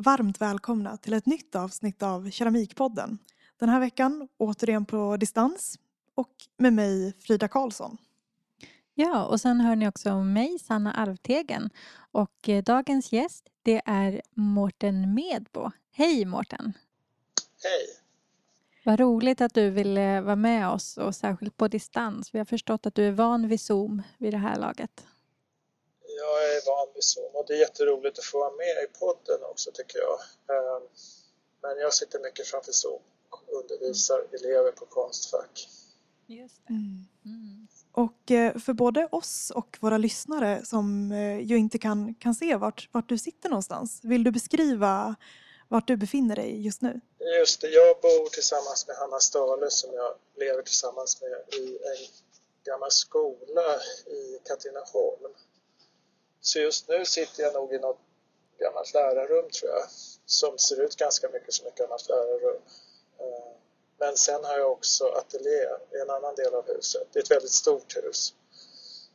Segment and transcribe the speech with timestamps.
[0.00, 3.18] Varmt välkomna till ett nytt avsnitt av Keramikpodden.
[3.58, 5.78] Den här veckan återigen på distans
[6.14, 7.96] och med mig Frida Karlsson.
[8.94, 11.70] Ja, och sen hör ni också mig, Sanna Alvtegen.
[12.12, 15.70] Och eh, dagens gäst, det är Mårten Medbo.
[15.92, 16.72] Hej Mårten!
[17.62, 17.86] Hej!
[18.84, 22.34] Vad roligt att du ville vara med oss och särskilt på distans.
[22.34, 25.06] Vi har förstått att du är van vid Zoom vid det här laget.
[26.24, 29.40] Jag är van vid Zoom och det är jätteroligt att få vara med i podden
[29.50, 30.18] också tycker jag.
[30.54, 30.82] Ehm,
[31.62, 35.68] men jag sitter mycket framför Zoom och undervisar elever på Konstfack.
[36.26, 36.72] Just det.
[36.72, 37.04] Mm.
[37.24, 37.68] Mm.
[37.92, 42.56] Och eh, för både oss och våra lyssnare som eh, ju inte kan, kan se
[42.56, 45.16] vart, vart du sitter någonstans, vill du beskriva
[45.68, 47.00] vart du befinner dig just nu?
[47.38, 52.02] Just det, jag bor tillsammans med Hanna Stale som jag lever tillsammans med i en
[52.64, 55.34] gammal skola i Katrineholm.
[56.40, 57.98] Så just nu sitter jag nog i något
[58.58, 59.84] gammalt lärarrum tror jag,
[60.26, 62.62] som ser ut ganska mycket som ett gammalt lärarrum.
[63.18, 63.52] Eh,
[63.98, 67.08] men sen har jag också ateljé i en annan del av huset.
[67.12, 68.34] Det är ett väldigt stort hus.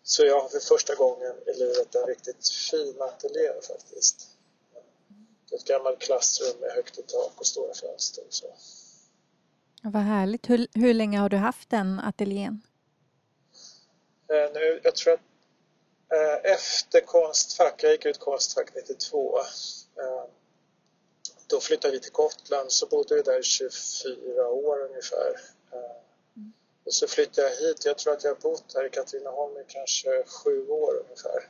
[0.04, 4.28] Så jag har för första gången i livet en riktigt fin ateljé faktiskt.
[5.52, 8.24] Ett gammalt klassrum med högt i tak och stora fönster.
[8.30, 8.48] Så.
[9.84, 10.50] Vad härligt.
[10.50, 12.62] Hur, hur länge har du haft den ateljén?
[14.30, 15.20] Eh, nu, jag tror att
[16.44, 20.24] efter Konstfack, jag gick ut Konstfack 92, eh,
[21.48, 25.40] då flyttade vi till Gotland så bodde vi där i 24 år ungefär.
[26.36, 26.54] Mm.
[26.86, 29.64] Och så flyttade jag hit, jag tror att jag har bott här i Katrineholm i
[29.68, 31.50] kanske sju år ungefär.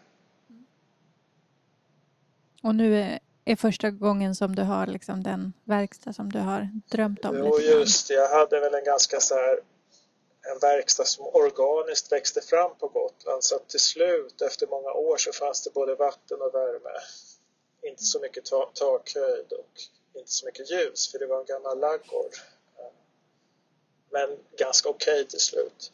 [2.64, 6.70] Och nu är, är första gången som du har liksom den verkstad som du har
[6.90, 7.38] drömt om?
[7.38, 8.14] Jo, just det.
[8.14, 9.60] Jag hade väl en ganska så här
[10.52, 15.18] en verkstad som organiskt växte fram på Gotland så att till slut efter många år
[15.18, 17.00] så fanns det både vatten och värme.
[17.82, 19.82] Inte så mycket ta takhöjd och
[20.14, 22.36] inte så mycket ljus för det var en gammal laggård.
[24.10, 25.92] Men ganska okej okay till slut.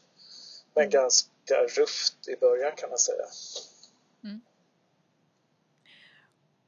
[0.74, 3.26] Men ganska rufft i början kan man säga.
[4.24, 4.42] Mm.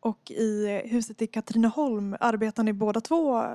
[0.04, 3.46] Och i huset i Katrineholm, arbetar ni båda två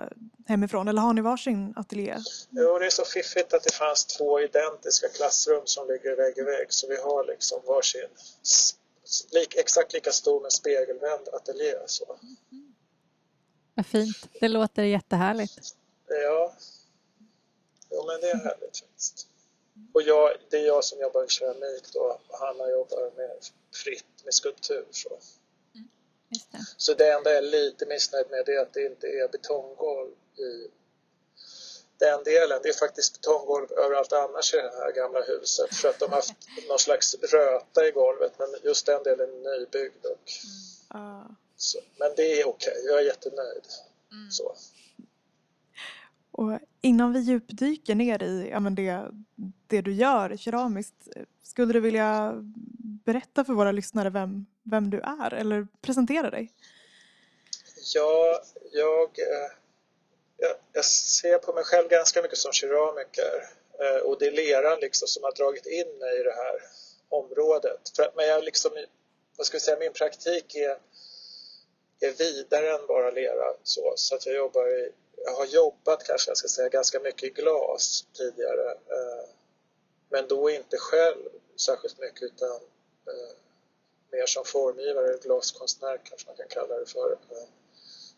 [0.47, 2.17] hemifrån eller har ni varsin ateljé?
[2.51, 6.43] Jo, det är så fiffigt att det fanns två identiska klassrum som ligger vägg i
[6.43, 8.09] vägg så vi har liksom varsin
[9.57, 11.75] exakt lika stor men spegelvänd ateljé.
[11.87, 12.19] Så.
[13.75, 14.29] Vad fint.
[14.41, 15.77] Det låter jättehärligt.
[16.09, 16.55] Ja,
[17.91, 19.27] jo, men det är härligt faktiskt.
[19.95, 22.21] Och jag, det är jag som jobbar med keramik då.
[22.31, 23.37] Hanna jobbar med
[23.85, 24.85] fritt med skulptur.
[24.91, 25.19] Så.
[26.29, 26.59] Det.
[26.77, 30.71] Så det enda jag är lite missnöjd med är att det inte är betonggolv i
[31.99, 32.61] den delen.
[32.63, 36.17] Det är faktiskt betonggolv överallt annars i det här gamla huset för att de har
[36.17, 36.35] haft
[36.69, 40.07] någon slags röta i golvet men just den delen är nybyggd.
[40.07, 40.33] Och,
[40.95, 41.37] mm.
[41.57, 42.85] så, men det är okej, okay.
[42.87, 43.65] jag är jättenöjd.
[44.13, 44.31] Mm.
[44.31, 44.57] Så.
[46.39, 49.05] Och innan vi djupdyker ner i ja, men det,
[49.67, 51.09] det du gör keramiskt,
[51.43, 52.35] skulle du vilja
[53.05, 56.53] berätta för våra lyssnare vem, vem du är eller presentera dig?
[57.95, 59.51] Ja, jag, eh,
[60.37, 63.49] jag, jag ser på mig själv ganska mycket som keramiker
[63.81, 66.57] eh, och det är leran liksom som har dragit in mig i det här
[67.09, 67.81] området.
[67.97, 68.71] För, men jag liksom,
[69.37, 70.79] vad ska jag säga, min praktik är,
[72.01, 74.93] är vidare än bara lera så, så att jag jobbar i
[75.25, 79.29] jag har jobbat kanske jag ska säga ganska mycket i glas tidigare eh,
[80.09, 82.51] men då inte själv särskilt mycket utan
[83.07, 83.37] eh,
[84.11, 87.19] mer som formgivare, glaskonstnär kanske man kan kalla det för.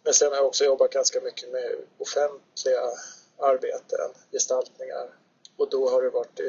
[0.02, 2.90] Men sen har jag också jobbat ganska mycket med offentliga
[3.38, 5.10] arbeten, gestaltningar
[5.56, 6.40] och då har det varit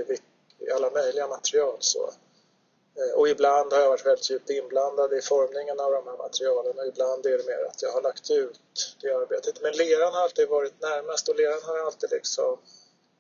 [0.59, 1.78] i alla möjliga material.
[1.79, 2.14] Så.
[2.97, 6.79] Eh, och ibland har jag varit väldigt djupt inblandad i formningen av de här materialen
[6.79, 8.59] och ibland är det mer att jag har lagt ut
[9.02, 9.61] det arbetet.
[9.61, 12.59] Men leran har alltid varit närmast och leran har alltid liksom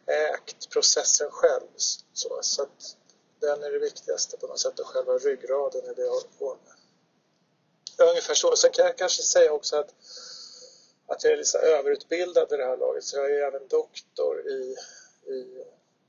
[0.07, 1.67] ägt processen själv.
[2.13, 2.95] Så, så att
[3.39, 6.57] den är det viktigaste på något sätt och själva ryggraden i det jag håller på
[6.65, 8.09] med.
[8.09, 8.55] Ungefär så.
[8.55, 9.93] Sen kan jag kanske säga också att,
[11.07, 14.75] att jag är lite överutbildad i det här laget så jag är även doktor i,
[15.31, 15.63] i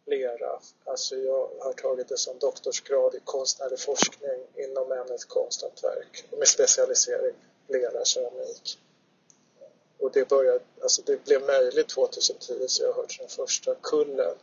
[0.07, 0.61] lera.
[0.85, 7.35] Alltså jag har tagit det som doktorsgrad i konstnärlig forskning inom ämnet konsthantverk med specialisering
[7.69, 8.79] lera, keramik.
[9.99, 14.37] Och det, började, alltså det blev möjligt 2010 så jag har hört den första kullen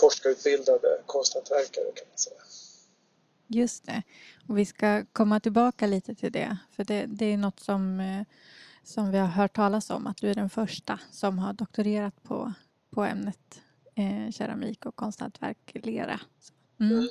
[0.00, 2.40] forskarutbildade konsthantverkare kan man säga.
[3.46, 4.02] Just det.
[4.48, 6.58] Och vi ska komma tillbaka lite till det.
[6.70, 8.24] För det, det är något som, eh,
[8.84, 10.06] som vi har hört talas om.
[10.06, 12.52] Att du är den första som har doktorerat på,
[12.90, 13.60] på ämnet
[13.98, 16.20] eh, keramik och konsthantverk, lera.
[16.80, 17.08] Mm.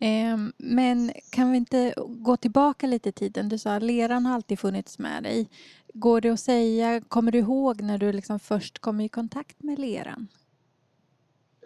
[0.00, 3.48] Ehm, men kan vi inte gå tillbaka lite i tiden?
[3.48, 5.50] Du sa att leran har alltid funnits med dig.
[5.92, 9.78] Går det att säga, kommer du ihåg när du liksom först kom i kontakt med
[9.78, 10.28] leran?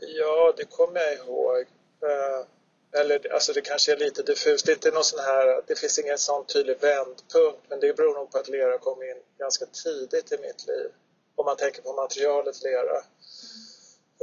[0.00, 1.60] Ja, det kommer jag ihåg.
[2.02, 4.66] Eh, eller alltså det kanske är lite diffust.
[4.66, 8.14] Det är inte någon sån här, det finns ingen sån tydlig vändpunkt men det beror
[8.14, 10.90] nog på att lera kom in ganska tidigt i mitt liv.
[11.34, 12.96] Om man tänker på materialet lera.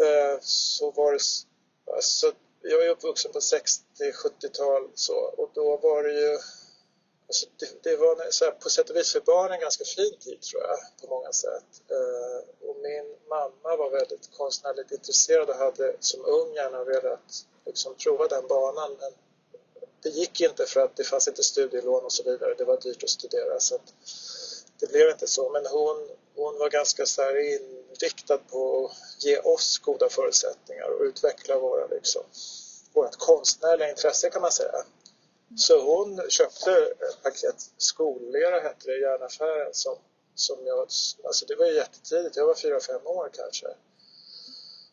[0.06, 1.20] Eh, så var det,
[1.96, 2.32] alltså,
[2.62, 6.40] jag är uppvuxen på 60-70-tal så och då var det ju
[7.30, 10.18] Alltså det, det, var så här, på sätt och vis för barn en ganska fin
[10.20, 11.82] tid tror jag på många sätt.
[11.90, 17.96] Eh, och min mamma var väldigt konstnärligt intresserad och hade som ung gärna velat liksom,
[17.96, 18.98] prova den banan.
[19.00, 19.12] Men
[20.02, 22.56] det gick inte för att det fanns inte studielån och så vidare.
[22.58, 23.94] Det var dyrt att studera så att
[24.80, 25.50] det blev inte så.
[25.50, 27.36] Men hon, hon var ganska så här
[28.00, 32.24] riktad på att ge oss goda förutsättningar och utveckla våra, liksom,
[32.94, 34.84] vårt konstnärliga intresse kan man säga.
[35.58, 39.96] Så hon köpte ett paket skollera hette det i järnaffären som,
[40.36, 40.80] som jag,
[41.24, 43.68] alltså det var jättetidigt, jag var fyra fem år kanske.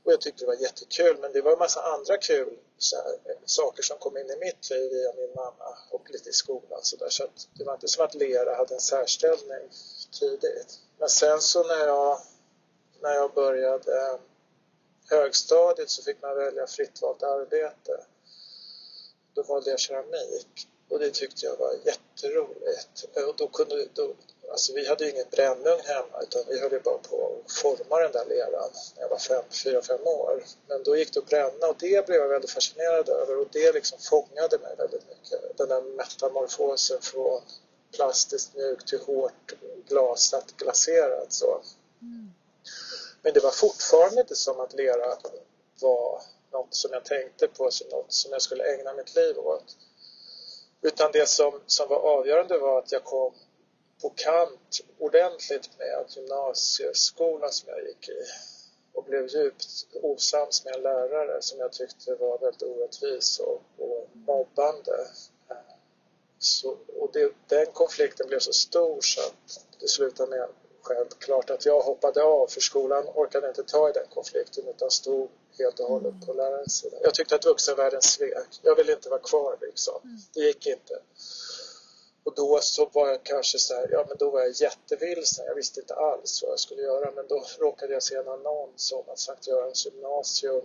[0.04, 2.58] Och jag tyckte det var jättekul men det var en massa andra kul
[2.92, 6.80] här, saker som kom in i mitt liv via min mamma och lite i skolan
[6.82, 7.08] så där.
[7.08, 9.68] Så att det var inte som att lera hade en särställning
[10.20, 10.78] tidigt.
[10.98, 12.20] Men sen så när jag,
[13.06, 14.18] när jag började
[15.10, 18.04] högstadiet så fick man välja fritt valt arbete
[19.34, 23.04] då valde jag keramik och det tyckte jag var jätteroligt.
[23.28, 24.14] Och då kunde, då,
[24.50, 28.12] alltså vi hade ju ingen brännugn hemma utan vi höll bara på att forma den
[28.12, 30.44] där leran när jag var fem, fyra, fem år.
[30.68, 33.72] Men då gick det att bränna och det blev jag väldigt fascinerad över och det
[33.72, 35.58] liksom fångade mig väldigt mycket.
[35.58, 37.42] Den där metamorfosen från
[37.96, 39.54] plastiskt mjukt till hårt
[39.88, 41.60] glasat glaserat så.
[42.00, 42.30] Mm.
[43.26, 45.18] Men det var fortfarande inte som att lera
[45.80, 49.76] var något som jag tänkte på som något som jag skulle ägna mitt liv åt.
[50.82, 53.34] Utan det som, som var avgörande var att jag kom
[54.02, 58.22] på kant ordentligt med gymnasieskolan som jag gick i
[58.94, 59.66] och blev djupt
[60.02, 65.06] osams med en lärare som jag tyckte var väldigt orättvis och, och mobbande.
[66.38, 70.48] Så, och det, den konflikten blev så stor så att det slutade med
[70.86, 75.28] självklart att jag hoppade av för skolan orkade inte ta i den konflikten utan stod
[75.58, 76.96] helt och hållet på lärarens sida.
[77.02, 78.60] Jag tyckte att vuxenvärlden svek.
[78.62, 80.00] Jag ville inte vara kvar liksom.
[80.04, 80.18] Mm.
[80.34, 80.98] Det gick inte.
[82.24, 85.46] Och då så var jag kanske så här, ja men då var jag jättevilsen.
[85.46, 88.92] Jag visste inte alls vad jag skulle göra men då råkade jag se en annons
[88.92, 90.62] om att Sankt Görans gymnasium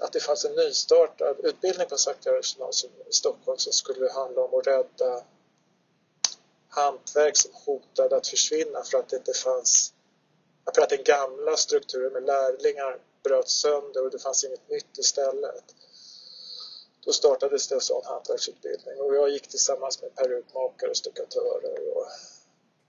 [0.00, 4.42] att det fanns en nystartad utbildning på Sankt Görans gymnasium i Stockholm som skulle handla
[4.42, 5.24] om att rädda
[6.74, 9.92] hantverk som hotade att försvinna för att det inte fanns
[10.74, 15.64] för att den gamla strukturen med lärlingar bröt sönder och det fanns inget nytt istället.
[17.04, 22.06] Då startades det en sån hantverksutbildning och jag gick tillsammans med perukmakare, stuckatörer och,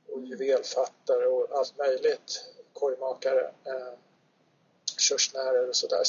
[0.10, 3.94] och juvelfattare och allt möjligt, korgmakare, eh,
[4.98, 6.04] körsnärer och sådär.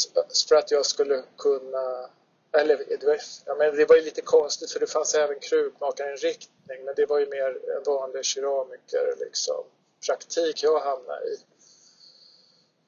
[0.48, 2.10] För att jag skulle kunna
[2.54, 6.84] eller det var, ja, men det var ju lite konstigt för det fanns även krukmakarinriktning
[6.84, 9.64] men det var ju mer en vanlig keramiker liksom
[10.06, 11.38] praktik jag hamnade i.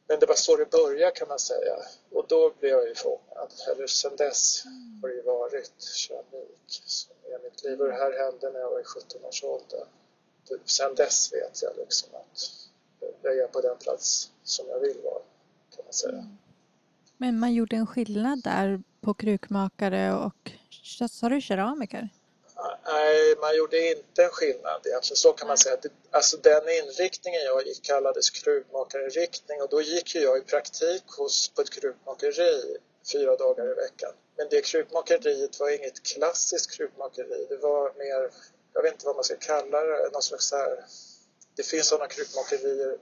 [0.09, 1.77] Men det var så det började kan man säga
[2.11, 3.53] och då blev jag ju fångad.
[3.71, 4.65] Eller sen dess
[5.03, 8.71] har det ju varit keramik som är mitt liv och det här hände när jag
[8.71, 9.87] var i 17-årsåldern.
[10.65, 12.39] Sen dess vet jag liksom att
[13.23, 15.23] jag är på den plats som jag vill vara
[15.77, 16.13] kan man säga.
[16.13, 16.39] Mm.
[17.17, 20.51] Men man gjorde en skillnad där på krukmakare och
[21.11, 22.09] sa du keramiker?
[22.87, 25.17] Nej, man gjorde inte en skillnad egentligen.
[25.17, 25.77] Så kan man säga.
[26.11, 31.61] Alltså den inriktningen jag gick kallades krukmakarinriktning och då gick jag i praktik hos, på
[31.63, 32.77] ett krukmakeri
[33.13, 34.13] fyra dagar i veckan.
[34.37, 37.47] Men det krukmakeriet var inget klassiskt krukmakeri.
[37.49, 38.31] Det var mer,
[38.73, 40.85] jag vet inte vad man ska kalla det, någon slags här,
[41.57, 42.99] det finns sådana krukmakerier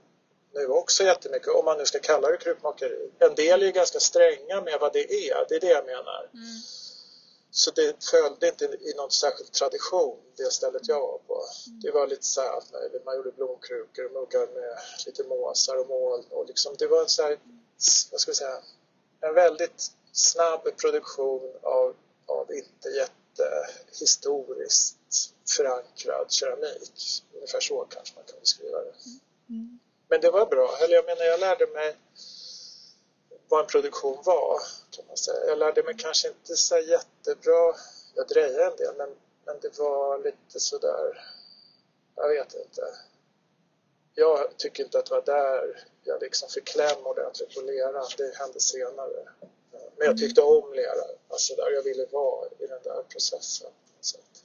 [0.55, 3.11] nu också jättemycket, om man nu ska kalla det krukmakeri.
[3.19, 6.29] En del är ganska stränga med vad det är, det är det jag menar.
[6.33, 6.61] Mm.
[7.51, 11.45] Så det följde inte i någon särskild tradition, det stället jag var på.
[11.67, 11.79] Mm.
[11.79, 13.05] Det var lite så här allt möjligt.
[13.05, 17.09] Man gjorde blomkrukor och muggar med lite måsar och moln och liksom, det var en
[17.09, 17.39] så här,
[18.11, 18.61] vad ska vi säga,
[19.21, 21.95] en väldigt snabb produktion av,
[22.25, 24.97] av inte jättehistoriskt
[25.57, 27.23] förankrad keramik.
[27.33, 28.93] Ungefär så kanske man kan beskriva det.
[29.49, 29.79] Mm.
[30.07, 30.77] Men det var bra.
[30.83, 31.95] Eller jag menar, jag lärde mig
[33.47, 34.59] vad en produktion var,
[34.91, 35.45] kan man säga.
[35.47, 37.75] Jag lärde mig kanske inte så jättebra,
[38.15, 39.09] jag drejade en del, men,
[39.45, 41.27] men det var lite sådär,
[42.15, 42.81] jag vet inte.
[44.13, 48.09] Jag tycker inte att det var där jag liksom fick kläm ordentligt på leran.
[48.17, 49.29] Det hände senare.
[49.97, 53.71] men jag tyckte om lera, alltså där jag ville vara i den där processen.
[54.01, 54.43] Så att,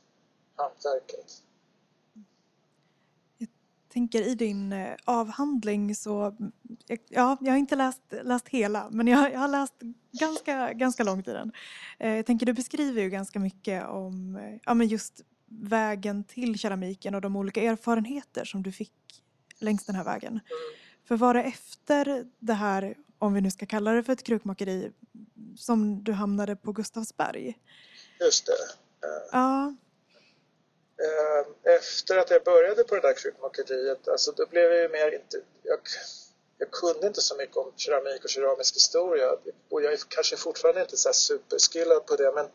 [0.56, 1.42] hantverket.
[3.92, 6.37] Tänker i din eh, avhandling så,
[7.09, 9.75] ja, jag har inte läst, läst hela, men jag, jag har läst
[10.12, 11.52] ganska, ganska långt i den.
[11.99, 16.59] Eh, jag tänker du beskriver ju ganska mycket om eh, ja, men just vägen till
[16.59, 18.92] keramiken och de olika erfarenheter som du fick
[19.59, 20.40] längs den här vägen.
[21.04, 24.92] För var det efter det här, om vi nu ska kalla det för ett krukmakeri,
[25.56, 27.59] som du hamnade på Gustavsberg?
[28.20, 28.52] Just det.
[29.32, 29.75] Ja.
[31.04, 35.14] Eh, efter att jag började på det där krukmakeriet, alltså då blev jag ju mer
[35.14, 35.40] inte...
[35.62, 35.80] Jag,
[36.59, 39.37] jag kunde inte så mycket om keramik och keramisk historia
[39.69, 42.49] och jag är kanske fortfarande inte så här superskillad på det men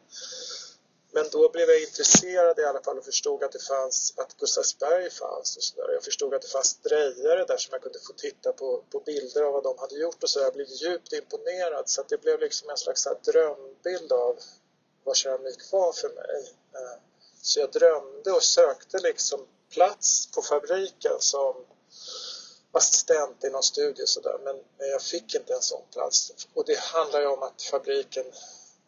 [1.16, 5.10] men då blev jag intresserad i alla fall och förstod att det fanns, att Gustavsberg
[5.10, 5.94] fanns och sådär.
[5.94, 9.42] Jag förstod att det fanns drejare där som jag kunde få titta på, på bilder
[9.44, 10.40] av vad de hade gjort och så.
[10.40, 14.40] Jag blev djupt imponerad så att det blev liksom en slags drömbild av
[15.04, 16.54] vad keramik var för mig.
[16.74, 16.98] Eh,
[17.46, 21.56] Eh, så jag drömde och sökte liksom plats på fabriken som
[22.72, 26.48] assistent i någon studio sådär men jag fick inte en sån plats.
[26.54, 28.26] Och det handlar ju om att fabriken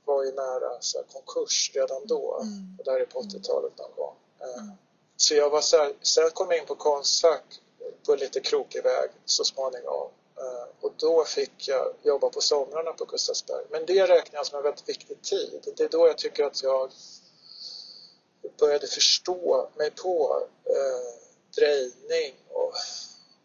[0.05, 2.39] var ju nära så här, konkurs redan då.
[2.41, 2.75] Mm.
[2.79, 4.15] Och det här är på 80-talet någon gång.
[4.39, 4.71] Mm.
[5.17, 7.61] Så jag var så här, sen kom jag in på Konstfack
[8.05, 10.09] på lite krokig väg så småningom.
[10.41, 13.65] Uh, och då fick jag jobba på somrarna på Gustavsberg.
[13.69, 15.73] Men det räknar jag som en väldigt viktig tid.
[15.77, 16.91] Det är då jag tycker att jag
[18.59, 21.19] började förstå mig på eh,
[21.55, 22.73] drejning och,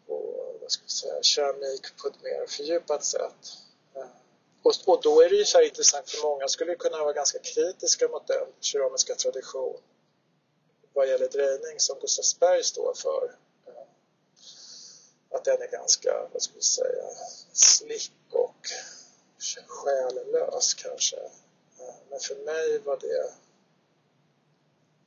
[0.07, 3.57] och vad ska jag säga, keramik på ett mer fördjupat sätt.
[3.95, 4.05] Eh,
[4.63, 7.39] och, och då är det ju så här intressant för många skulle kunna vara ganska
[7.39, 9.77] kritiska mot den keramiska tradition
[10.93, 13.35] vad gäller drejning som Gustavsberg står för.
[13.67, 13.83] Eh,
[15.31, 17.03] att den är ganska, vad ska vi säga,
[17.53, 18.67] slick och
[19.67, 21.17] själlös kanske.
[21.79, 23.33] Eh, men för mig var det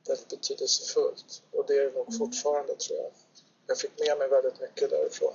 [0.09, 3.11] väldigt betydelsefullt och det är det nog fortfarande tror jag.
[3.67, 5.33] Jag fick med mig väldigt mycket därifrån.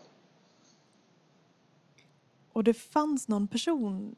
[2.52, 4.14] Och det fanns någon person,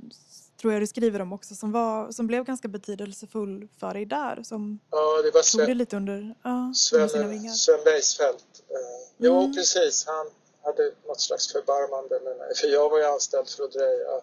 [0.61, 4.43] tror jag du skriver om också, som, var, som blev ganska betydelsefull för dig där.
[4.43, 7.53] Som ja, det var Sven, tog det lite under, ja, Sven, under sina vingar.
[7.53, 8.63] Sven Weisfeldt.
[8.69, 8.77] Eh,
[9.17, 9.55] jo, Mm.
[9.55, 10.07] precis.
[10.07, 10.27] Han
[10.63, 12.55] hade något slags förbarmande med mig.
[12.57, 14.21] För jag var ju anställd för att dreja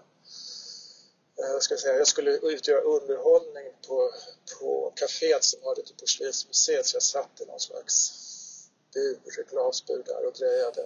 [1.43, 4.12] Eh, ska jag säga, jag skulle utgöra underhållning på,
[4.60, 8.13] på kaféet som hörde till Porslinsmuseet så jag satt i någon slags
[8.93, 10.81] bur, glasbur där och drejade.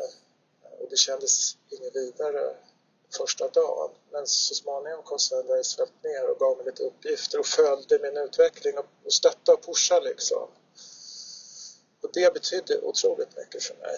[0.63, 2.55] Eh, och det kändes inget vidare
[3.17, 3.91] första dagen.
[4.11, 8.17] Men så småningom kom Sven Weisfeldt ner och gav mig lite uppgifter och följde min
[8.17, 10.47] utveckling och, och stöttade och pushade liksom.
[12.01, 13.97] Och det betydde otroligt mycket för mig.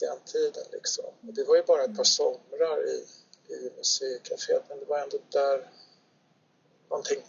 [0.00, 1.04] Den tiden liksom.
[1.04, 3.06] Och det var ju bara ett par somrar i,
[3.48, 5.70] i museikaféet men det var ändå där
[6.90, 7.22] någonting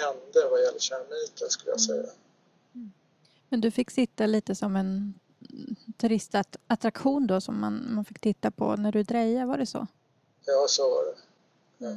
[0.00, 2.10] hände vad gäller keramiken skulle jag säga.
[3.48, 5.14] Men du fick sitta lite som en
[5.98, 9.86] turistattraktion då som man, man fick titta på när du drejade, var det så?
[10.44, 11.16] Ja, så var det.
[11.78, 11.96] Ja.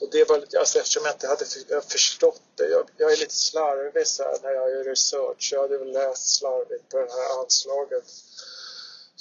[0.00, 2.68] Och det var alltså eftersom jag inte hade för, förstått det.
[2.68, 5.50] Jag, jag är lite slarvig så här, när jag gör research.
[5.52, 8.04] Jag hade väl läst slarvigt på det här anslaget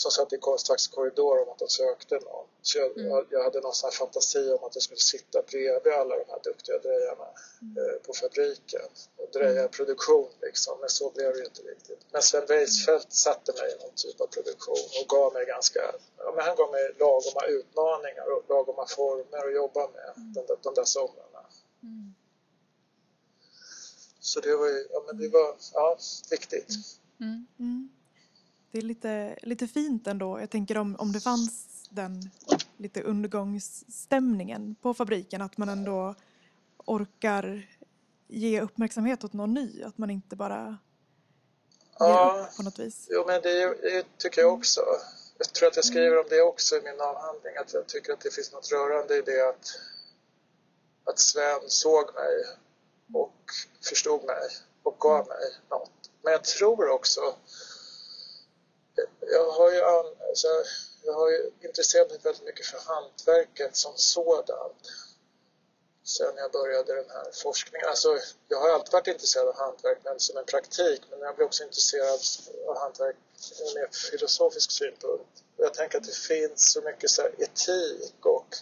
[0.01, 2.45] som satt i Konstfacks korridor om att de sökte någon.
[2.61, 3.25] Så jag, Mm.
[3.29, 6.77] jag, hade någon sån fantasi om att jag skulle sitta bredvid alla de här duktiga
[6.77, 7.27] drejarna
[7.79, 10.79] eh, på fabriken och dreja produktion liksom.
[10.79, 11.99] Men så blev det ju inte riktigt.
[12.11, 15.79] Men Sven Weisfeldt satte mig i någon typ av produktion och gav mig ganska,
[16.17, 20.57] ja, men han gav mig lagoma utmaningar och lagoma former att jobba med de, där-
[20.61, 21.45] de där somrarna.
[24.19, 25.97] Så det var ju, ja men det var, ja,
[26.31, 26.69] viktigt.
[27.21, 27.89] Mm.
[28.71, 30.39] Det är lite, lite fint ändå.
[30.39, 32.29] Jag tänker om, om det fanns den
[32.77, 36.15] lite undergångsstämningen på fabriken, att man ändå
[36.85, 37.67] orkar
[38.27, 40.77] ge uppmärksamhet åt någon ny, att man inte bara
[41.99, 42.47] ger Ja.
[42.49, 43.07] upp på något vis.
[43.11, 44.81] Jo, men det, det tycker jag också.
[45.37, 48.19] Jag tror att jag skriver om det också i min avhandling, att jag tycker att
[48.21, 49.65] det finns något rörande i det att,
[51.03, 52.33] att Sven såg mig
[53.13, 53.35] och
[53.89, 54.41] förstod mig
[54.83, 55.91] och gav mig något.
[56.21, 57.21] Men jag tror också,
[59.31, 60.47] jag har ju, an- alltså,
[61.03, 64.87] jag har ju intresserat mig väldigt mycket för hantverket som sådant
[66.03, 67.87] sen jag började den här forskningen.
[67.87, 71.45] Alltså, jag har alltid varit intresserad av hantverk men som en praktik men jag blir
[71.45, 72.19] också intresserad
[72.67, 73.15] av hantverk
[73.61, 75.43] ur en mer filosofisk synpunkt.
[75.57, 78.55] Och jag tänker att det finns så mycket så här etik och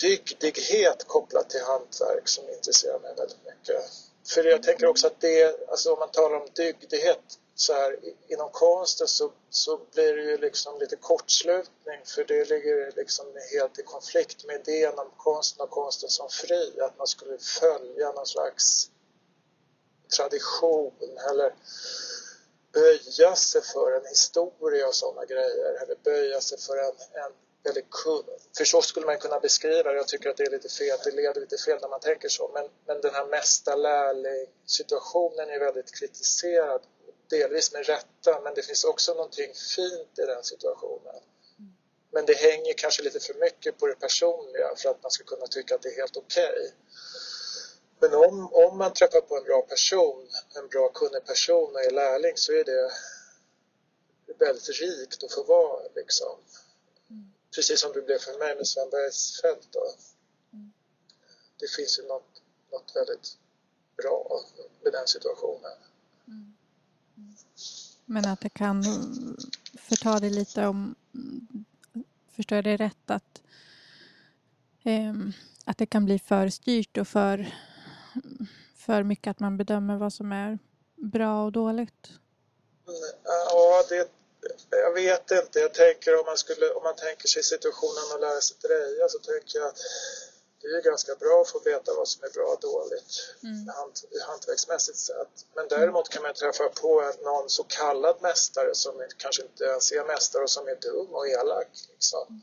[0.00, 3.82] dygdighet kopplat till hantverk som intresserar mig väldigt mycket.
[4.28, 7.98] För jag tänker också att det, alltså om man talar om dygdighet, så här,
[8.28, 13.78] inom konsten så, så blir det ju liksom lite kortslutning för det ligger liksom helt
[13.78, 18.26] i konflikt med idén om konsten och konsten som fri, att man skulle följa någon
[18.26, 18.90] slags
[20.16, 20.92] tradition
[21.30, 21.54] eller
[22.72, 27.32] böja sig för en historia och sådana grejer eller böja sig för en, en
[27.70, 27.82] eller
[28.56, 29.96] för så skulle man kunna beskriva det.
[29.96, 32.50] Jag tycker att det är lite fel, det leder lite fel när man tänker så.
[32.54, 36.80] Men, men den här mesta lärling situationen är väldigt kritiserad
[37.30, 41.20] delvis med rätta, men det finns också någonting fint i den situationen.
[42.10, 45.46] Men det hänger kanske lite för mycket på det personliga för att man ska kunna
[45.46, 46.50] tycka att det är helt okej.
[46.50, 46.70] Okay.
[48.00, 51.90] Men om, om man träffar på en bra person, en bra kunnig person och är
[51.90, 52.90] lärling så är det
[54.38, 56.38] väldigt rikt att få vara liksom.
[57.10, 57.32] Mm.
[57.54, 59.92] Precis som det blev för mig med Sven Bergsfeldt då.
[60.52, 60.72] Mm.
[61.60, 62.42] Det finns ju något,
[62.72, 63.36] något väldigt
[63.96, 64.40] bra
[64.82, 65.78] med den situationen.
[66.26, 66.57] Mm.
[68.04, 68.84] Men att det kan
[69.78, 70.94] förta det lite om,
[72.36, 73.42] förstår jag det rätt, att,
[74.82, 75.14] eh,
[75.64, 77.54] att det kan bli för styrt och för,
[78.76, 80.58] för mycket att man bedömer vad som är
[80.96, 82.12] bra och dåligt?
[83.24, 84.08] Ja, det,
[84.70, 85.58] jag vet inte.
[85.58, 89.18] Jag tänker om man, skulle, om man tänker sig situationen att lära sig dreja så
[89.18, 89.78] tänker jag att
[90.60, 93.68] det är ganska bra att få veta vad som är bra och dåligt mm.
[93.68, 95.46] hant, hantverksmässigt sett.
[95.54, 100.04] Men däremot kan man träffa på någon så kallad mästare som kanske inte ens är
[100.04, 101.68] mästare och som är dum och elak.
[101.94, 102.26] Liksom.
[102.28, 102.42] Mm.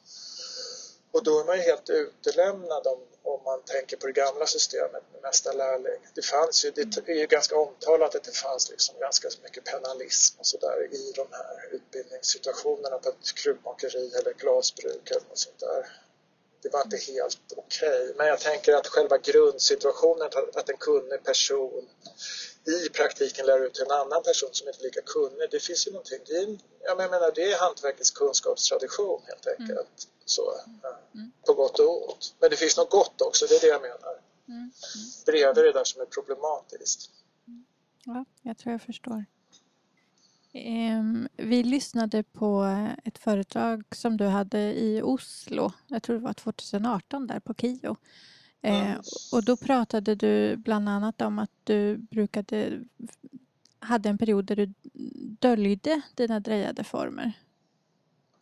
[1.11, 5.03] Och då är man ju helt utelämnad om, om man tänker på det gamla systemet
[5.13, 5.99] med mästarlärling.
[6.13, 10.39] Det fanns ju, det är ju ganska omtalat att det fanns liksom ganska mycket penalism
[10.39, 16.04] och sådär i de här utbildningssituationerna på ett krukmakeri eller glasbruk eller något sånt där
[16.61, 18.01] det var inte helt okej.
[18.01, 18.13] Okay.
[18.17, 21.89] Men jag tänker att själva grundsituationen, att en kunnig person
[22.65, 25.47] i praktiken lär ut till en annan person som inte är lika kunnig.
[25.51, 29.69] Det finns ju någonting, det är, jag menar, det är hantverkets kunskapstradition helt enkelt.
[29.69, 30.13] Mm.
[30.25, 31.31] Så, ja, mm.
[31.45, 32.35] På gott och ont.
[32.39, 34.21] Men det finns något gott också, det är det jag menar.
[34.47, 34.57] Mm.
[34.57, 34.71] mm.
[35.25, 37.09] Bredvid det där som är problematiskt.
[38.05, 39.25] Ja, jag tror jag förstår.
[41.37, 47.27] Vi lyssnade på ett företag som du hade i Oslo, jag tror det var 2018
[47.27, 47.95] där på KIO.
[48.61, 49.01] Mm.
[49.31, 52.79] Och då pratade du bland annat om att du brukade,
[53.79, 54.73] hade en period där du
[55.39, 57.33] döljde dina drejade former.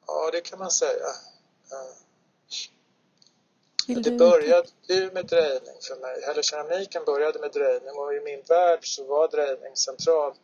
[0.08, 1.08] Ja, det kan man säga.
[3.88, 6.24] Vill det började ju med drejning för mig.
[6.32, 10.40] Eller keramiken började med drejning och i min värld så var drejning centralt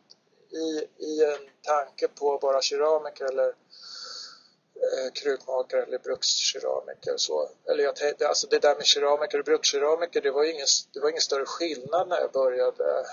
[0.50, 7.16] i, i en tanke på bara keramiker eller eh, krukmakare eller brukskeramiker.
[7.16, 7.48] Så.
[7.64, 11.08] Eller jag tänkte, alltså det där med keramiker och brukskeramiker, det var ingen, det var
[11.08, 13.06] ingen större skillnad när jag började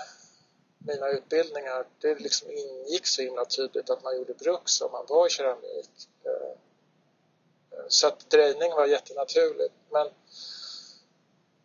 [0.78, 1.86] mina utbildningar.
[2.00, 5.90] Det liksom ingick så himla tydligt att man gjorde bruks om man var i keramik.
[6.24, 6.32] Eh,
[7.78, 9.74] eh, så att drejning var jättenaturligt.
[9.90, 10.08] Men,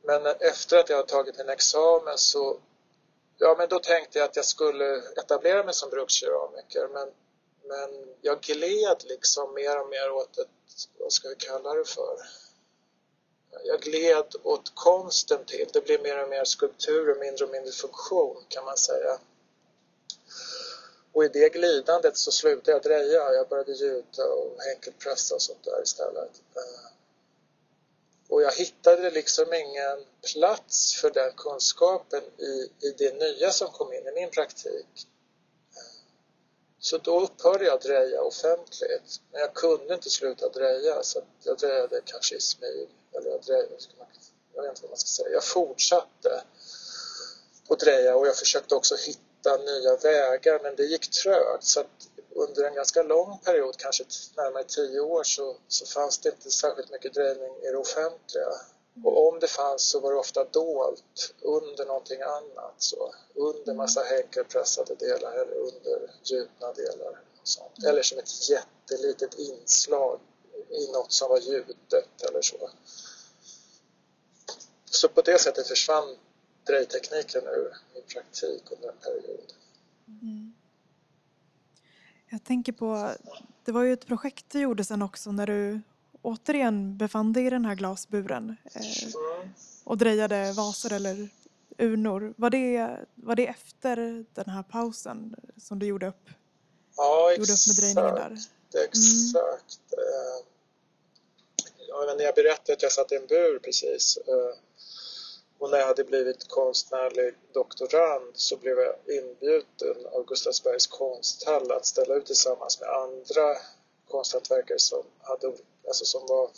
[0.03, 2.59] men efter att jag tagit min examen så
[3.37, 7.11] Ja, men då tänkte jag att jag skulle etablera mig som brukskeramiker men,
[7.63, 10.47] men jag gled liksom mer och mer åt ett,
[10.97, 12.17] vad ska vi kalla det för?
[13.63, 15.69] Jag gled åt konsten till.
[15.73, 19.19] Det blev mer och mer skulptur och mindre och mindre funktion kan man säga.
[21.11, 23.33] Och i det glidandet så slutade jag dreja.
[23.33, 26.41] Jag började gjuta och enkelpressa och sånt där istället.
[26.55, 26.92] Eh,
[28.33, 33.93] och jag hittade liksom ingen plats för den kunskapen i, i det nya som kom
[33.93, 35.07] in i min praktik.
[36.79, 39.21] Så då upphörde jag dreja offentligt.
[39.31, 42.89] Men jag kunde inte sluta dreja så jag drejade kanske i smyg.
[43.11, 43.77] Eller jag, drejade,
[44.53, 45.29] jag vet inte vad man ska säga.
[45.29, 46.43] Jag fortsatte
[47.69, 51.63] att dreja och jag försökte också hitta nya vägar men det gick trögt.
[51.63, 54.03] Så att under en ganska lång period, kanske
[54.37, 58.49] närmare tio år, så, så fanns det inte särskilt mycket drejning i det offentliga.
[59.03, 62.75] Och om det fanns så var det ofta dolt under någonting annat.
[62.77, 67.21] Så, under massa häckelpressade delar eller under gjutna delar.
[67.43, 67.83] Sånt.
[67.87, 70.19] Eller som ett jättelitet inslag
[70.69, 72.69] i något som var gjutet eller så.
[74.85, 76.17] Så på det sättet försvann
[76.65, 79.53] drejtekniken ur min praktik under en period.
[80.07, 80.53] Mm.
[82.29, 83.11] Jag tänker på,
[83.65, 85.81] det var ju ett projekt du gjorde sen också när du
[86.21, 88.81] återigen befann dig i den här glasburen eh,
[89.83, 91.29] och drejade vaser eller
[91.77, 92.33] urnor.
[92.37, 96.29] Var det, var det efter den här pausen som du gjorde upp?
[96.97, 97.39] Ja, exakt.
[97.39, 98.37] Gjorde upp med drejningen där?
[98.85, 99.79] Exakt.
[99.93, 100.43] Mm.
[101.87, 104.17] Jag, jag berättade att jag satt i en bur precis.
[105.63, 111.85] Och när jag hade blivit konstnärlig doktorand så blev jag inbjuden av Gustavsbergs konsthall att
[111.85, 113.57] ställa ut tillsammans med andra
[114.07, 115.47] konsthantverkare som, hade,
[115.87, 116.49] alltså som var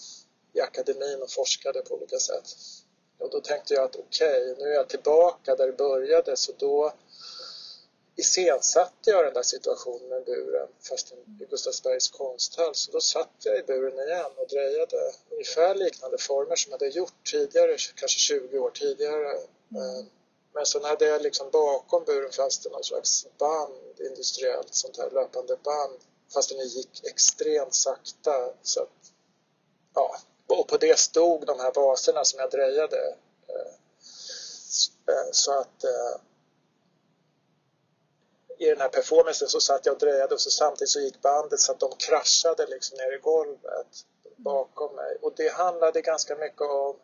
[0.53, 2.49] i akademin och forskade på olika sätt.
[3.17, 6.51] Och då tänkte jag att okej, okay, nu är jag tillbaka där det började så
[6.57, 6.93] då
[8.15, 12.75] iscensatte jag den där situationen med buren fast i Gustavsbergs konsthall.
[12.75, 16.91] Så då satt jag i buren igen och drejade ungefär liknande former som jag hade
[16.91, 19.31] gjort tidigare, kanske 20 år tidigare.
[19.71, 20.05] Mm.
[20.53, 25.09] Men sen hade jag liksom bakom buren fanns det någon slags band, industriellt sånt här
[25.11, 25.99] löpande band
[26.33, 28.53] fast den gick extremt sakta.
[28.61, 29.11] Så att,
[29.93, 33.15] ja, och på det stod de här baserna som jag drejade.
[33.47, 33.73] Eh,
[35.13, 35.83] eh, så att
[38.57, 41.59] i den här performancen så satt jag och dröjade och så samtidigt så gick bandet
[41.59, 43.87] så att de kraschade liksom ner i golvet
[44.35, 45.17] bakom mig.
[45.21, 46.95] Och det handlade ganska mycket om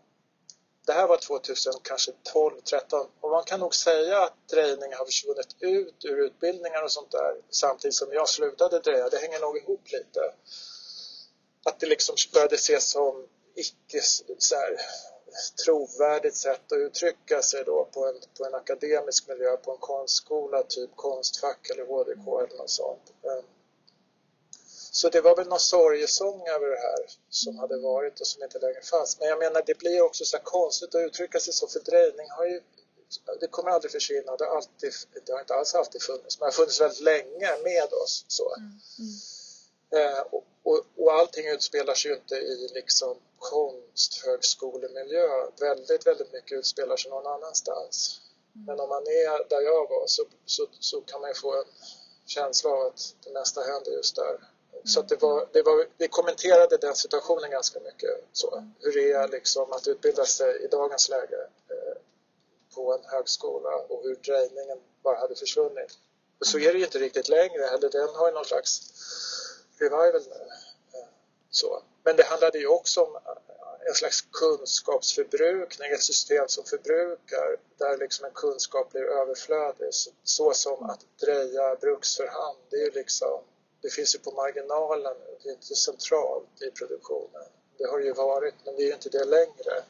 [0.86, 5.06] det här var 2000, kanske 12, 13 och man kan nog säga att drejning har
[5.06, 9.10] försvunnit ut ur utbildningar och sånt där samtidigt som jag slutade dreja.
[9.10, 10.34] Det hänger nog ihop lite.
[11.66, 14.02] Att det liksom började ses som icke
[14.38, 14.78] så här,
[15.66, 20.64] trovärdigt sätt att uttrycka sig då på en, på en akademisk miljö, på en konstskola,
[20.64, 23.14] typ Konstfack eller HDK eller något sånt.
[23.24, 23.46] Ehm,
[24.92, 28.60] så det var väl någon sorgesång över det här som hade varit och som inte
[28.60, 29.20] längre fanns.
[29.20, 31.68] Men jag menar, det blir också så konstigt att uttrycka sig så.
[31.68, 32.62] Fördröjning har ju,
[33.40, 34.36] det kommer aldrig försvinna.
[34.36, 34.94] Det har, alltid,
[35.26, 38.26] det har inte alls alltid funnits, men det har funnits väldigt länge med oss.
[38.28, 38.56] Så.
[38.56, 38.80] Mm.
[39.00, 40.16] Mm.
[40.16, 45.28] Eh, och, och, och allting utspelar sig ju inte i liksom konsthögskolemiljö.
[45.60, 48.22] Väldigt, väldigt mycket utspelar sig någon annanstans.
[48.56, 48.66] Mm.
[48.66, 51.66] Men om man är där jag var så, så, så kan man ju få en
[52.26, 54.30] känsla av att det mesta händer just där.
[54.30, 54.86] Mm.
[54.86, 58.24] Så det var, det var, vi kommenterade den situationen ganska mycket.
[58.32, 58.74] Så, mm.
[58.80, 61.98] hur det är liksom att utbilda sig i dagens läge eh,
[62.76, 65.98] på en högskola och hur drejningen bara hade försvunnit.
[66.40, 67.90] Och så är det ju inte riktigt längre heller.
[67.90, 68.82] Den har ju någon slags
[69.82, 70.46] revival nu.
[71.50, 71.84] Så.
[72.04, 73.22] Men det handlade ju också om eh,
[73.88, 79.90] en slags kunskapsförbrukning, ett system som förbrukar där liksom en kunskap blir överflödig.
[80.24, 83.42] Så som att dreja bruksförhand, det är ju liksom,
[83.82, 87.46] det finns ju på marginalen det är inte centralt i produktionen.
[87.78, 89.84] Det har det ju varit, men det är ju inte det längre.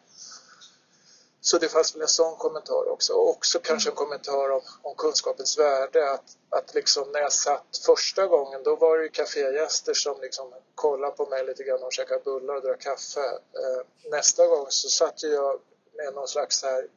[1.44, 3.14] Så det fanns väl en sån kommentar också.
[3.14, 6.12] Och också kanske en kommentar om, om kunskapens värde.
[6.12, 10.54] Att, att liksom när jag satt första gången, då var det ju kafégäster som liksom
[10.76, 13.20] kollade på mig lite grann och käkade bullar och drack kaffe.
[13.62, 15.60] Eh, nästa gång så satt jag
[15.98, 16.88] med någon slags här,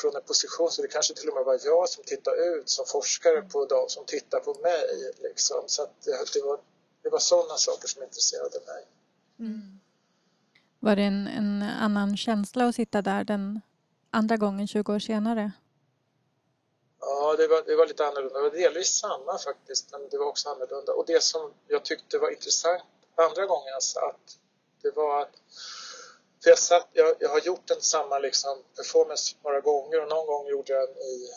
[0.00, 2.86] från en position så det kanske till och med var jag som tittade ut som
[2.86, 5.12] forskare på dem som tittar på mig.
[5.22, 5.62] Liksom.
[5.66, 6.58] Så att det, det var,
[7.02, 8.86] det var sådana saker som intresserade mig.
[9.38, 9.80] Mm.
[10.80, 13.60] Var det en, en annan känsla att sitta där den
[14.16, 15.52] andra gången 20 år senare?
[17.00, 18.38] Ja, det var, det var lite annorlunda.
[18.38, 20.92] Det var delvis samma faktiskt, men det var också annorlunda.
[20.92, 22.82] Och det som jag tyckte var intressant
[23.14, 24.38] andra gången jag satt,
[24.82, 25.34] det var att
[26.42, 30.26] för jag, satt, jag, jag har gjort en samma liksom performance några gånger och någon
[30.26, 31.28] gång gjorde jag den i,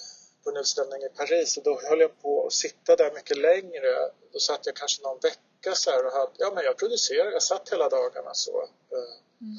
[0.43, 3.89] på en utställning i Paris och då höll jag på att sitta där mycket längre.
[4.33, 7.43] Då satt jag kanske någon vecka så här och hade, ja men jag producerade, jag
[7.43, 8.67] satt hela dagarna så.
[9.41, 9.57] Mm.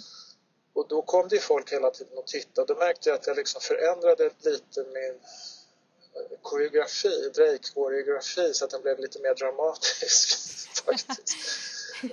[0.72, 2.74] Och då kom det folk hela tiden och tittade.
[2.74, 5.14] Då märkte jag att jag liksom förändrade lite min
[6.14, 10.38] eh, koreografi, Drake-koreografi så att den blev lite mer dramatisk
[10.84, 11.36] faktiskt.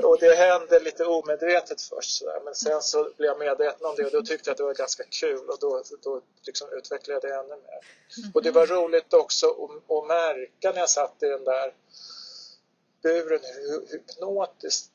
[0.04, 2.42] Och det hände lite omedvetet först sådär.
[2.46, 4.74] men sen så blev jag medveten om det och då tyckte jag att det var
[4.74, 7.80] ganska kul och då, då liksom utvecklade jag det ännu mer.
[8.34, 11.74] Och det var roligt också att, att märka när jag satt i den där
[13.02, 14.92] buren hur hypnotiskt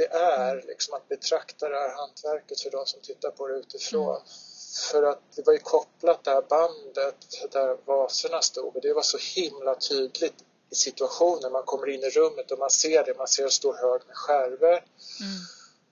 [0.00, 4.16] det är liksom att betrakta det här hantverket för de som tittar på det utifrån.
[4.16, 4.22] Mm.
[4.90, 7.16] För att det var ju kopplat det här bandet
[7.52, 10.34] där vaserna stod och det var så himla tydligt
[10.70, 11.52] i situationen.
[11.52, 14.16] Man kommer in i rummet och man ser det, man ser en stor hög med
[14.16, 14.78] skärvor.
[14.78, 15.40] Mm.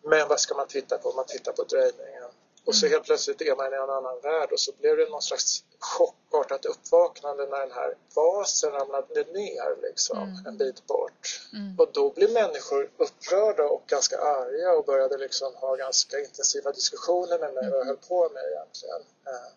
[0.03, 1.13] Men vad ska man titta på?
[1.13, 2.28] Man tittar på drejningen.
[2.69, 2.95] Och så mm.
[2.95, 6.65] helt plötsligt är man i en annan värld och så blev det någon slags chockartat
[6.65, 10.47] uppvaknande när den här vasen ramlade ner liksom mm.
[10.47, 11.41] en bit bort.
[11.53, 11.79] Mm.
[11.79, 17.39] Och då blev människor upprörda och ganska arga och började liksom ha ganska intensiva diskussioner
[17.39, 17.79] med mig mm.
[17.79, 19.03] jag höll på med egentligen.
[19.27, 19.51] Eh,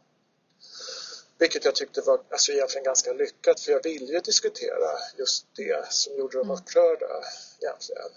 [1.38, 5.94] vilket jag tyckte var alltså, egentligen ganska lyckat för jag ville ju diskutera just det
[5.94, 6.58] som gjorde dem mm.
[6.58, 7.24] upprörda
[7.62, 8.12] egentligen.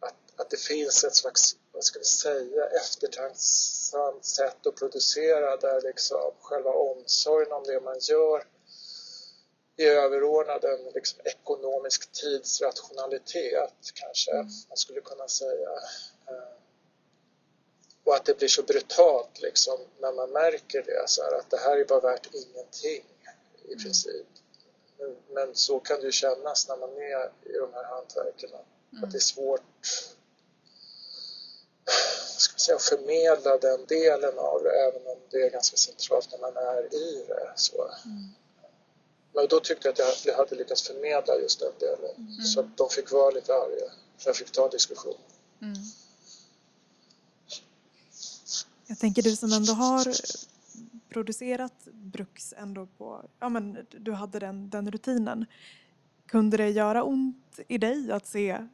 [0.00, 2.66] Att, att det finns ett slags vad ska vi säga,
[3.92, 8.46] eftertänksamt sätt att producera där liksom själva omsorgen om det man gör
[9.76, 14.46] är överordnad en liksom ekonomisk tidsrationalitet kanske mm.
[14.68, 15.70] man skulle kunna säga.
[16.28, 16.56] Eh,
[18.04, 21.58] och att det blir så brutalt liksom när man märker det så här, att det
[21.58, 23.04] här är bara värt ingenting
[23.68, 24.26] i princip.
[24.98, 28.50] Men, men så kan det ju kännas när man är i de här hantverken.
[28.50, 29.04] Mm.
[29.04, 29.62] Att det är svårt
[32.42, 36.56] ska säga, förmedla den delen av det även om det är ganska centralt när man
[36.56, 37.52] är i det.
[37.56, 37.82] Så.
[38.04, 38.28] Mm.
[39.34, 42.44] Men då tyckte jag att jag hade lyckats förmedla just den delen mm.
[42.44, 43.92] så att de fick vara lite arga.
[44.24, 45.18] Jag fick ta diskussion.
[45.62, 45.74] Mm.
[48.86, 50.14] Jag tänker du som ändå har
[51.08, 55.46] producerat Bruks ändå på, ja men du hade den, den rutinen.
[56.26, 58.66] Kunde det göra ont i dig att se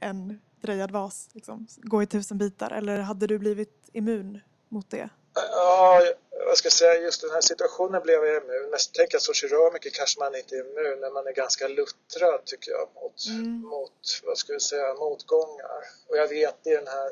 [0.00, 5.08] en drejad vas liksom, gå i tusen bitar eller hade du blivit immun mot det?
[5.34, 6.02] Ja,
[6.46, 8.70] vad ska jag säga, just den här situationen blev jag immun.
[8.70, 12.40] Men tänker jag så keramiker kanske man inte är immun, men man är ganska luttrad
[12.44, 13.60] tycker jag mot, mm.
[13.60, 15.82] mot vad ska jag säga, motgångar.
[16.08, 17.10] Och jag vet i den här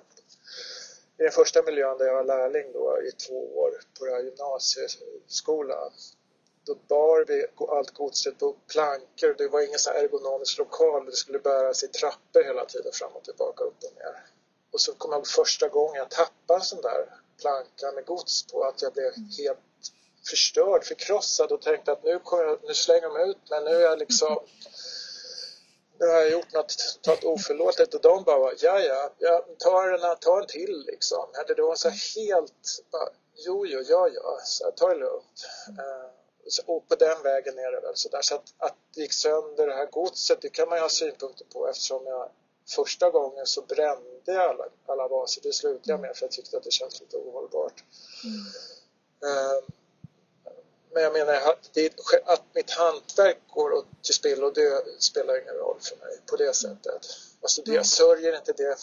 [1.19, 4.23] i den första miljön där jag var lärling då i två år på den här
[4.23, 5.91] gymnasieskolan
[6.67, 9.35] då bar vi allt godset på plankor.
[9.39, 11.07] Det var ingen så ergonomisk lokal.
[11.07, 14.25] Det skulle bäras i trappor hela tiden fram och tillbaka, upp och ner.
[14.73, 18.65] Och så kom jag första gången jag tappade en sån där planka med gods på
[18.65, 19.59] att jag blev helt
[20.31, 23.61] förstörd, förkrossad och tänkte att nu, jag, nu slänger de ut mig.
[23.65, 24.39] Nu är jag liksom
[25.99, 26.75] nu har jag gjort något,
[27.07, 31.27] något oförlåtligt och de bara, ja ja, jag tar en, tar en till liksom.
[31.47, 35.47] Det var så helt, bara, jo jo, ja ja, så ta det lugnt.
[35.69, 36.12] Uh,
[36.67, 38.23] och på den vägen är det väl sådär.
[38.23, 41.45] Så att, att det gick sönder det här godset, det kan man ju ha synpunkter
[41.53, 42.31] på eftersom jag
[42.69, 45.43] första gången så brände jag alla, alla vaser.
[45.43, 47.85] Det slutade jag med för jag tyckte att det kändes lite ohållbart.
[48.25, 48.47] Mm.
[49.25, 49.65] Uh,
[50.95, 51.35] men jag menar
[52.25, 57.07] att mitt hantverk går till spillo, det spelar ingen roll för mig på det sättet.
[57.43, 58.77] Alltså det, jag sörjer inte det.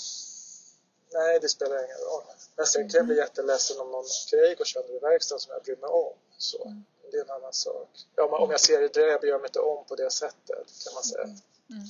[1.13, 2.23] Nej, det spelar ingen roll.
[2.55, 3.25] Men sen kan jag bli mm.
[3.25, 6.13] jätteledsen om någon grej går sönder i verkstaden som jag bryr mig om.
[6.37, 6.83] Så, mm.
[7.11, 7.89] Det är en annan sak.
[8.15, 11.03] Ja, om jag ser det, jag bryr mig inte om på det sättet kan man
[11.03, 11.23] säga.
[11.23, 11.35] Mm.
[11.69, 11.87] mm.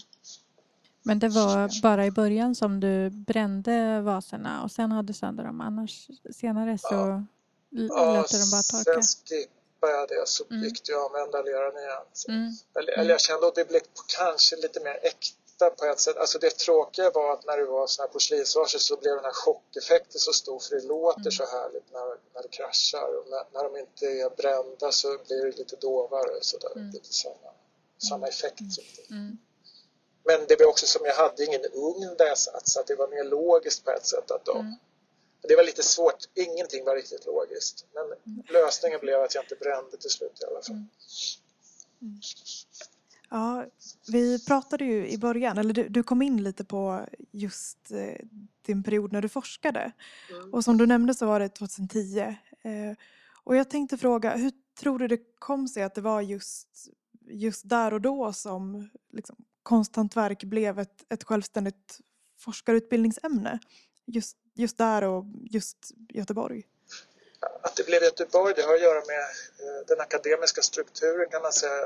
[1.03, 5.61] Men det var bara i början som du brände vaserna och sen hade sönder dem.
[5.61, 7.23] Annars senare så ja.
[7.71, 9.01] lät du dem bara torka?
[9.01, 9.47] Sen
[9.79, 10.63] tappade jag det så mm.
[10.63, 12.05] gick det att använda leran igen.
[12.27, 12.51] Mm.
[12.79, 13.81] Eller, eller jag kände att det blev
[14.17, 15.38] kanske lite mer äkta
[15.69, 16.17] på ett sätt.
[16.17, 19.31] Alltså det tråkiga var att när det var sådana här porslinsvaser så blev den här
[19.31, 21.31] chockeffekten så stor för det låter mm.
[21.31, 23.17] så härligt när, när det kraschar.
[23.17, 26.71] Och när, när de inte är brända så blir det lite dovare sådär.
[26.75, 26.91] Mm.
[26.91, 27.51] Lite samma,
[28.09, 28.59] samma effekt.
[28.59, 29.21] Mm.
[29.21, 29.37] mm.
[30.23, 32.95] Men det var också som jag hade ingen ugn där jag satt så att det
[32.95, 34.75] var mer logiskt på ett sätt att de mm.
[35.41, 37.85] Det var lite svårt, ingenting var riktigt logiskt.
[37.93, 38.15] Men
[38.47, 40.75] lösningen blev att jag inte brände till slut i alla fall.
[42.01, 42.21] Mm.
[43.29, 43.65] Ja,
[44.07, 48.25] vi pratade ju i början, eller du, du, kom in lite på just eh,
[48.65, 49.91] din period när du forskade.
[50.29, 50.53] Mm.
[50.53, 52.19] Och som du nämnde så var det 2010.
[52.19, 52.35] Eh,
[53.43, 56.67] och jag tänkte fråga, hur tror du det kom sig att det var just,
[57.21, 61.99] just där och då som liksom, konsthantverk blev ett, ett självständigt
[62.39, 63.59] forskarutbildningsämne?
[64.05, 65.77] Just just där och just
[66.09, 66.63] Göteborg?
[67.61, 69.23] Att det blev Göteborg det har att göra med
[69.63, 71.85] eh, den akademiska strukturen kan man säga.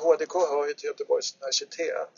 [0.00, 2.10] HDK hör ju till Göteborgs universitet.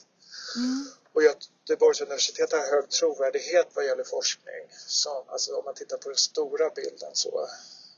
[0.57, 0.87] Mm.
[1.13, 4.65] Och Göteborgs universitet har hög trovärdighet vad gäller forskning.
[4.87, 7.49] Så, alltså om man tittar på den stora bilden så.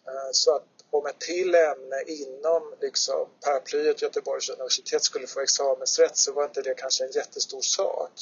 [0.07, 6.17] Eh, så att om ett till ämne inom liksom, paraplyet Göteborgs universitet skulle få examensrätt
[6.17, 8.13] så var inte det kanske en jättestor sak.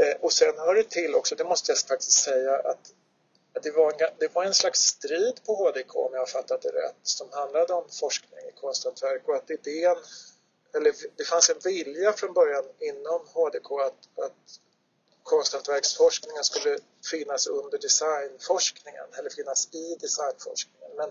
[0.00, 2.92] Eh, och sen hör det till också, det måste jag faktiskt säga, att
[3.62, 6.68] det var, en, det var en slags strid på HDK om jag har fattat det
[6.68, 9.96] rätt som handlade om forskning i konsthantverk och att idén,
[10.74, 14.60] eller det fanns en vilja från början inom HDK att, att
[15.22, 16.78] konsthantverksforskningen skulle
[17.10, 20.90] finnas under designforskningen eller finnas i designforskningen.
[20.96, 21.10] Men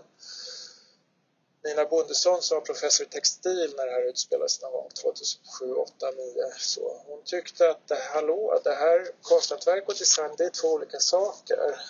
[1.64, 5.92] Nina Bondesson som var professor i textil när det här utspelades någon gång 2007, 2008,
[6.00, 10.68] 2009 så hon tyckte att det, hallå, det här konsthantverk och design det är två
[10.68, 11.80] olika saker.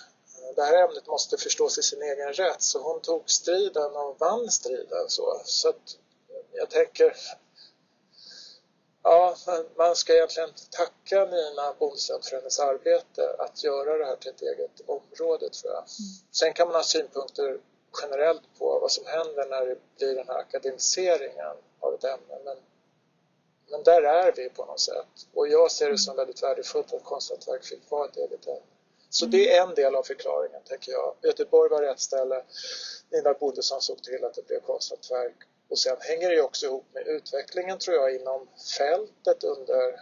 [0.58, 4.50] Det här ämnet måste förstås i sin egen rätt så hon tog striden och vann
[4.50, 5.96] striden så, så att
[6.52, 7.16] jag tänker
[9.02, 9.36] Ja,
[9.76, 14.42] man ska egentligen tacka Nina Bondesson för hennes arbete att göra det här till ett
[14.42, 15.82] eget område tror jag.
[15.82, 16.10] Mm.
[16.32, 17.60] Sen kan man ha synpunkter
[18.02, 22.38] generellt på vad som händer när det blir den här akademiseringen av ett ämne.
[22.44, 22.56] Men,
[23.70, 25.26] men där är vi på något sätt.
[25.34, 28.77] Och jag ser det som väldigt värdefullt att konsthantverk fick vara ett eget ämne.
[29.10, 31.14] Så det är en del av förklaringen, tänker jag.
[31.22, 32.42] Göteborg var rätt ställe.
[33.10, 35.36] Nina Bodesson såg till att det blev konsthantverk.
[35.68, 40.00] Och sen hänger det också ihop med utvecklingen, tror jag, inom fältet under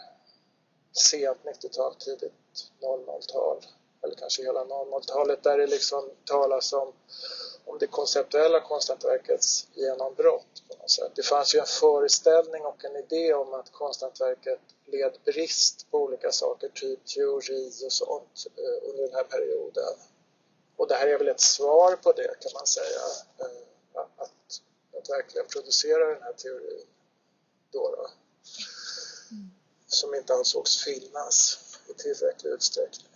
[0.92, 2.32] sent 90-tal, tidigt
[2.80, 3.66] 00-tal
[4.02, 6.92] eller kanske hela 00-talet, där det liksom talas om,
[7.66, 11.12] om det konceptuella konsthantverkets genombrott på något sätt.
[11.14, 16.32] Det fanns ju en föreställning och en idé om att konsthantverket led brist på olika
[16.32, 19.94] saker, typ teori och sånt, eh, under den här perioden.
[20.76, 23.00] Och det här är väl ett svar på det kan man säga,
[23.38, 24.60] eh, att,
[24.98, 26.86] att verkligen producera den här teorin
[27.70, 27.90] då.
[27.90, 28.10] då
[29.30, 29.50] mm.
[29.86, 33.15] Som inte ansågs finnas i tillräcklig utsträckning.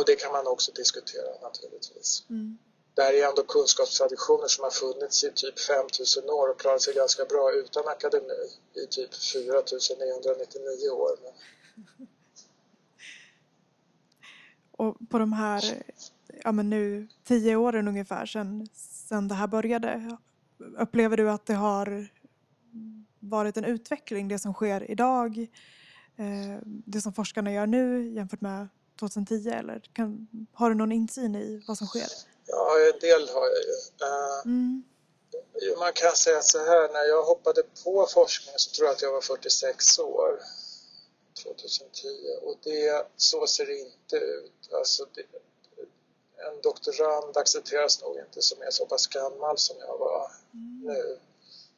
[0.00, 2.26] Och det kan man också diskutera naturligtvis.
[2.30, 2.58] Mm.
[2.94, 6.94] Det här är ändå kunskapstraditioner som har funnits i typ 5000 år och klarat sig
[6.94, 8.42] ganska bra utan akademi
[8.74, 11.12] i typ 4999 år.
[11.22, 11.32] Men...
[14.72, 15.82] Och på de här,
[16.44, 18.68] ja men nu tio åren ungefär sedan,
[19.08, 20.16] sedan det här började,
[20.78, 22.08] upplever du att det har
[23.18, 25.38] varit en utveckling, det som sker idag,
[26.16, 28.68] eh, det som forskarna gör nu jämfört med
[29.00, 32.08] 2010 eller kan, har du någon insyn i vad som sker?
[32.46, 33.76] Ja, en del har jag ju.
[34.06, 34.82] Uh, mm.
[35.78, 39.12] Man kan säga så här, när jag hoppade på forskningen så tror jag att jag
[39.12, 40.40] var 46 år
[41.42, 42.08] 2010
[42.42, 44.72] och det, så ser det inte ut.
[44.72, 45.22] Alltså det,
[46.48, 50.80] en doktorand accepteras nog inte som är så pass gammal som jag var mm.
[50.84, 51.18] nu.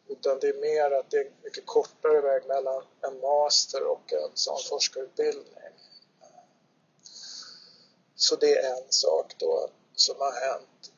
[0.09, 4.31] Utan det är mer att det är mycket kortare väg mellan en master och en
[4.35, 5.62] sån forskarutbildning.
[8.23, 10.93] Så det är en sak då som har hänt.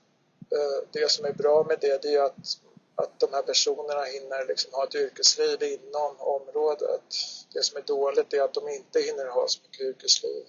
[0.51, 2.59] Eh, det som är bra med det, det är att,
[2.95, 7.03] att de här personerna hinner liksom ha ett yrkesliv inom området.
[7.53, 10.45] Det som är dåligt är att de inte hinner ha så mycket yrkesliv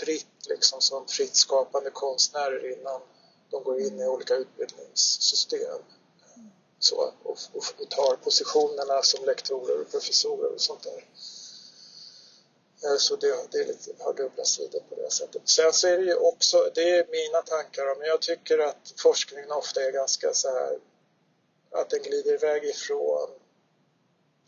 [0.00, 3.00] fritt, liksom som fritt skapande konstnärer innan
[3.50, 5.78] de går in i olika utbildningssystem.
[6.78, 11.04] Så, och, och, och tar positionerna som lektorer och professorer och sånt där.
[12.84, 15.48] Eh, så det, det lite, har dubbla sidor på det sättet.
[15.48, 19.50] Sen så är det ju också, det är mina tankar, men jag tycker att forskningen
[19.50, 20.78] ofta är ganska så här
[21.70, 23.30] att den glider iväg ifrån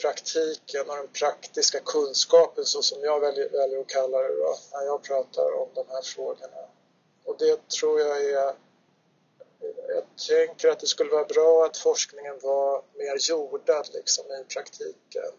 [0.01, 4.83] praktiken och den praktiska kunskapen så som jag väljer, väljer att kalla det då, när
[4.83, 6.69] jag pratar om de här frågorna.
[7.25, 8.55] Och det tror jag är
[9.89, 15.33] jag tänker att det skulle vara bra att forskningen var mer jordad liksom i praktiken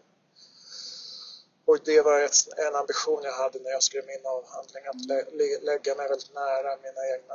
[1.68, 5.58] och det var ett, en ambition jag hade när jag skrev min avhandling, att lä,
[5.60, 7.34] lägga mig väldigt nära mina egna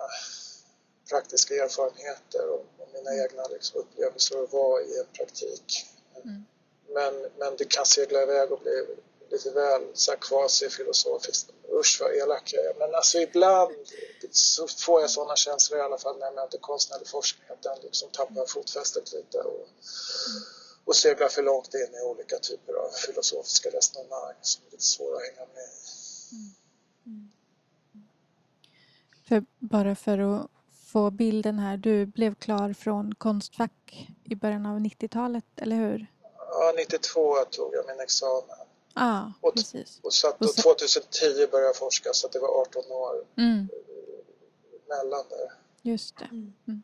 [1.10, 5.86] praktiska erfarenheter och, och mina egna liksom, upplevelser att vara i en praktik.
[6.24, 6.46] Mm.
[6.88, 8.88] Men, men det kan segla iväg och bli
[9.30, 9.82] lite väl
[10.20, 11.50] kvasi-filosofiskt.
[11.72, 12.74] Usch vad elak jag är.
[12.80, 13.76] Men alltså ibland
[14.32, 17.78] så får jag sådana känslor i alla fall när jag möter konstnärlig forskning att den
[17.82, 19.38] liksom tappar fotfästet lite.
[19.38, 19.68] Och,
[20.30, 24.84] mm och seglar för långt in i olika typer av filosofiska resonemang som är lite
[24.84, 26.36] svåra att hänga med i.
[27.06, 27.32] Mm.
[27.94, 28.08] Mm.
[29.28, 30.50] För, bara för att
[30.86, 36.08] få bilden här, du blev klar från Konstfack i början av 90-talet, eller hur?
[36.38, 38.58] Ja, 92 tog jag min examen.
[38.94, 40.00] Ah, och, precis.
[40.04, 43.70] Och, satt, och 2010 började jag forska så det var 18 år mm.
[44.90, 45.54] mellan där.
[45.82, 46.26] Just det.
[46.32, 46.84] Mm.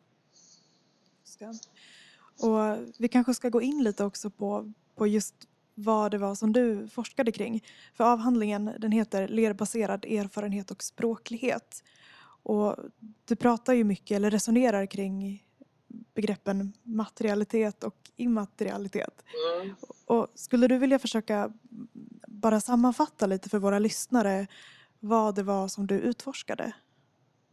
[2.42, 5.34] Och vi kanske ska gå in lite också på, på just
[5.74, 7.64] vad det var som du forskade kring.
[7.94, 11.84] För avhandlingen den heter Lerbaserad erfarenhet och språklighet.
[12.42, 12.76] Och
[13.24, 15.44] du pratar ju mycket, eller resonerar kring
[16.14, 19.22] begreppen materialitet och immaterialitet.
[19.62, 19.74] Mm.
[20.04, 21.52] Och skulle du vilja försöka
[22.26, 24.46] bara sammanfatta lite för våra lyssnare
[25.00, 26.72] vad det var som du utforskade?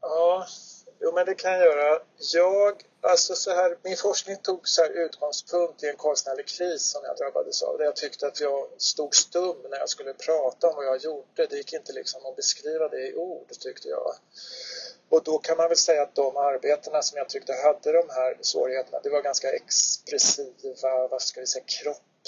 [0.01, 0.45] Ja,
[0.99, 1.99] jo men det kan jag göra.
[2.33, 7.01] Jag Alltså så här, min forskning tog så här utgångspunkt i en konstnärlig kris som
[7.03, 7.77] jag drabbades av.
[7.77, 11.45] Där jag tyckte att jag stod stum när jag skulle prata om vad jag gjorde.
[11.49, 14.13] Det gick inte liksom att beskriva det i ord tyckte jag.
[15.09, 18.37] Och då kan man väl säga att de arbetena som jag tyckte hade de här
[18.41, 21.63] svårigheterna, det var ganska expressiva, vad ska vi säga,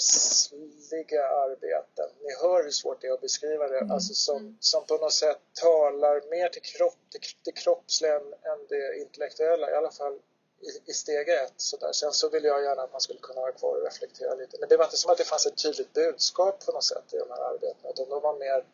[0.00, 2.08] kroppsliga arbeten.
[2.22, 3.90] Ni hör hur svårt det är att beskriva det, mm.
[3.90, 8.98] alltså som, som på något sätt talar mer till kropp, det, det kroppsliga än, det
[9.00, 10.18] intellektuella, i alla fall
[10.60, 11.52] i, i steg ett.
[11.56, 11.92] Så där.
[11.92, 14.56] Sen så vill jag gärna att man skulle kunna vara kvar och reflektera lite.
[14.60, 17.18] Men det var inte som att det fanns ett tydligt budskap på något sätt i
[17.18, 17.90] de här arbetena.
[17.90, 18.64] Utan de var mer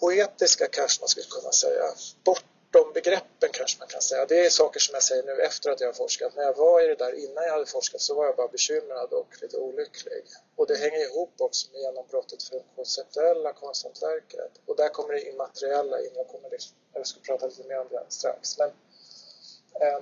[0.00, 1.84] poetiska kanske man skulle kunna säga.
[2.72, 4.26] Bortom begreppen kanske man kan säga.
[4.26, 6.36] Det är saker som jag säger nu efter att jag har forskat.
[6.36, 9.12] När jag var i det där innan jag hade forskat så var jag bara bekymrad
[9.12, 10.24] och lite olycklig.
[10.56, 14.52] Och det hänger ihop också med genombrottet för det konceptuella konsthantverket.
[14.66, 16.10] Och där kommer det immateriella in.
[16.14, 18.58] Jag, kommer liksom, jag ska prata lite mer om det strax.
[18.58, 18.68] Men,
[19.80, 20.00] eh,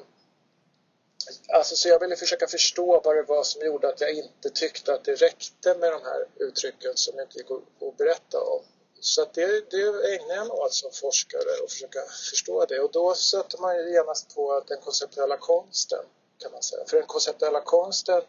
[1.49, 4.95] Alltså, så jag ville försöka förstå vad det var som gjorde att jag inte tyckte
[4.95, 8.63] att det räckte med de här uttrycken som inte gick att berätta om
[9.01, 12.93] så att det, det ägnar jag mig åt som forskare och försöka förstå det och
[12.93, 16.05] då stöter man ju genast på den konceptuella konsten
[16.39, 16.85] kan man säga.
[16.87, 18.23] För den konceptuella konsten,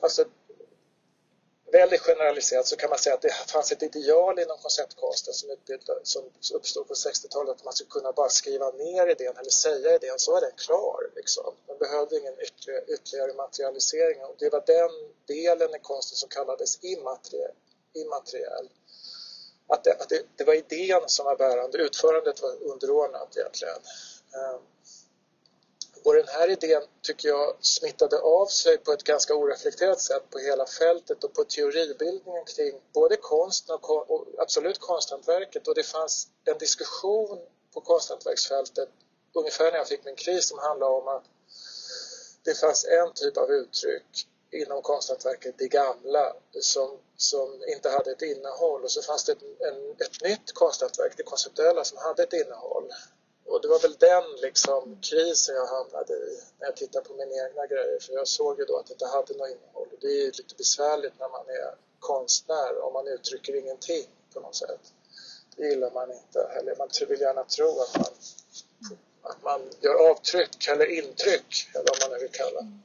[0.00, 0.24] alltså
[1.72, 6.56] väldigt generaliserat så kan man säga att det fanns ett ideal inom konceptkonsten som, som
[6.56, 10.32] uppstod på 60-talet att man skulle kunna bara skriva ner idén eller säga idén så
[10.32, 11.10] var den klar.
[11.16, 11.54] Liksom.
[11.68, 14.90] Man behövde ingen ytterligare, ytterligare materialisering och det var den
[15.26, 17.54] delen i konsten som kallades immateriell.
[17.92, 18.68] immateriell.
[19.72, 23.76] Att, det, att det, det, var idén som var bärande, utförandet var underordnat egentligen.
[24.34, 24.60] Ehm,
[26.04, 30.38] och den här idén tycker jag smittade av sig på ett ganska oreflekterat sätt på
[30.38, 36.28] hela fältet och på teoribildningen kring både konsten och, och absolut konsthantverket och det fanns
[36.44, 37.38] en diskussion
[37.74, 38.88] på konsthantverksfältet
[39.34, 41.24] ungefär när jag fick min kris som handlade om att
[42.44, 48.22] det fanns en typ av uttryck inom konsthantverket, det gamla, som, som inte hade ett
[48.22, 49.32] innehåll och så fanns det
[49.68, 52.92] en, ett nytt konsthantverk, det konceptuella, som hade ett innehåll.
[53.46, 57.48] Och det var väl den liksom krisen jag hamnade i när jag tittade på mina
[57.48, 59.88] egna grejer för jag såg ju då att det inte hade något innehåll.
[59.92, 64.40] Och det är ju lite besvärligt när man är konstnär om man uttrycker ingenting på
[64.40, 64.80] något sätt.
[65.56, 66.76] Det gillar man inte heller.
[66.78, 68.12] man vill gärna tro att man,
[69.22, 72.78] att man gör avtryck eller intryck eller vad man nu vill kalla det.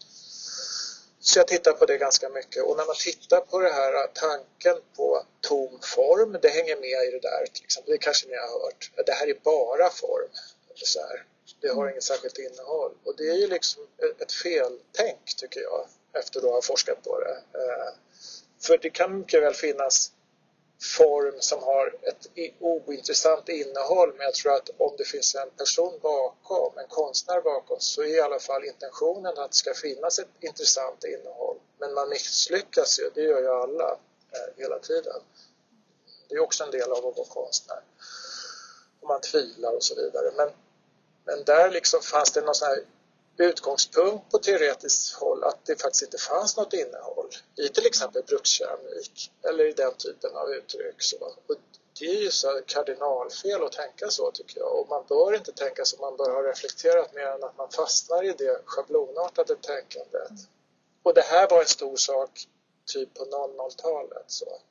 [1.29, 4.09] Så jag tittar på det ganska mycket och när man tittar på det här äh,
[4.13, 7.91] tanken på tom form, det hänger med i det där till exempel.
[7.91, 8.91] Det kanske ni har hört.
[8.97, 10.29] Äh, det här är bara form.
[10.75, 11.25] Så här.
[11.61, 13.87] Det har inget särskilt innehåll och det är ju liksom
[14.21, 17.37] ett feltänk tycker jag efter att ha forskat på det.
[17.59, 17.93] Äh,
[18.61, 20.11] för det kan mycket väl finnas
[20.81, 22.27] form som har ett
[22.59, 27.79] ointressant innehåll men jag tror att om det finns en person bakom, en konstnär bakom
[27.79, 31.57] så är i alla fall intentionen att det ska finnas ett intressant innehåll.
[31.79, 33.91] Men man misslyckas ju, det gör ju alla
[34.31, 35.21] eh, hela tiden.
[36.29, 37.81] Det är också en del av att vara konstnär.
[39.01, 40.31] Och man tvivlar och så vidare.
[40.37, 40.49] Men,
[41.25, 42.83] men där liksom fanns det någon sån här
[43.37, 49.31] utgångspunkt på teoretiskt håll att det faktiskt inte fanns något innehåll i till exempel brukskeramik
[49.49, 50.95] eller i den typen av uttryck.
[51.01, 51.17] Så.
[51.17, 51.55] Och
[51.99, 55.85] det är ju så kardinalfel att tänka så tycker jag och man bör inte tänka
[55.85, 60.31] så, man bör ha reflekterat mer än att man fastnar i det schablonartade tänkandet.
[61.03, 62.47] Och det här var en stor sak
[62.85, 64.25] typ på 00-talet.
[64.27, 64.61] Så.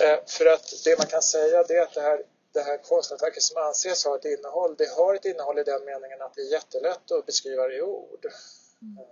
[0.00, 2.22] Eh, för att det man kan säga det är att det här
[2.54, 6.22] det här konstnärsverket som anses ha ett innehåll, det har ett innehåll i den meningen
[6.22, 8.26] att det är jättelätt att beskriva det i ord.
[8.82, 9.06] Mm.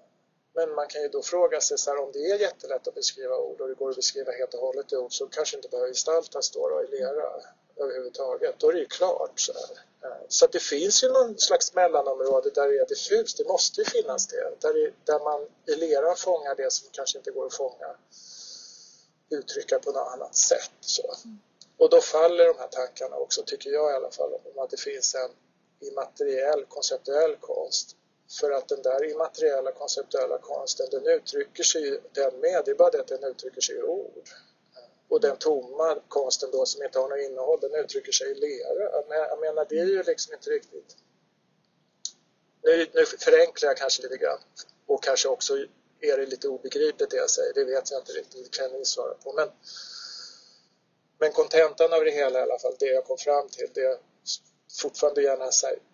[0.55, 3.36] Men man kan ju då fråga sig så här, om det är jättelätt att beskriva
[3.36, 5.88] ord och det går att beskriva helt och hållet i ord så kanske inte behöver
[5.88, 7.43] gestaltas då, då i lera
[7.76, 8.55] överhuvudtaget.
[8.59, 9.40] Då är det ju klart.
[9.40, 9.53] Så.
[10.03, 13.84] Eh, så det finns ju någon slags mellanområde där det är diffust, det måste ju
[13.84, 14.55] finnas det.
[14.61, 17.97] Där, det, där man i lera fångar det som kanske inte går att fånga
[19.30, 20.72] uttrycka på något annat sätt.
[20.80, 21.14] Så.
[21.24, 21.38] Mm.
[21.83, 24.80] Och då faller de här tankarna också, tycker jag i alla fall, om att det
[24.80, 25.30] finns en
[25.89, 27.97] immateriell konceptuell konst.
[28.41, 32.91] För att den där immateriella konceptuella konsten, den uttrycker sig den med, det är bara
[32.91, 34.28] det att den uttrycker sig i ord.
[35.09, 38.91] Och den tomma konsten då som inte har något innehåll, den uttrycker sig i lera.
[39.09, 40.97] Jag menar, det är ju liksom inte riktigt...
[42.62, 44.39] Nu, nu förenklar jag kanske lite grann
[44.87, 45.57] och kanske också
[46.01, 48.85] är det lite obegripligt det jag säger, det vet jag inte riktigt, det kan ni
[48.85, 49.33] svara på.
[49.33, 49.49] Men
[51.22, 53.98] men kontentan av det hela i alla fall, det jag kom fram till, det jag
[54.80, 55.50] fortfarande gärna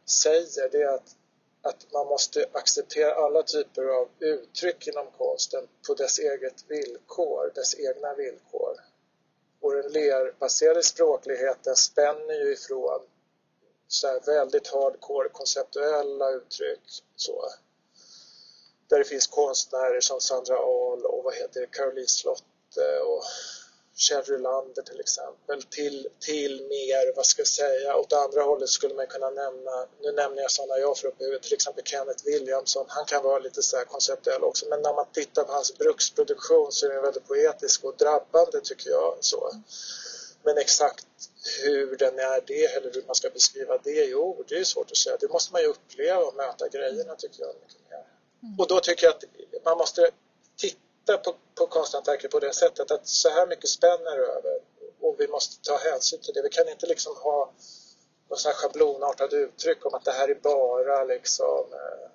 [0.07, 1.17] säger, det är att,
[1.63, 7.79] att man måste acceptera alla typer av uttryck inom konsten på dess eget villkor, dess
[7.79, 8.77] egna villkor.
[9.61, 13.01] Och den lerbaserade språkligheten spänner ju ifrån
[13.89, 17.49] så väldigt hardcore konceptuella uttryck så.
[18.89, 23.23] Där det finns konstnärer som Sandra Ahl och vad heter det, Caroline Slotte och
[24.01, 28.95] Kjell Rylander till exempel till, till mer, vad ska jag säga, åt andra hållet skulle
[28.95, 32.87] man kunna nämna, nu nämner jag sådana jag får upp huvudet, till exempel Kenneth Williamson,
[32.89, 36.87] han kan vara lite så konceptuell också, men när man tittar på hans bruksproduktion så
[36.87, 39.17] är den väldigt poetisk och drabbande tycker jag.
[39.21, 39.53] så.
[40.43, 41.07] Men exakt
[41.63, 44.91] hur den är det eller hur man ska beskriva det i ord, det är svårt
[44.91, 45.17] att säga.
[45.21, 47.55] Det måste man ju uppleva och möta grejerna tycker jag.
[47.63, 48.05] Mycket mer.
[48.43, 48.59] Mm.
[48.59, 49.25] Och då tycker jag att
[49.65, 50.11] man måste
[50.57, 54.61] titta titta på, på konsthantverket på det sättet att så här mycket spänner över
[55.01, 56.43] och vi måste ta hänsyn till det.
[56.43, 57.53] Vi kan inte liksom ha
[58.31, 62.11] något här schablonartat uttryck om att det här är bara liksom eh,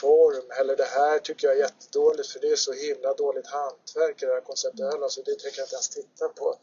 [0.00, 4.22] form eller det här tycker jag är jättedåligt för det är så himla dåligt hantverk
[4.22, 6.56] i det här konceptuella så det tänker jag inte ens titta på.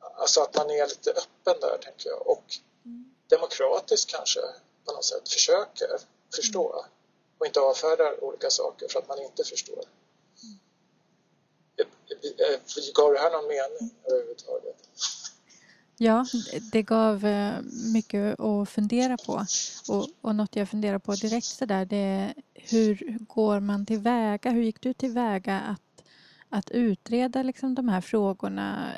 [0.00, 2.44] Alltså att man är lite öppen där tänker jag och
[3.28, 4.40] demokratisk kanske
[4.84, 6.00] på något sätt försöker
[6.34, 6.84] förstå
[7.38, 9.84] och inte avfärdar olika saker för att man inte förstår.
[12.94, 14.76] gav det här någon mening överhuvudtaget?
[16.00, 16.26] Ja,
[16.72, 17.54] det gav eh,
[17.92, 19.46] mycket att fundera på.
[19.88, 24.50] Och, och något jag funderar på direkt sådär det är hur går man tillväga?
[24.50, 26.04] Hur gick du tillväga att,
[26.48, 28.92] att utreda liksom de här frågorna?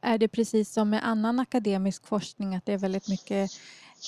[0.00, 3.50] Är det precis som med annan akademisk forskning att det är väldigt mycket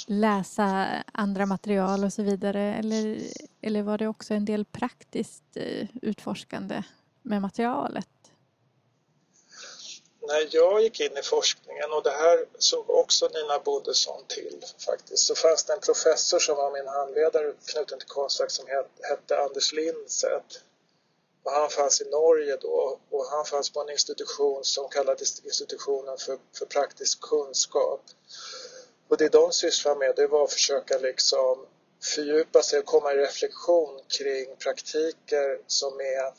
[0.07, 2.74] läsa andra material och så vidare?
[2.74, 3.20] Eller,
[3.61, 6.82] eller var det också en del praktiskt eh, utforskande
[7.22, 8.09] med materialet?
[10.26, 15.26] när jag gick in i forskningen och det här såg också Nina Bodesson till faktiskt
[15.26, 18.66] så fanns det en professor som var min handledare knuten till konstverk som
[19.11, 20.62] hette Anders Lindset
[21.42, 26.18] och han fanns i Norge då och han fanns på en institution som kallades institutionen
[26.18, 28.03] för, för praktisk kunskap.
[29.09, 31.67] Och det de sysslade med det var att försöka liksom
[32.15, 36.33] fördjupa sig och komma i reflektion kring praktiker som är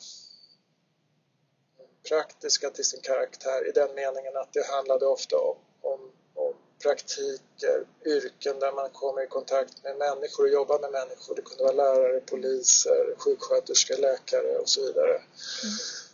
[2.08, 6.00] praktiska till sin karaktär i den meningen att det handlade ofta om, om,
[6.34, 11.34] om praktiker, yrken där man kommer i kontakt med människor och jobbar med människor.
[11.34, 15.14] Det kunde vara lärare, poliser, sjuksköterskor, läkare och så vidare.
[15.14, 15.24] Mm.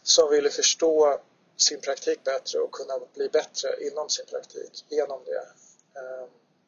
[0.03, 1.21] Som ville förstå
[1.57, 5.47] sin praktik bättre och kunna bli bättre inom sin praktik genom det.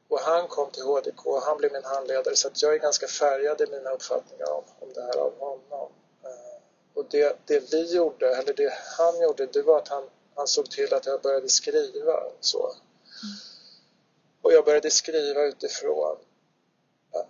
[0.08, 3.06] Och han kom till HDK och han blev min handledare så att jag är ganska
[3.06, 5.92] färgad i mina uppfattningar om, om det här av honom.
[6.24, 6.60] Eh,
[6.94, 10.04] och det, det vi gjorde, eller det han gjorde, det var att han,
[10.34, 12.22] han såg till att jag började skriva.
[12.40, 12.58] Så.
[12.58, 12.76] Mm.
[14.42, 16.16] Och jag började skriva utifrån
[17.14, 17.20] eh,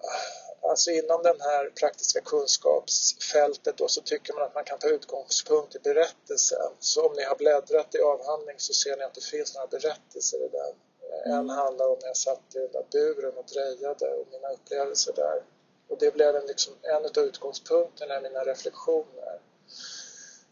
[0.68, 5.76] Alltså inom den här praktiska kunskapsfältet då så tycker man att man kan ta utgångspunkt
[5.76, 6.70] i berättelsen.
[6.78, 10.36] Så om ni har bläddrat i avhandling så ser ni att det finns några berättelser
[10.36, 10.74] i den.
[11.24, 11.38] Mm.
[11.38, 15.12] En handlar om när jag satt i den där buren och drejade och mina upplevelser
[15.12, 15.42] där.
[15.88, 19.40] Och det blev en, liksom, en av utgångspunkterna i mina reflektioner.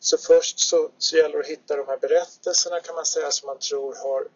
[0.00, 3.46] Så först så, så gäller det att hitta de här berättelserna kan man säga som
[3.46, 4.28] man tror har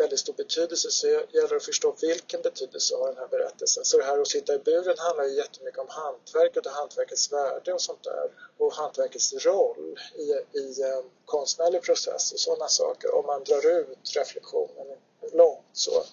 [0.00, 3.84] väldigt stor betydelse så gäller det att förstå vilken betydelse har den här berättelsen.
[3.84, 7.72] Så det här att sitta i buren handlar ju jättemycket om hantverket och hantverkets värde
[7.72, 8.30] och sånt där.
[8.58, 14.16] Och hantverkets roll i, i en konstnärlig process och sådana saker om man drar ut
[14.16, 14.86] reflektionen
[15.32, 16.04] långt så.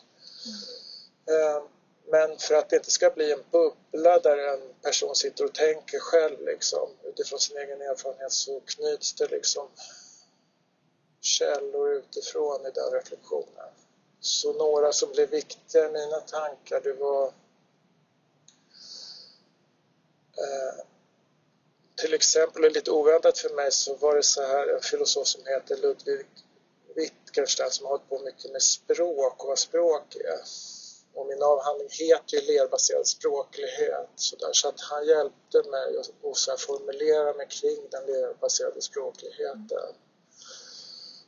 [1.28, 1.64] Mm.
[2.10, 5.99] Men för att det inte ska bli en bubbla där en person sitter och tänker
[5.99, 9.68] själv liksom, utifrån sin egen erfarenhet så knyts det liksom
[11.22, 13.70] källor utifrån i den reflektionen.
[14.20, 17.26] Så några som blev viktiga i mina tankar det var
[20.38, 20.86] eh,
[21.95, 25.41] till exempel, och lite oväntat för mig, så var det så här en filosof som
[25.45, 26.26] heter Ludwig
[27.38, 30.39] Wittgenstein som har hållit på mycket med språk och vad språk är.
[31.13, 36.38] Och min avhandling heter ju lerbaserad språklighet så, där, så att han hjälpte mig att
[36.38, 39.93] så formulera mig kring den lerbaserade språkligheten.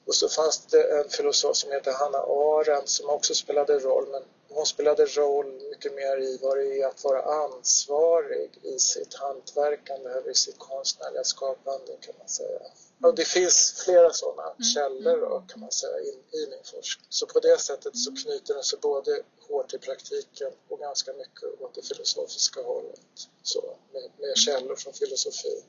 [0.08, 4.24] Och så fanns det en filosof som heter Hanna Arendt som också spelade roll men
[4.50, 10.10] hon spelade roll mycket mer i vad det är att vara ansvarig i sitt hantverkande
[10.10, 12.60] eller i sitt konstnärliga skapande kan man säga.
[13.04, 14.64] Och det finns flera sådana mm.
[14.64, 17.08] källor då, kan man säga in, i min forskning.
[17.10, 21.62] Så på det sättet så knyter den sig både hårt till praktiken och ganska mycket
[21.62, 23.00] åt det filosofiska hållet.
[23.44, 25.64] Så, med, med källor från filosofin.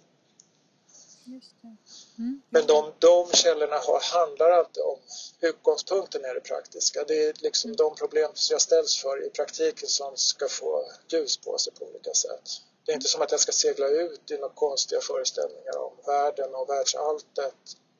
[2.19, 2.43] Mm.
[2.51, 4.99] Men de, de källorna har, handlar alltid om
[5.41, 7.05] utgångspunkten är det praktiska.
[7.05, 11.37] Det är liksom de problem som jag ställs för i praktiken som ska få ljus
[11.37, 12.49] på sig på olika sätt.
[12.85, 16.55] Det är inte som att jag ska segla ut i några konstiga föreställningar om världen
[16.55, 17.55] och världsalltet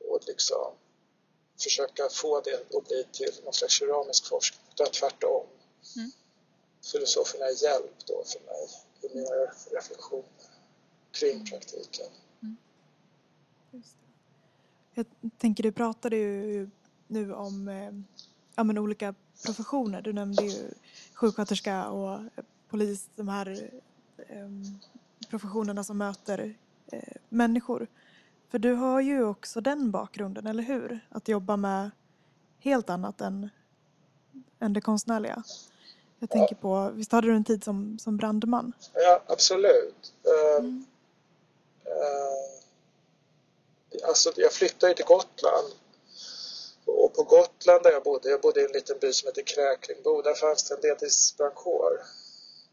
[0.09, 0.75] och liksom
[1.63, 5.47] försöka få det att bli till någon slags keramisk forskning, utan tvärtom.
[5.97, 6.11] Mm.
[6.93, 8.69] Filosoferna är hjälp då för mig
[9.03, 10.25] i mina reflektioner
[11.13, 12.07] kring praktiken.
[14.95, 15.07] Jag
[15.39, 16.71] tänker, du pratade ju
[17.07, 17.93] nu om eh,
[18.55, 19.15] ja, men olika
[19.45, 20.03] professioner.
[20.03, 20.71] Du nämnde ju
[21.15, 22.21] sjuksköterska och
[22.69, 23.71] polis, de här
[24.29, 24.63] Ehm,
[25.31, 26.55] professionerna som möter
[26.93, 27.87] eh, människor.
[28.49, 31.01] För du har ju också den bakgrunden, eller hur?
[31.09, 31.91] Att jobba med
[32.59, 33.51] helt annat än,
[34.59, 35.43] än det konstnärliga.
[36.19, 38.73] Jag tänker på, visst hade du en tid som, som brandman?
[38.95, 40.13] Ja, absolut.
[40.25, 40.85] Ehm, mm.
[41.87, 42.50] Uh,
[44.03, 45.73] alltså, jag flyttade till Gotland
[46.85, 50.23] och på Gotland där jag bodde, jag bodde i en liten by som heter Kräklingbo,
[50.23, 52.03] där fanns det en deltidsbrandkår.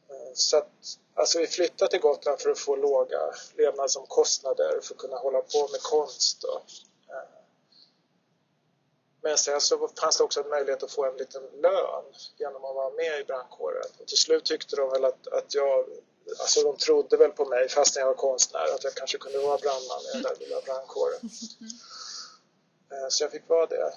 [0.09, 3.19] Eh, så att Alltså vi flyttade till Gotland för att få låga
[3.57, 6.41] levnadsomkostnader för att kunna hålla på med konst.
[6.41, 6.61] Då.
[7.13, 7.29] Eh.
[9.21, 12.03] Men sen så fanns det också en möjlighet att få en liten lön
[12.37, 13.83] genom att vara med i brandkåren.
[13.99, 15.85] Och till slut tyckte de väl att, att jag,
[16.39, 19.57] alltså de trodde väl på mig fastän jag var konstnär att jag kanske kunde vara
[19.57, 21.19] brandman i den där lilla brandkåren.
[22.91, 23.93] Eh, så jag fick vara det.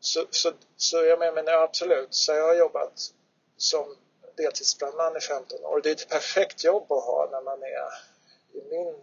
[0.00, 3.12] Så, så, så jag menar, men absolut, så jag har jobbat
[3.56, 3.96] som
[4.36, 5.80] deltidsbrandman i 15 år.
[5.82, 7.88] Det är ett perfekt jobb att ha när man är
[8.58, 8.94] i min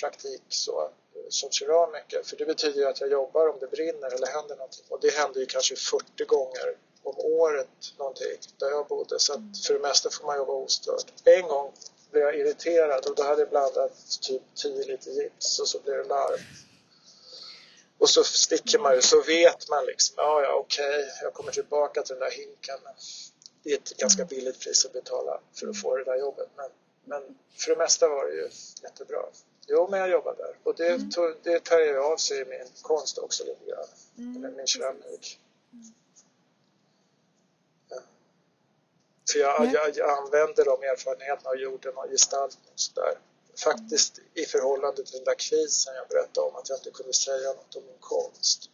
[0.00, 0.90] praktik så,
[1.28, 2.22] som keramiker.
[2.22, 4.84] För det betyder ju att jag jobbar om det brinner eller händer någonting.
[4.88, 9.18] Och det händer ju kanske 40 gånger om året någonting där jag bodde.
[9.18, 11.12] Så att för det mesta får man jobba ostört.
[11.24, 11.72] En gång
[12.10, 15.96] blev jag irriterad och då hade jag blandat typ 10 liter gips och så blev
[15.96, 16.40] det larm.
[17.98, 21.52] Och så sticker man ju, så vet man liksom, ja ja okej, okay, jag kommer
[21.52, 22.78] tillbaka till den där hinken.
[23.62, 26.48] Det är ett ganska billigt pris att betala för att få det där jobbet.
[26.56, 26.70] Men,
[27.04, 28.50] men för det mesta var det ju
[28.82, 29.18] jättebra.
[29.66, 31.10] Jo, men jag jobbade där och det, mm.
[31.10, 33.86] tog, det tar ju av sig i min konst också lite grann.
[34.18, 34.56] Mm.
[34.56, 35.40] Min keramik.
[39.34, 43.18] För jag, jag, jag, använder de erfarenheterna av jorden och gestaltning sådär.
[43.64, 47.48] Faktiskt i förhållande till den där krisen jag berättade om, att jag inte kunde säga
[47.48, 48.70] något om min konst.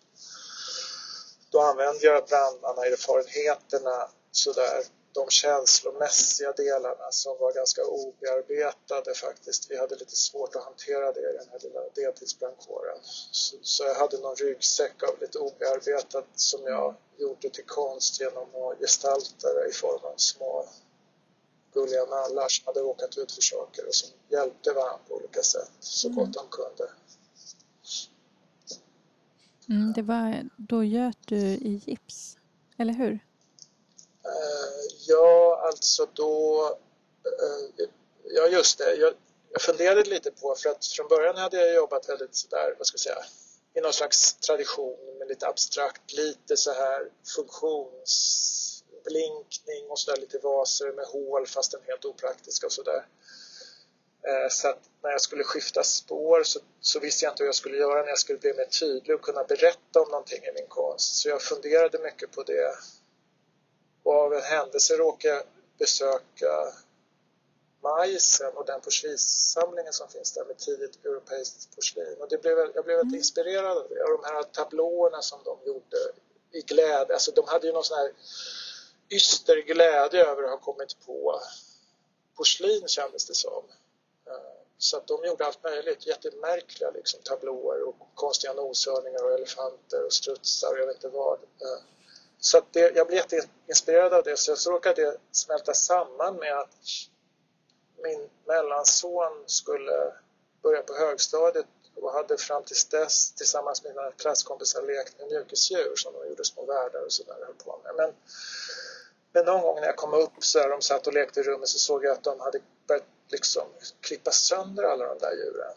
[1.51, 9.71] Då använder jag brandmannaerfarenheterna sådär de känslomässiga delarna som var ganska obearbetade faktiskt.
[9.71, 12.99] Vi hade lite svårt att hantera det i den här lilla deltidsbrandkåren.
[13.03, 18.49] Så, så, jag hade någon ryggsäck av lite obearbetat som jag gjorde till konst genom
[18.55, 20.69] att gestalta det i form av små
[21.73, 25.71] gulliga nallar som hade råkat ut för saker och som hjälpte varandra på olika sätt
[25.81, 26.19] så mm.
[26.19, 26.91] gott de kunde.
[29.69, 32.37] Mm, det var, då göt du i gips,
[32.77, 33.21] eller hur?
[35.11, 36.65] Ja, alltså då...
[37.25, 37.87] Eh,
[38.25, 38.95] ja, just det.
[38.95, 39.15] Jag,
[39.53, 42.95] jag funderade lite på, för att från början hade jag jobbat väldigt sådär, vad ska
[42.95, 43.25] jag säga,
[43.75, 50.93] i någon slags tradition med lite abstrakt, lite så här funktionsblinkning och sådär lite vaser
[50.93, 53.07] med hål fast den helt opraktiska och sådär.
[54.29, 57.55] Eh, så att när jag skulle skifta spår så, så, visste jag inte hur jag
[57.55, 60.67] skulle göra när jag skulle bli mer tydlig och kunna berätta om någonting i min
[60.69, 61.17] konst.
[61.17, 62.75] Så jag funderade mycket på det
[64.03, 65.43] och av en händelse råkade jag
[65.79, 66.73] besöka
[67.83, 72.17] Majsen och den porslinssamlingen som finns där med tidigt europeiskt porslin.
[72.21, 73.15] Och det blev, jag blev väldigt mm.
[73.15, 74.03] inspirerad av det.
[74.03, 75.97] Och de här tablåerna som de gjorde
[76.53, 78.13] i glädje, alltså de hade ju någon sån här
[79.11, 81.41] yster glädje över att ha kommit på
[82.37, 83.65] porslin kändes det som.
[84.27, 90.05] Eh, så att de gjorde allt möjligt, jättemärkliga liksom, tablåer och konstiga noshörningar och elefanter
[90.07, 91.39] och strutsar och jag vet inte vad.
[92.41, 96.59] Så att det, jag blev jätteinspirerad av det så, så råkade det smälta samman med
[96.59, 96.77] att
[98.03, 100.13] min mellanson skulle
[100.63, 105.97] börja på högstadiet och hade fram tills dess tillsammans med mina klasskompisar lekt med mjukisdjur
[105.97, 107.95] som de gjorde små världar och sådär höll på med.
[107.97, 108.15] Men,
[109.33, 111.69] men någon gång när jag kom upp så här, de satt och lekte i rummet
[111.69, 113.63] så såg jag att de hade börjat liksom
[114.01, 115.75] klippa sönder alla de där djuren.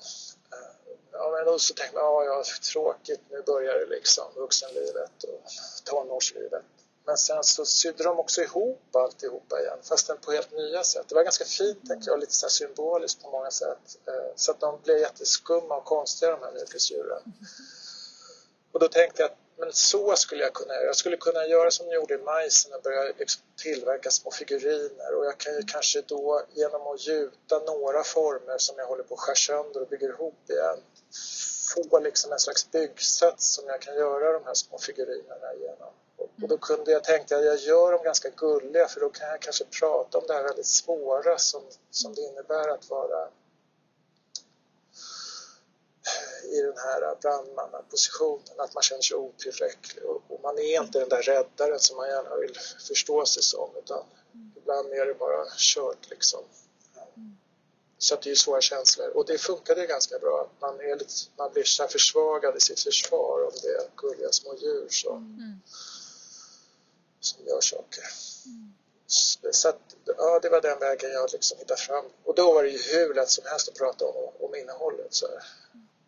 [1.24, 5.44] Ja, men då så tänkte jag, ja, ja, tråkigt, nu börjar det liksom, vuxenlivet och
[5.84, 6.64] tonårslivet.
[7.06, 11.06] Men sen så sydde de också ihop alltihopa igen, fastän på helt nya sätt.
[11.10, 13.98] Det var ganska fint, tänker jag, lite så symboliskt på många sätt.
[14.08, 17.22] Eh, så att de blev jätteskumma och konstiga, de här mjukisdjuren.
[18.72, 20.86] Och då tänkte jag att men så skulle jag kunna göra.
[20.86, 25.16] Jag skulle kunna göra som de gjorde i majsen och börja liksom tillverka små figuriner
[25.18, 29.14] och jag kan ju kanske då genom att gjuta några former som jag håller på
[29.14, 30.80] att skära sönder och bygger ihop igen
[31.74, 35.94] få liksom en slags byggsats som jag kan göra de här små figurinerna genom.
[36.18, 39.42] Och då kunde jag tänka att jag gör dem ganska gulliga för då kan jag
[39.42, 41.62] kanske prata om det här väldigt svåra som,
[41.92, 43.30] som det innebär att vara
[46.44, 51.10] i den här brandmannapositionen, att man känner sig otillräcklig och, och man är inte den
[51.10, 52.58] där räddaren som man gärna vill
[52.88, 54.04] förstå sig som utan
[54.58, 56.44] ibland är det bara kört liksom.
[58.04, 60.50] Så att det är svåra känslor och det funkade ganska bra.
[60.60, 64.56] Man, är lite, man blir så försvagad i sitt försvar om det är gulliga små
[64.56, 65.60] djur som, mm.
[67.20, 68.04] som gör saker.
[68.46, 68.74] Mm.
[69.52, 72.06] Så att, ja, det var den vägen jag liksom hittade fram.
[72.24, 75.14] Och då var det ju hur lätt som helst att prata om, om innehållet.
[75.14, 75.44] Så här.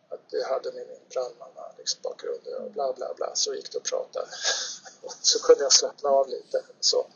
[0.10, 3.36] Att det hade min brandmanna liksom, bakgrund och bla bla bla.
[3.36, 4.28] Så gick det att prata.
[5.22, 6.64] så kunde jag slappna av lite.
[6.80, 7.08] Så.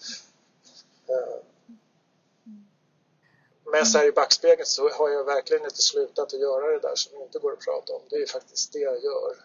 [3.72, 6.96] Men så här i backspegeln så har jag verkligen inte slutat att göra det där
[6.96, 8.02] som inte går att prata om.
[8.10, 9.36] Det är faktiskt det jag gör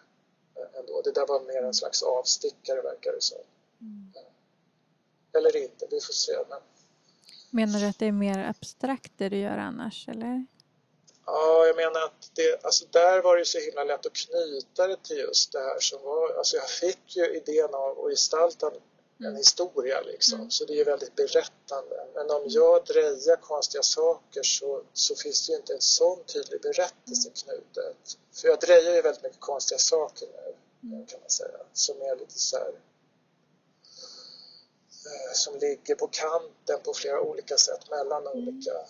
[0.56, 1.02] eh, ändå.
[1.02, 3.38] Det där var mer en slags avstickare verkar det som.
[3.80, 4.12] Mm.
[5.32, 6.32] Eller inte, vi får se.
[6.48, 6.60] Men...
[7.50, 10.46] Menar du att det är mer abstrakt det du gör annars, eller?
[11.26, 15.02] Ja, jag menar att det, alltså där var det så himla lätt att knyta det
[15.02, 18.70] till just det här som var, alltså jag fick ju idén av att gestalta
[19.18, 19.36] en mm.
[19.36, 20.38] historia liksom.
[20.38, 20.50] Mm.
[20.50, 22.06] Så det är väldigt berättande.
[22.14, 26.60] Men om jag drejar konstiga saker så, så finns det ju inte en sån tydlig
[26.60, 27.34] berättelse mm.
[27.34, 28.18] knutet.
[28.32, 30.54] För jag drejar ju väldigt mycket konstiga saker nu.
[30.88, 31.06] mm.
[31.06, 32.68] kan man säga, som är lite så här
[35.06, 38.48] eh, som ligger på kanten på flera olika sätt mellan mm.
[38.48, 38.86] olika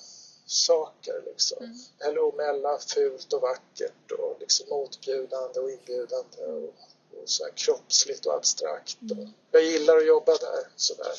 [0.47, 1.65] saker liksom.
[1.65, 1.77] Mm.
[1.99, 6.94] Eller mellan fult och vackert och liksom motbjudande och inbjudande och, och
[7.25, 9.03] så här kroppsligt och abstrakt.
[9.03, 9.29] Mm.
[9.51, 11.13] Jag gillar att jobba där sådär.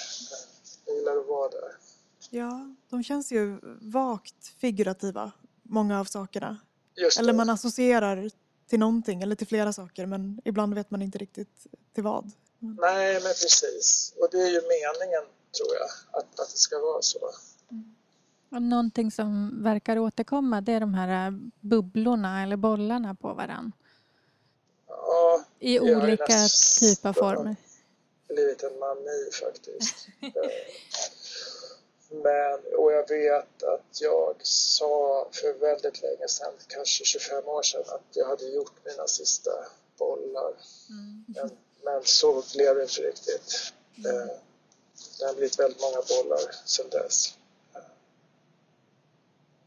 [0.85, 1.71] Jag gillar att vara där.
[2.29, 5.31] Ja, de känns ju vagt figurativa,
[5.63, 6.57] många av sakerna.
[7.19, 8.29] Eller man associerar
[8.67, 12.31] till någonting eller till flera saker men ibland vet man inte riktigt till vad.
[12.59, 14.13] Nej, men precis.
[14.17, 15.23] Och det är ju meningen,
[15.57, 17.19] tror jag, att, att det ska vara så.
[17.71, 17.95] Mm.
[18.49, 23.71] Och någonting som verkar återkomma det är de här bubblorna eller bollarna på varann.
[25.66, 26.47] I olika
[26.80, 27.55] typer av former.
[28.28, 30.07] blivit en mani faktiskt.
[32.09, 37.84] Men, och jag vet att jag sa för väldigt länge sedan, kanske 25 år sedan,
[37.88, 39.51] att jag hade gjort mina sista
[39.97, 40.53] bollar.
[40.89, 41.26] Mm.
[41.28, 41.49] Men,
[41.84, 43.74] men, så blev det inte riktigt.
[43.97, 44.16] Mm.
[44.16, 44.36] Eh,
[45.20, 47.38] det har blivit väldigt många bollar sedan dess.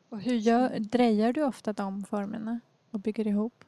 [0.08, 3.64] Och hur gör, drejar du ofta de formerna och bygger ihop?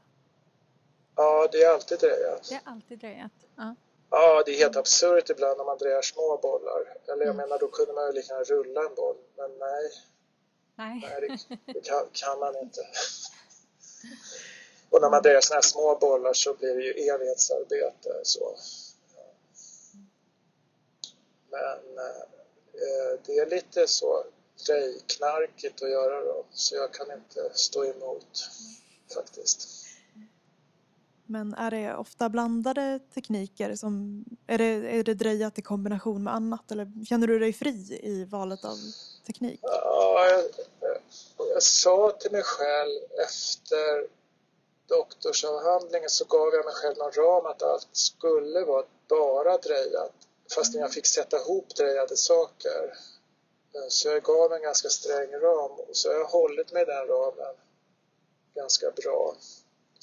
[1.20, 2.48] Ja, det är alltid drejat.
[2.48, 3.32] Det är alltid drejat?
[3.56, 3.74] Ja.
[4.10, 6.96] Ja, det är helt absurt ibland när man drejar små bollar.
[7.06, 7.36] Eller jag mm.
[7.36, 9.16] menar, då kunde man ju lika gärna rulla en boll.
[9.36, 9.90] Men nej,
[10.74, 11.00] nej.
[11.02, 12.80] nej det, det kan, kan, man inte.
[14.90, 18.20] Och när man drejar sådana här små bollar så blir det ju evighetsarbete.
[18.22, 18.56] Så.
[21.50, 24.24] Men eh, det är lite så
[24.66, 28.48] drejknarkigt att göra då, så jag kan inte stå emot
[29.14, 29.79] faktiskt.
[31.30, 33.74] Men är det ofta blandade tekniker?
[33.74, 38.00] Som, är, det, är det drejat i kombination med annat eller känner du dig fri
[38.02, 38.76] i valet av
[39.26, 39.60] teknik?
[39.62, 40.44] Ja, jag,
[41.54, 44.06] jag sa till mig själv efter
[44.88, 50.12] doktorsavhandlingen så gav jag mig själv någon ram att allt skulle vara bara drejat
[50.54, 52.94] fastän jag fick sätta ihop drejade saker.
[53.88, 57.54] Så jag gav en ganska sträng ram och så har jag hållit mig den ramen
[58.54, 59.34] ganska bra.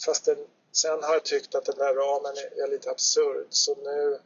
[0.05, 0.37] Fast den
[0.81, 4.19] Sen har jag tyckt att den där ramen är lite absurd så nu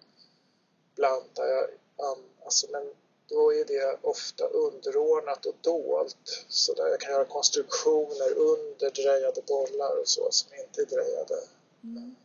[0.95, 2.93] blandar jag an, alltså, men
[3.27, 9.41] då är det ofta underordnat och dolt så där jag kan göra konstruktioner under drejade
[9.41, 11.41] bollar och så som inte är drejade.
[11.83, 12.15] Mm.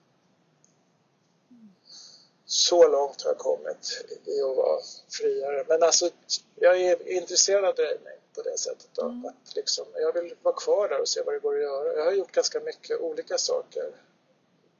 [2.47, 5.65] Så långt har jag kommit i att vara friare.
[5.69, 6.11] Men alltså,
[6.55, 8.89] jag är intresserad av drejning på det sättet.
[8.93, 9.03] Då.
[9.03, 9.27] Mm.
[9.27, 11.93] Att liksom, jag vill vara kvar där och se vad det går att göra.
[11.93, 13.93] Jag har gjort ganska mycket olika saker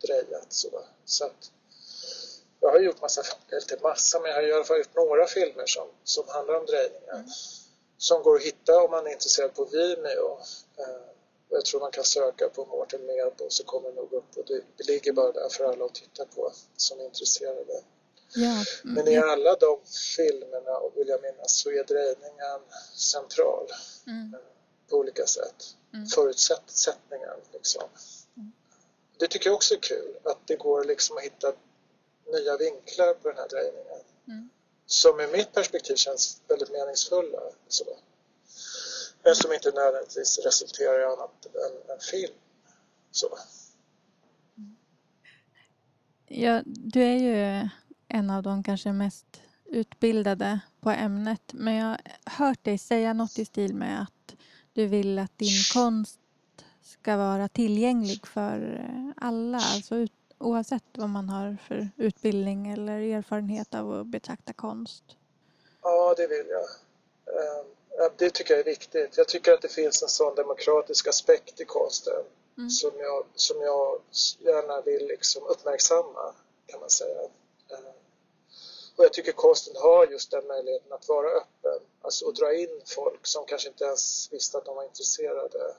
[0.07, 0.47] drejat.
[0.53, 0.69] Så,
[1.05, 1.51] så att
[2.61, 3.23] jag har gjort massa,
[3.63, 6.67] inte massa, men jag har i alla fall gjort några filmer som, som handlar om
[6.67, 7.15] drejningen.
[7.15, 7.27] Mm.
[7.99, 10.39] Som går att hitta om man är intresserad på Vimeo.
[10.79, 11.17] Eh,
[11.49, 14.45] jag tror man kan söka på Mårten Medbo så kommer det nog upp och
[14.77, 17.83] det ligger bara där för alla att titta på som är intresserade.
[18.35, 18.53] Ja.
[18.53, 18.65] Mm.
[18.83, 19.81] Men i alla de
[20.17, 22.61] filmerna, vill jag minnas, så är drejningen
[22.97, 23.67] central
[24.07, 24.35] mm.
[24.35, 24.41] Eh,
[24.91, 25.65] på olika sätt.
[25.95, 26.07] Mm.
[26.07, 27.83] Förutsättningen liksom
[29.19, 31.53] det tycker jag också är kul, att det går liksom att hitta
[32.33, 34.03] nya vinklar på den här drejningen.
[34.29, 34.51] Mm.
[34.87, 37.39] Som i mitt perspektiv känns väldigt meningsfulla.
[37.69, 37.85] Så.
[39.23, 42.35] Men som inte nödvändigtvis resulterar i annat än en film.
[43.11, 43.39] Så.
[46.27, 47.69] Ja, du är ju
[48.09, 53.39] en av de kanske mest utbildade på ämnet men jag har hört dig säga något
[53.39, 54.35] i stil med att
[54.73, 56.21] du vill att din konst
[56.87, 63.01] ska vara tillgänglig för eh, alla, alltså ut, oavsett vad man har för utbildning eller
[63.01, 65.05] erfarenhet av att betrakta konst?
[65.83, 66.67] Ja, det vill jag.
[67.37, 67.67] Ehm,
[68.17, 69.17] det tycker jag är viktigt.
[69.17, 72.25] Jag tycker att det finns en sån demokratisk aspekt i konsten
[72.59, 72.71] mm.
[72.71, 74.01] som, jag, som jag
[74.39, 76.35] gärna vill liksom uppmärksamma,
[76.67, 77.21] kan man säga.
[77.71, 77.85] Ehm,
[78.97, 82.81] och jag tycker konsten har just den möjligheten att vara öppen, alltså att dra in
[82.87, 85.75] folk som kanske inte ens visste att de var intresserade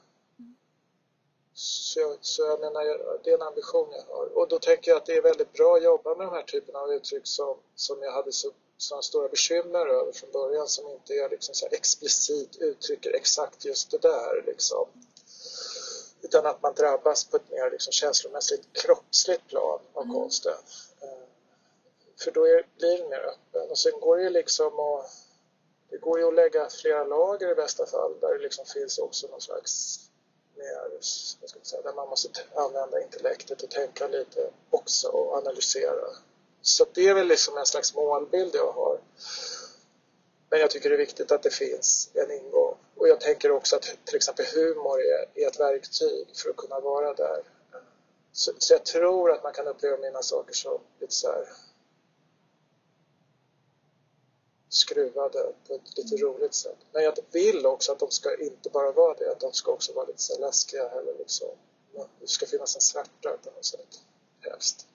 [1.60, 2.84] så så jag menar,
[3.24, 4.38] det är en ambition jag har.
[4.38, 6.80] Och då tänker jag att det är väldigt bra att jobba med de här typerna
[6.80, 11.14] av uttryck som, som jag hade så, så stora bekymmer över från början som inte
[11.14, 14.88] är liksom så explicit uttrycker exakt just det där liksom.
[16.22, 20.16] Utan att man drabbas på ett mer liksom känslomässigt kroppsligt plan av mm.
[20.16, 20.58] konsten.
[21.02, 21.28] Eh,
[22.24, 23.70] för då är, blir den mer öppen.
[23.70, 25.12] Och sen går det ju liksom att
[25.90, 29.28] det går ju att lägga flera lager i bästa fall där det liksom finns också
[29.28, 30.07] någon slags
[30.58, 30.90] mer,
[31.42, 36.08] vad ska man säga, där man måste använda intellektet och tänka lite också och analysera.
[36.62, 39.00] Så det är väl liksom en slags målbild jag har.
[40.50, 42.76] Men jag tycker det är viktigt att det finns en ingång.
[42.96, 46.80] Och jag tänker också att till exempel humor är, är ett verktyg för att kunna
[46.80, 47.44] vara där.
[48.32, 51.48] så, så, jag tror att man kan uppleva mina saker som lite så här
[54.70, 56.78] skruvade på ett lite roligt sätt.
[56.92, 59.94] Men jag vill också att de ska inte bara vara det, att de ska också
[59.94, 61.48] vara lite så läskiga eller liksom,
[62.20, 64.02] det ska finnas en svärta på något sätt,
[64.40, 64.88] helst.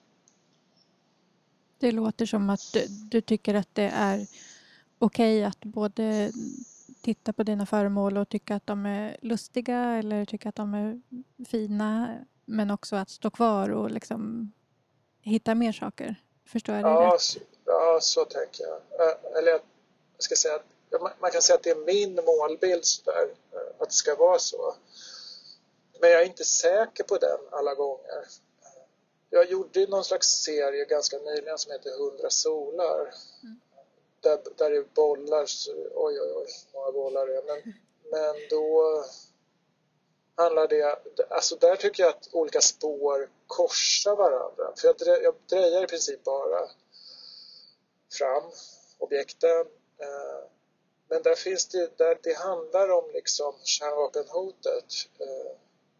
[1.77, 4.27] Det låter som att du, du tycker att det är
[4.99, 6.31] okej okay att både
[7.01, 11.01] titta på dina föremål och tycka att de är lustiga eller tycka att de är
[11.45, 14.51] fina men också att stå kvar och liksom
[15.21, 16.15] hitta mer saker.
[16.45, 17.52] Förstår jag det ja, rätt?
[18.01, 18.81] Så, ja, så tänker jag.
[19.37, 19.61] Eller jag
[20.17, 23.29] ska säga att man kan säga att det är min målbild sådär,
[23.77, 24.75] att det ska vara så.
[25.99, 28.27] Men jag är inte säker på den alla gånger.
[29.29, 32.99] Jag gjorde någon slags serie ganska nyligen som heter 100 solar.
[33.43, 33.59] Mm.
[34.21, 37.43] Där, där det är bollar, så, oj oj oj, många bollar det är.
[37.43, 37.73] Men,
[38.11, 39.03] men då
[40.35, 44.73] handlar det, alltså där tycker jag att olika spår korsar varandra.
[44.77, 46.69] För jag, jag drejar i princip bara
[48.13, 48.43] fram
[48.97, 49.65] objekten.
[49.99, 50.49] Eh,
[51.09, 54.85] men där finns det, där det handlar om liksom kärnvapenhotet.
[55.19, 55.51] Eh,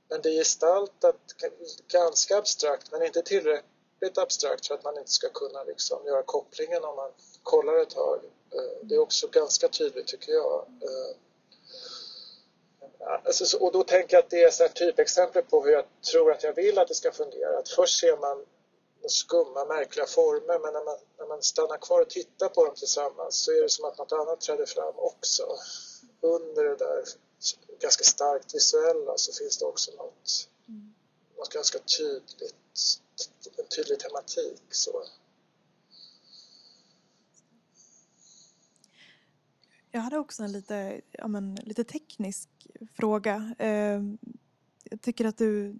[0.09, 1.15] men det är gestaltat
[1.87, 6.83] ganska abstrakt men inte tillräckligt abstrakt för att man inte ska kunna liksom göra kopplingen
[6.83, 7.11] om man
[7.43, 8.19] kollar ett tag.
[8.53, 10.65] Eh, det är också ganska tydligt tycker jag.
[13.25, 16.43] Alltså, och då tänker jag att det är så typexempel på hur jag tror att
[16.43, 17.57] jag vill att det ska fungera.
[17.59, 18.45] Att först ser man
[19.09, 23.35] skumma, märkliga former men när man, när man stannar kvar och tittar på dem tillsammans
[23.43, 25.43] så är det som att något annat träder fram också.
[26.21, 27.03] Under det där
[27.79, 30.93] ganska starkt visuella så finns det också något, mm.
[31.37, 32.55] något ganska tydligt,
[33.57, 34.61] en tydlig tematik.
[34.69, 35.03] Så.
[39.91, 42.49] Jag hade också en lite, ja men, lite teknisk
[42.93, 43.55] fråga.
[43.59, 44.17] Ehm,
[44.83, 45.77] jag tycker att du,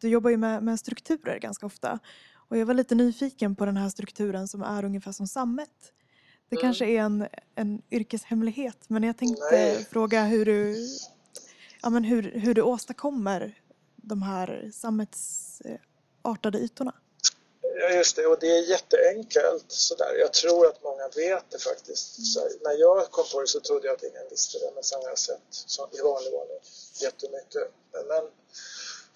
[0.00, 1.98] du jobbar ju med, med strukturer ganska ofta.
[2.48, 5.92] Och jag var lite nyfiken på den här strukturen som är ungefär som sammet.
[6.48, 6.62] Det mm.
[6.62, 9.86] kanske är en, en yrkeshemlighet men jag tänkte Nej.
[9.90, 10.88] fråga hur du,
[11.82, 13.54] ja, men hur, hur du åstadkommer
[13.96, 16.94] de här sammetsartade ytorna.
[17.80, 18.26] Ja, just det.
[18.26, 20.14] Och det är jätteenkelt sådär.
[20.18, 22.32] Jag tror att många vet det faktiskt.
[22.32, 24.98] Så, när jag kom på det så trodde jag att ingen visste det, men sen
[25.02, 26.58] har jag sett så, i vanlig ordning
[27.02, 27.72] jättemycket.
[27.92, 28.24] Men,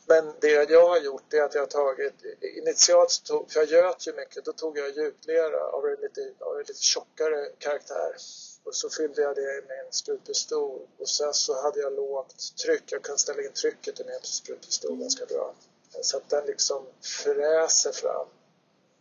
[0.06, 2.14] men det jag har gjort är att jag har tagit,
[2.56, 6.52] initialt, tog, för jag göt ju mycket, då tog jag gjutlera av en lite, av
[6.52, 8.16] en lite tjockare karaktär
[8.64, 12.82] och så fyllde jag det med en sprutpistol och sen så hade jag lågt tryck,
[12.86, 15.54] jag kan ställa in trycket i min sprutpistol ganska bra.
[16.00, 18.28] Så att den liksom fräser fram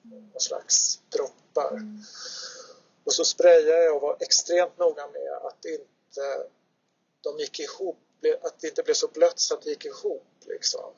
[0.02, 1.72] någon slags droppar.
[1.72, 2.00] Mm.
[3.04, 6.48] Och så sprayade jag och var extremt noga med att inte
[7.22, 8.00] de gick ihop,
[8.42, 10.94] att det inte blev så blött så att det gick ihop liksom.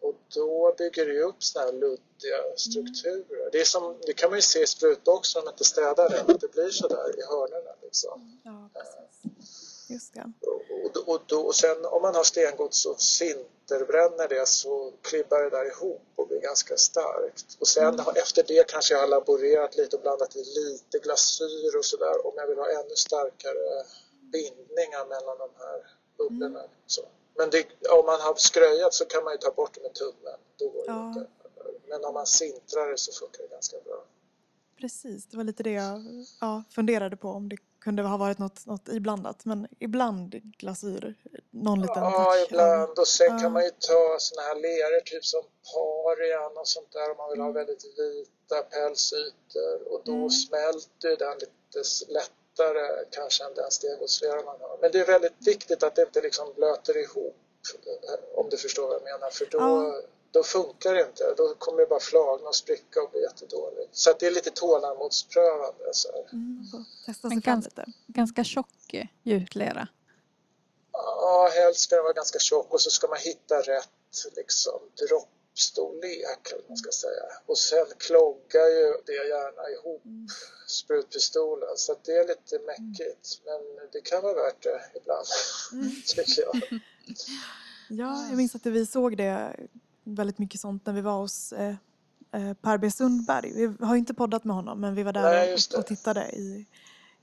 [0.00, 3.40] Och då bygger det upp sådana här luddiga strukturer.
[3.40, 3.48] Mm.
[3.52, 6.34] Det, är som, det kan man ju se i sprutboxen om man inte städar den,
[6.34, 8.40] att det blir sådär i hörnorna liksom.
[8.44, 9.88] Ja, precis.
[9.90, 10.32] Just det.
[10.40, 15.50] Och, och, och, och sen om man har stengods och sinterbränner det så klibbar det
[15.50, 17.56] där ihop och blir ganska starkt.
[17.60, 18.16] Och sen mm.
[18.16, 22.32] efter det kanske jag har laborerat lite och blandat i lite glasyr och sådär om
[22.36, 23.84] jag vill ha ännu starkare
[24.32, 26.58] bindningar mellan de här bubblorna.
[26.58, 26.70] Mm.
[26.86, 27.02] Så.
[27.34, 27.66] Men det,
[27.98, 30.38] om man har skröjat så kan man ju ta bort det med tummen.
[30.56, 31.08] Då går ja.
[31.08, 31.26] inte.
[31.88, 34.04] Men om man sintrar det så funkar det ganska bra.
[34.80, 36.02] Precis, det var lite det jag
[36.40, 39.44] ja, funderade på om det kunde ha varit något, något iblandat.
[39.44, 41.14] Men ibland glasyr,
[41.50, 42.46] någon liten Ja, touch.
[42.50, 42.98] ibland.
[42.98, 43.38] Och sen ja.
[43.38, 45.42] kan man ju ta såna här leror, typ som
[45.74, 47.54] parian och sånt där om man vill ha mm.
[47.54, 49.92] väldigt vita pälsytor.
[49.92, 50.30] Och då mm.
[50.30, 54.78] smälter den lite lätt lättare kanske än den stengodslera man har.
[54.80, 57.36] Men det är väldigt viktigt att det inte liksom blöter ihop
[58.34, 60.00] om du förstår vad jag menar för då, ja.
[60.30, 61.34] då funkar det inte.
[61.36, 63.96] Då kommer det bara flagna och spricka och bli jättedåligt.
[63.96, 65.90] Så att det är lite tålamodsprövande.
[65.92, 66.64] Så mm,
[67.06, 69.88] testa Men ganska, ganska tjock gjutlera?
[70.92, 73.88] Ja, helst ska den vara ganska tjock och så ska man hitta rätt
[74.36, 77.22] liksom, dropp storlek, eller man ska säga.
[77.46, 80.26] Och sen kloggar ju det gärna ihop mm.
[80.66, 83.40] sprutpistolen så det är lite mäckigt.
[83.44, 85.26] Men det kan vara värt det ibland,
[85.72, 85.90] mm.
[86.06, 86.80] tycker jag.
[87.88, 89.56] Ja, jag minns att vi såg det
[90.04, 91.74] väldigt mycket sånt när vi var hos eh,
[92.32, 93.52] eh Per B Sundberg.
[93.52, 96.66] Vi har ju inte poddat med honom men vi var där Nej, och, tittade i,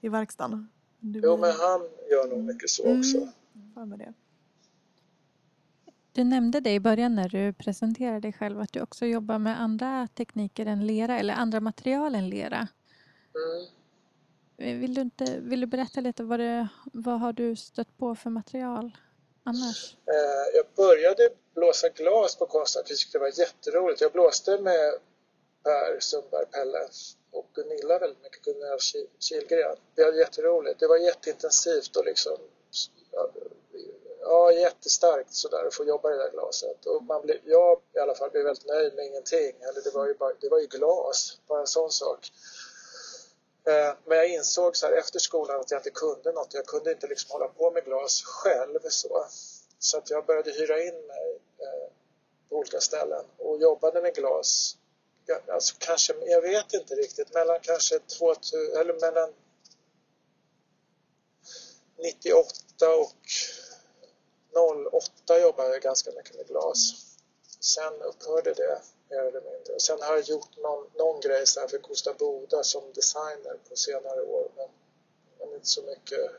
[0.02, 0.70] i verkstaden.
[1.00, 3.18] Det jo, men han gör nog mycket så också.
[3.76, 4.14] Mm, med det.
[6.12, 9.62] Du nämnde det i början när du presenterade dig själv att du också jobbar med
[9.62, 12.68] andra tekniker än lera eller andra material än lera.
[13.36, 14.80] Mm.
[14.80, 18.30] Vill, du inte, vill du berätta lite vad, det, vad har du stött på för
[18.30, 18.98] material
[19.44, 19.96] annars?
[20.06, 24.02] Eh, jag började blåsa glas på vi tyckte det var jätteroligt.
[24.02, 24.94] Jag blåste med
[25.64, 26.88] Per Sundberg, Pelle
[27.32, 28.78] och Gunilla väldigt mycket, Gunilla
[29.20, 29.76] Kilgren.
[29.96, 30.80] Det var jätteroligt.
[30.80, 32.38] Det var jätteintensivt och liksom
[34.22, 36.86] ja, jättestarkt sådär att få jobba i det där glaset.
[36.86, 39.56] Och man blev, jag i alla fall blev väldigt nöjd med ingenting.
[39.62, 42.32] Eller det var ju, bara, det var ju glas, bara en sån sak.
[43.68, 46.54] Eh, men jag insåg så här efter skolan att jag inte kunde något.
[46.54, 48.80] Jag kunde inte liksom hålla på med glas själv.
[48.90, 49.26] Så,
[49.80, 51.92] så att jag började hyra in mig eh,
[52.50, 54.76] på olika ställen och jobbade med glas.
[55.48, 59.34] Alltså kanske, jag vet inte riktigt, mellan kanske 2000, eller mellan
[61.98, 63.16] 98 och
[65.26, 67.06] 08 jobbade jag ganska mycket med glas.
[67.60, 69.80] Sen upphörde det mer eller mindre.
[69.80, 74.22] Sen har jag gjort någon, någon grej så för Kosta Boda som designer på senare
[74.22, 74.68] år men,
[75.40, 76.32] men inte så mycket.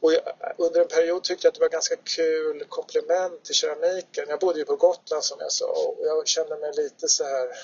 [0.00, 0.22] Och jag,
[0.58, 4.24] under en period tyckte jag att det var ganska kul komplement till keramiken.
[4.28, 7.46] Jag bodde ju på Gotland som jag sa och jag kände mig lite så här
[7.48, 7.54] eh,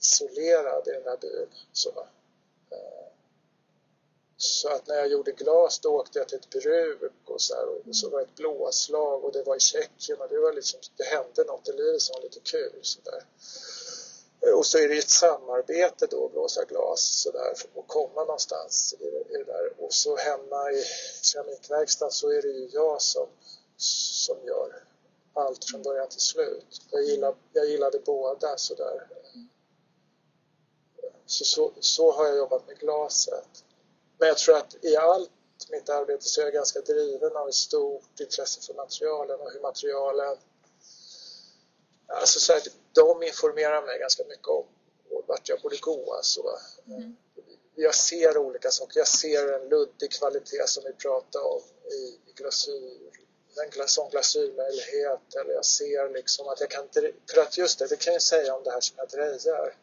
[0.00, 1.48] isolerad i den här byn.
[1.72, 1.90] Så,
[2.70, 3.11] eh,
[4.42, 7.88] så att när jag gjorde glas då åkte jag till ett bruk och så, här,
[7.88, 10.80] och så var det ett blåslag och det var i Tjeckien och det var liksom,
[10.96, 13.26] det hände något i livet som var lite kul så där.
[14.54, 19.38] Och så är det ett samarbete då, blåsa glas sådär och komma någonstans i i
[19.38, 19.72] det där.
[19.78, 20.84] Och så hemma i
[21.22, 23.26] keramikverkstaden så är det ju jag som,
[23.76, 24.84] som gör
[25.34, 26.82] allt från början till slut.
[26.90, 29.08] Jag, gillar, jag gillade båda sådär.
[31.26, 33.64] Så, så, så har jag jobbat med glaset.
[34.22, 35.30] Men jag tror att i allt
[35.70, 39.60] mitt arbete så är jag ganska driven av ett stort intresse för materialen och hur
[39.60, 40.36] materialen
[42.06, 42.62] Alltså så här,
[42.92, 44.66] de informerar mig ganska mycket om
[45.26, 46.14] vart jag borde gå.
[46.14, 46.42] Alltså.
[46.86, 47.16] Mm.
[47.74, 49.00] Jag ser olika saker.
[49.00, 51.62] Jag ser en luddig kvalitet som vi pratade om
[51.92, 53.10] i, glasyr.
[53.78, 56.88] En sån glasyrmöjlighet eller jag ser liksom att jag kan...
[57.30, 59.76] För att just det, det kan jag säga om det här som jag drejar.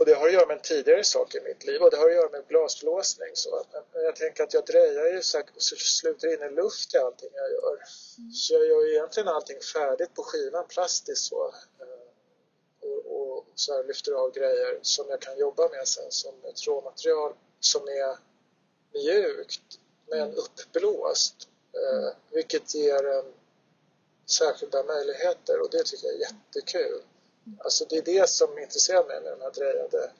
[0.00, 2.06] Och det har att göra med en tidigare sak i mitt liv och det har
[2.06, 3.30] att göra med glasblåsning.
[3.34, 6.98] Så men jag tänker att jag drejar ju så, så sluter in i luft i
[6.98, 7.78] allting jag gör.
[8.18, 8.32] Mm.
[8.32, 11.54] Så jag gör ju egentligen allting färdigt på skivan plastiskt så.
[11.80, 16.34] Eh, och, och så här lyfter av grejer som jag kan jobba med sen som
[16.44, 18.18] ett råmaterial som är
[18.92, 20.34] mjukt men mm.
[20.36, 21.48] uppblåst.
[21.72, 22.14] Eh, mm.
[22.30, 23.32] Vilket ger en
[24.26, 27.02] särskilda möjligheter och det tycker jag är jättekul.
[27.58, 30.10] Alltså det är det som intresserar mig med de här drejade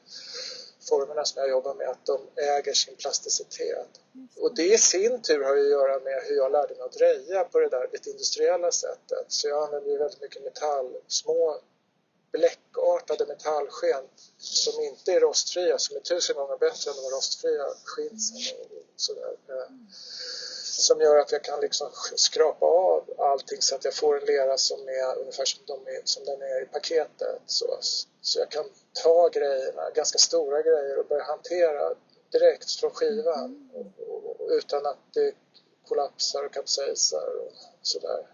[0.88, 3.88] formerna som jag jobbar med, att de äger sin plasticitet.
[4.36, 7.44] Och det i sin tur har att göra med hur jag lärde mig att dreja
[7.44, 9.24] på det där lite industriella sättet.
[9.28, 11.60] Så jag använder ju väldigt mycket metall, små
[12.32, 14.04] bläckartade metallsken
[14.38, 19.36] som inte är rostfria, som är tusen gånger bättre än de rostfria skinsen och sådär
[20.80, 24.58] som gör att jag kan liksom skrapa av allting så att jag får en lera
[24.58, 27.40] som är ungefär som, de är, som den är i paketet.
[27.46, 27.78] Så,
[28.20, 28.64] så jag kan
[29.02, 31.94] ta grejerna, ganska stora grejer och börja hantera
[32.32, 35.32] direkt från skivan och, och, och, utan att det
[35.88, 37.52] kollapsar och kapsejsar och
[37.82, 38.26] sådär.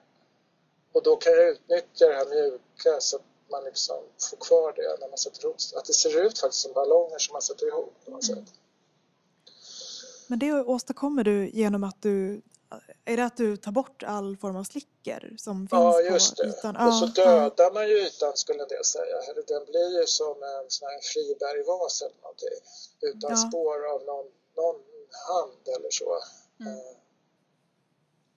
[0.92, 3.96] Och då kan jag utnyttja det här mjuka så att man liksom
[4.30, 7.32] får kvar det när man sätter ihop Att det ser ut faktiskt som ballonger som
[7.32, 8.44] man sätter ihop på något sätt.
[10.26, 12.42] Men det åstadkommer du genom att du
[13.04, 16.46] är det att du tar bort all form av slicker som finns ja, just det.
[16.46, 16.76] ytan?
[16.76, 19.16] och så dödar man ju ytan skulle en del säga.
[19.46, 22.58] Den blir ju som en sån här fribergvas eller någonting.
[23.00, 23.36] Utan ja.
[23.36, 24.26] spår av någon,
[24.56, 24.80] någon
[25.28, 26.18] hand eller så.
[26.60, 26.78] Mm.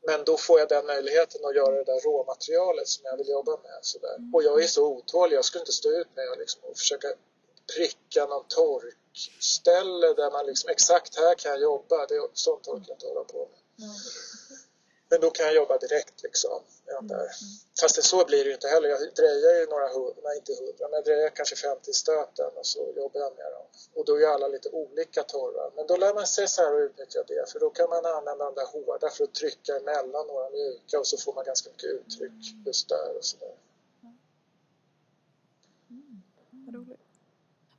[0.07, 3.51] Men då får jag den möjligheten att göra det där råmaterialet som jag vill jobba
[3.51, 3.79] med.
[3.81, 4.17] Sådär.
[4.33, 7.07] Och jag är så otålig, jag skulle inte stå ut med att liksom, försöka
[7.75, 12.05] pricka någon torkställe där man liksom exakt här kan jag jobba.
[12.05, 13.87] Det är sånt orkar jag inte hålla på med.
[13.87, 13.95] Mm.
[15.09, 16.61] Men då kan jag jobba direkt liksom.
[16.85, 17.15] Med där.
[17.15, 17.29] Mm.
[17.81, 18.89] Fast det så blir det ju inte heller.
[18.89, 22.65] Jag drejar ju några hundra, nej inte hundra, men jag drejar kanske 50 stöten och
[22.65, 23.65] så jobbar jag med dem.
[23.93, 25.71] Och då är alla lite olika torrar.
[25.75, 28.45] Men då lär man sig så här att utnyttja det för då kan man använda
[28.45, 31.89] de där hårda för att trycka emellan några mjuka och så får man ganska mycket
[31.89, 33.55] uttryck just där och sådär.
[35.89, 36.95] Mm.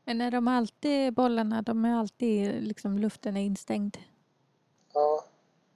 [0.05, 3.97] Men är de alltid, bollarna, de är alltid, liksom luften är instängd?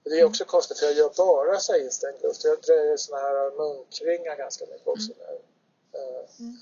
[0.05, 2.43] Ja, det är också konstigt för jag gör bara så instängd luft.
[2.43, 5.25] Jag drejer såna här munkringar ganska mycket också mm.
[5.27, 5.33] nu.
[5.99, 6.57] Eh, mm.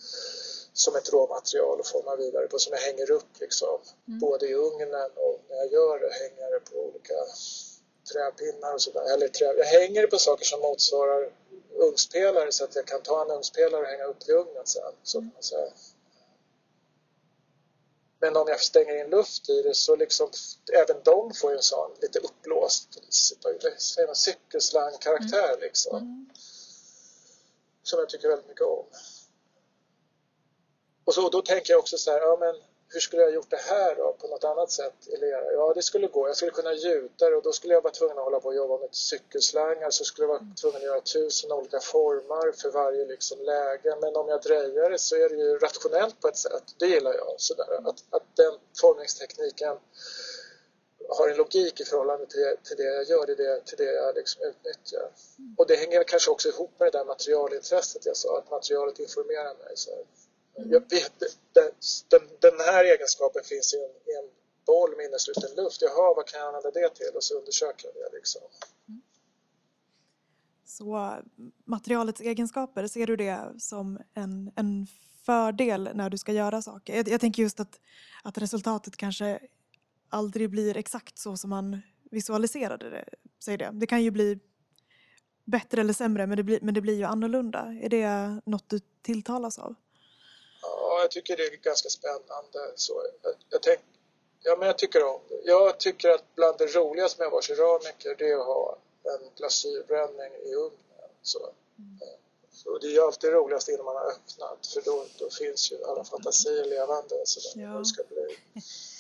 [0.74, 3.80] Som ett råmaterial och formar vidare på som jag hänger upp liksom.
[4.08, 4.20] Mm.
[4.20, 7.14] Både i ugnen och när jag gör det hänger det på olika
[8.12, 9.14] träpinnar och sådär.
[9.14, 11.32] Eller trä, jag hänger det på saker som motsvarar
[11.76, 14.94] ugnspelare så att jag kan ta en ugnspelare och hänga upp i ugnen sen.
[15.04, 15.72] Så kan man säga.
[18.24, 20.30] Men om jag stänger in luft i det så liksom
[20.74, 23.00] även de får ju en sån lite uppblåst
[24.14, 25.60] cykelslang-karaktär mm.
[25.60, 25.98] liksom.
[25.98, 26.30] Mm.
[27.84, 28.86] Som jag tycker väldigt mycket om.
[31.06, 32.56] Och så, då tänker jag också så här, ja men
[32.94, 35.52] hur skulle jag gjort det här då på något annat sätt i lera?
[35.52, 36.28] Ja, det skulle gå.
[36.28, 38.56] Jag skulle kunna gjuta det och då skulle jag vara tvungen att hålla på och
[38.56, 43.06] jobba med cykelslangar så skulle jag vara tvungen att göra tusen olika formar för varje
[43.06, 43.98] liksom läge.
[44.02, 46.64] Men om jag drejar det så är det ju rationellt på ett sätt.
[46.80, 47.36] Det gillar jag.
[47.38, 47.90] Sådär.
[47.90, 49.78] Att, att den formningstekniken
[51.10, 54.16] har en logik i förhållande till, till det jag gör, till det, till det jag
[54.16, 55.12] liksom utnyttjar.
[55.58, 59.54] Och det hänger kanske också ihop med det där materialintresset jag sa, att materialet informerar
[59.66, 59.74] mig.
[59.76, 59.92] Så
[60.90, 61.14] vet,
[62.10, 64.30] den, den här egenskapen finns i en, i en
[64.66, 65.82] boll med innesluten luft.
[65.82, 67.12] Jaha, vad kan jag använda det till?
[67.16, 68.18] Och så undersöker jag det.
[68.18, 68.42] Liksom.
[70.66, 71.18] Så
[71.66, 74.88] materialets egenskaper, ser du det som en, en
[75.26, 76.96] fördel när du ska göra saker?
[76.96, 77.80] Jag, jag tänker just att,
[78.24, 79.40] att resultatet kanske
[80.10, 81.82] aldrig blir exakt så som man
[82.12, 83.06] visualiserade det.
[83.44, 83.70] Säger det.
[83.74, 84.40] det kan ju bli
[85.46, 87.78] bättre eller sämre men det, blir, men det blir ju annorlunda.
[87.82, 89.76] Är det något du tilltalas av?
[91.04, 92.60] Jag tycker det är ganska spännande.
[92.76, 93.80] Så jag, jag, tänk,
[94.44, 95.42] ja, men jag tycker om det.
[95.44, 99.30] Jag tycker att bland det roligaste med att vara keramiker det är att ha en
[99.38, 101.10] glasyrbränning i ugnen.
[101.22, 101.40] Så.
[101.78, 102.00] Mm.
[102.52, 105.84] Så det är ju alltid roligast innan man har öppnat för då, då finns ju
[105.84, 107.68] alla fantasier levande så ja.
[107.68, 108.38] det ska bli.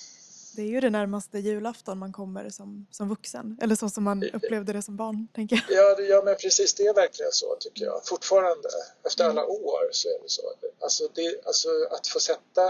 [0.55, 3.59] Det är ju det närmaste julafton man kommer som, som vuxen.
[3.61, 5.77] Eller så som man upplevde det som barn, tänker jag.
[5.77, 6.73] Ja, ja men precis.
[6.73, 8.05] Det är verkligen så, tycker jag.
[8.05, 8.69] Fortfarande,
[9.05, 10.41] efter alla år, så är det så.
[10.79, 12.61] Alltså, det, alltså att få sätta...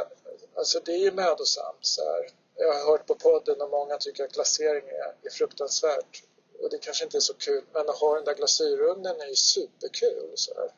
[0.55, 1.77] Alltså det är ju mödosamt.
[1.81, 2.29] Så här.
[2.55, 6.23] Jag har hört på podden och många tycker att glasering är, är fruktansvärt.
[6.63, 9.36] Och det kanske inte är så kul, men att ha den där glasyrugnen är ju
[9.36, 10.31] superkul.
[10.36, 10.69] Så här.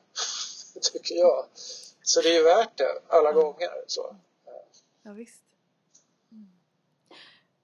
[0.94, 1.46] tycker jag.
[2.04, 3.72] Så det är ju värt det alla gånger.
[3.88, 4.16] Så.
[5.04, 5.45] Ja, visst.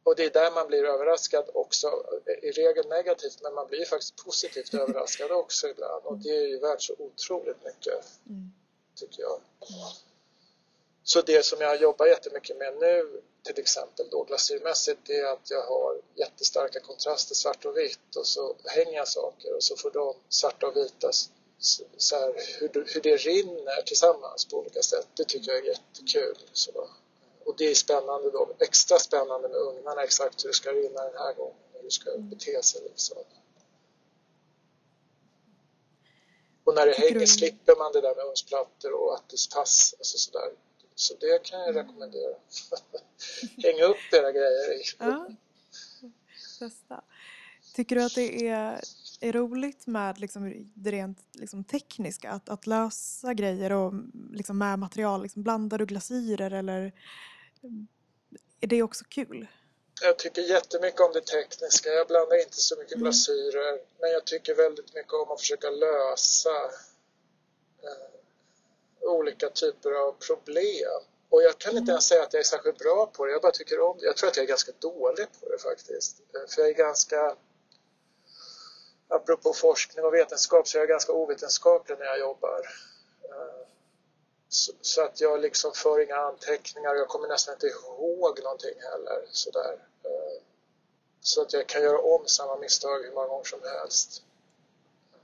[0.03, 2.03] Och det är där man blir överraskad också,
[2.41, 6.59] i regel negativt, men man blir faktiskt positivt överraskad också ibland och det är ju
[6.59, 8.51] värt så otroligt mycket, mm.
[8.95, 9.41] tycker jag.
[11.03, 15.51] Så det som jag jobbar jättemycket med nu, till exempel då glasyrmässigt, det är att
[15.51, 19.91] jag har jättestarka kontraster, svart och vitt och så hänger jag saker och så får
[19.91, 21.11] de svarta och vita
[21.97, 25.07] så här, hur, hur det rinner tillsammans på olika sätt.
[25.17, 26.37] Det tycker jag är jättekul.
[26.53, 26.89] Så
[27.45, 31.17] och det är spännande då, extra spännande med ugnarna exakt hur det ska rinna den
[31.17, 33.17] här gången hur det ska bete sig liksom.
[36.63, 37.27] Och när det hänger du...
[37.27, 40.51] slipper man det där med ugnsplattor och att det pass, alltså sådär.
[40.95, 41.83] Så det kan jag mm.
[41.83, 42.35] rekommendera.
[43.63, 44.83] Hänga upp era grejer i.
[44.99, 45.29] Ja.
[47.73, 48.81] Tycker du att det är,
[49.19, 53.93] är roligt med liksom det rent liksom tekniska, att, att lösa grejer och
[54.31, 55.21] liksom med material?
[55.23, 56.93] Liksom blandar du glasyrer eller
[58.61, 59.47] är det också kul?
[60.01, 61.89] Jag tycker jättemycket om det tekniska.
[61.89, 63.03] Jag blandar inte så mycket mm.
[63.03, 63.81] glasyrer.
[63.99, 66.55] Men jag tycker väldigt mycket om att försöka lösa
[67.83, 68.11] eh,
[69.01, 71.01] olika typer av problem.
[71.29, 71.89] Och jag kan inte mm.
[71.89, 73.31] ens säga att jag är särskilt bra på det.
[73.31, 74.05] Jag bara tycker om det.
[74.05, 76.21] Jag tror att jag är ganska dålig på det faktiskt.
[76.35, 77.35] Eh, för jag är ganska...
[79.07, 82.61] Apropå forskning och vetenskap så är jag ganska ovetenskaplig när jag jobbar.
[84.53, 86.95] Så, så, att jag liksom för inga anteckningar.
[86.95, 89.25] Jag kommer nästan inte ihåg någonting heller.
[89.31, 89.73] Sådär.
[90.03, 90.43] Eh,
[91.21, 94.23] så att jag kan göra om samma misstag hur många gånger som helst.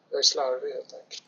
[0.10, 1.24] Jag är slarvig helt enkelt.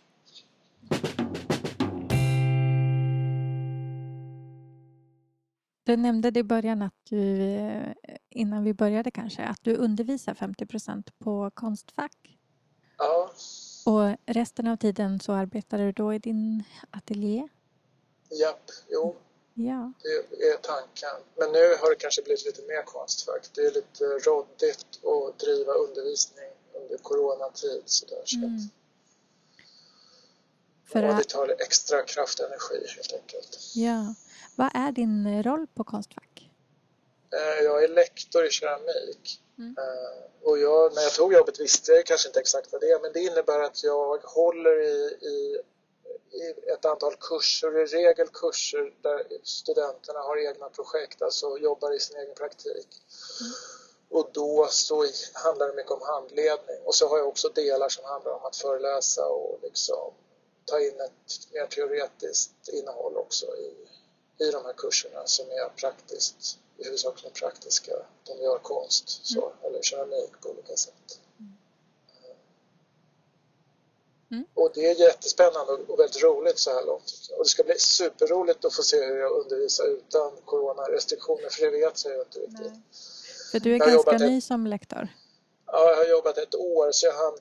[5.84, 7.94] Du nämnde i början att du, eh,
[8.30, 12.38] innan vi började kanske, att du undervisar 50% på Konstfack.
[12.98, 13.32] Ja.
[13.86, 17.48] Och resten av tiden så arbetar du då i din ateljé?
[18.30, 19.16] Japp, jo.
[19.54, 19.94] Ja.
[20.04, 21.26] Det är tanken.
[21.36, 23.50] Men nu har det kanske blivit lite mer konstfack.
[23.54, 27.84] Det är lite råddigt att driva undervisning under coronatid.
[27.86, 28.60] Sådär, så mm.
[30.86, 31.18] För att...
[31.18, 33.58] det tar extra kraft och energi helt enkelt.
[33.76, 34.16] Ja.
[34.56, 36.52] Vad är din roll på Konstfack?
[37.34, 39.42] Eh, jag är lektor i keramik.
[39.58, 39.76] Mm.
[39.78, 43.02] Eh, och jag, när jag tog jobbet visste jag kanske inte exakt vad det är
[43.02, 45.79] men det innebär att jag håller i, i i
[46.74, 52.18] ett antal kurser, i regel kurser där studenterna har egna projekt, alltså jobbar i sin
[52.18, 52.88] egen praktik.
[53.42, 53.52] Mm.
[54.10, 58.04] Och då så handlar det mycket om handledning och så har jag också delar som
[58.06, 60.14] handlar om att föreläsa och liksom
[60.66, 63.74] ta in ett mer teoretiskt innehåll också i,
[64.46, 67.92] i de här kurserna som är praktiskt, i huvudsak praktiska.
[68.24, 69.58] De gör konst så, mm.
[69.64, 71.20] eller keramik på olika sätt.
[74.32, 74.46] Mm.
[74.54, 77.30] Och det är jättespännande och väldigt roligt så här långt.
[77.38, 81.72] Och det ska bli superroligt att få se hur jag undervisar utan coronarestriktioner, för det
[81.72, 82.72] vet jag inte riktigt.
[82.72, 82.82] Nej.
[83.52, 85.08] För du är ganska ny ett, som lektor?
[85.66, 87.38] Ja, jag har jobbat ett år så jag hann,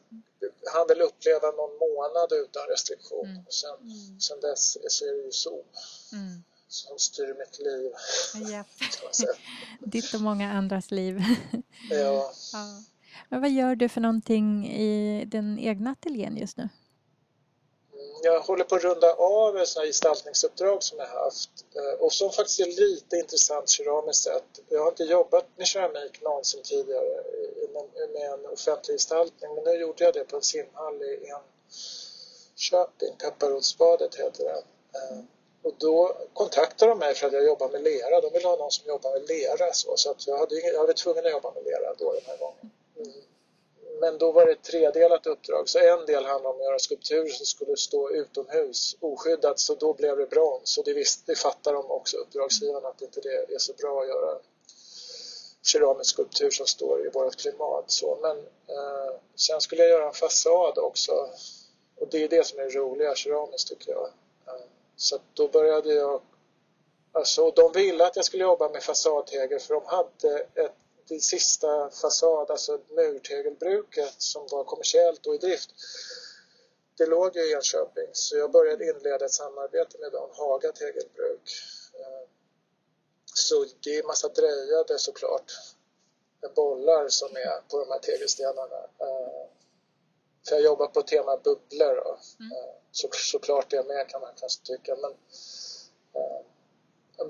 [0.74, 3.27] hann väl uppleva någon månad utan restriktion.
[3.27, 3.44] Mm.
[3.48, 4.20] Sen, mm.
[4.20, 5.65] sen dess så är det ju Zoom
[6.12, 6.43] mm.
[6.69, 7.93] som styr mitt liv.
[8.52, 8.66] Yep.
[9.93, 11.20] Ditt och många andras liv.
[11.90, 12.32] ja.
[12.52, 12.82] ja.
[13.28, 16.69] Men vad gör du för någonting i den egna ateljén just nu?
[18.22, 22.60] Jag håller på att runda av ett gestaltningsuppdrag som jag haft eh, och som faktiskt
[22.60, 24.60] är lite intressant keramiskt sett.
[24.68, 27.24] Jag har inte jobbat med keramik någonsin tidigare
[28.12, 31.32] med en offentlig gestaltning men nu gjorde jag det på en simhall i
[32.56, 34.62] Enköping, Pepparrotsbadet heter det.
[34.98, 35.18] Eh,
[35.62, 38.20] och då kontaktade de mig för att jag jobbar med lera.
[38.20, 40.92] De ville ha någon som jobbar med lera så, så att jag, hade, jag var
[40.92, 42.70] tvungen att jobba med lera då den här gången.
[42.96, 43.12] Mm.
[44.00, 45.68] Men då var det ett tredelat uppdrag.
[45.68, 49.92] Så en del handlade om att göra skulpturer som skulle stå utomhus oskyddat så då
[49.92, 50.78] blev det brons.
[50.78, 54.08] Och det, visst, det fattar de också, uppdragsgivarna, att inte det är så bra att
[54.08, 54.38] göra
[55.62, 57.84] keramisk skulptur som står i vårt klimat.
[57.86, 58.38] Så, men
[58.76, 61.12] eh, sen skulle jag göra en fasad också.
[61.96, 64.06] Och det är det som är det roliga keramiskt tycker jag.
[64.46, 64.62] Eh,
[64.96, 66.20] så då började jag
[67.12, 70.74] Alltså, de ville att jag skulle jobba med fasadtegel för de hade ett
[71.09, 75.70] det sista fasad, alltså murtegelbruket som var kommersiellt och i drift,
[76.97, 81.40] det låg i Enköping så jag började inleda ett samarbete med dem, Haga tegelbruk.
[81.94, 82.28] Eh,
[83.24, 85.52] så det är massa drejade såklart
[86.55, 88.76] bollar som är på de här tegelstenarna.
[88.98, 89.47] Eh,
[90.48, 92.18] för jag jobbar på tema bubblor då.
[92.40, 92.52] Mm.
[92.52, 95.12] Eh, så, såklart det med kan man kanske tycka men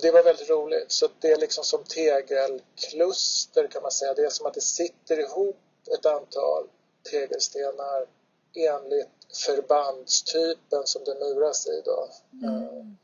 [0.00, 0.92] det var väldigt roligt.
[0.92, 4.14] Så det är liksom som tegelkluster kan man säga.
[4.14, 5.56] Det är som att det sitter ihop
[5.98, 6.68] ett antal
[7.10, 8.06] tegelstenar
[8.54, 9.08] enligt
[9.46, 11.82] förbandstypen som det muras i.
[11.84, 12.08] Då.
[12.32, 12.96] Mm.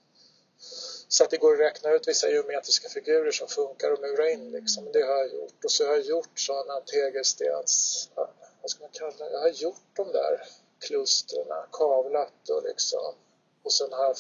[1.09, 4.51] Så att det går att räkna ut vissa geometriska figurer som funkar att mura in.
[4.51, 4.93] Liksom.
[4.93, 5.65] Det har jag gjort.
[5.65, 8.11] Och så har jag gjort sådana tegelstens...
[8.63, 9.33] Vad ska man kalla det?
[9.33, 10.43] Jag har gjort de där
[10.81, 13.15] klustren, kavlat och liksom.
[13.63, 14.17] Och sen har jag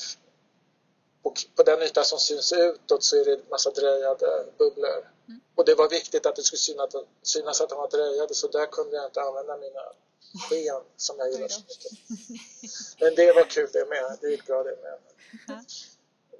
[1.24, 5.10] och på den yta som syns utåt så är det massa drejade bubblor.
[5.28, 5.40] Mm.
[5.54, 6.90] Och det var viktigt att det skulle synas,
[7.22, 9.82] synas att de var drejade så där kunde jag inte använda mina
[10.48, 11.92] sken som jag gillar så mycket.
[13.00, 14.98] Men det var kul det med, det gick bra det med.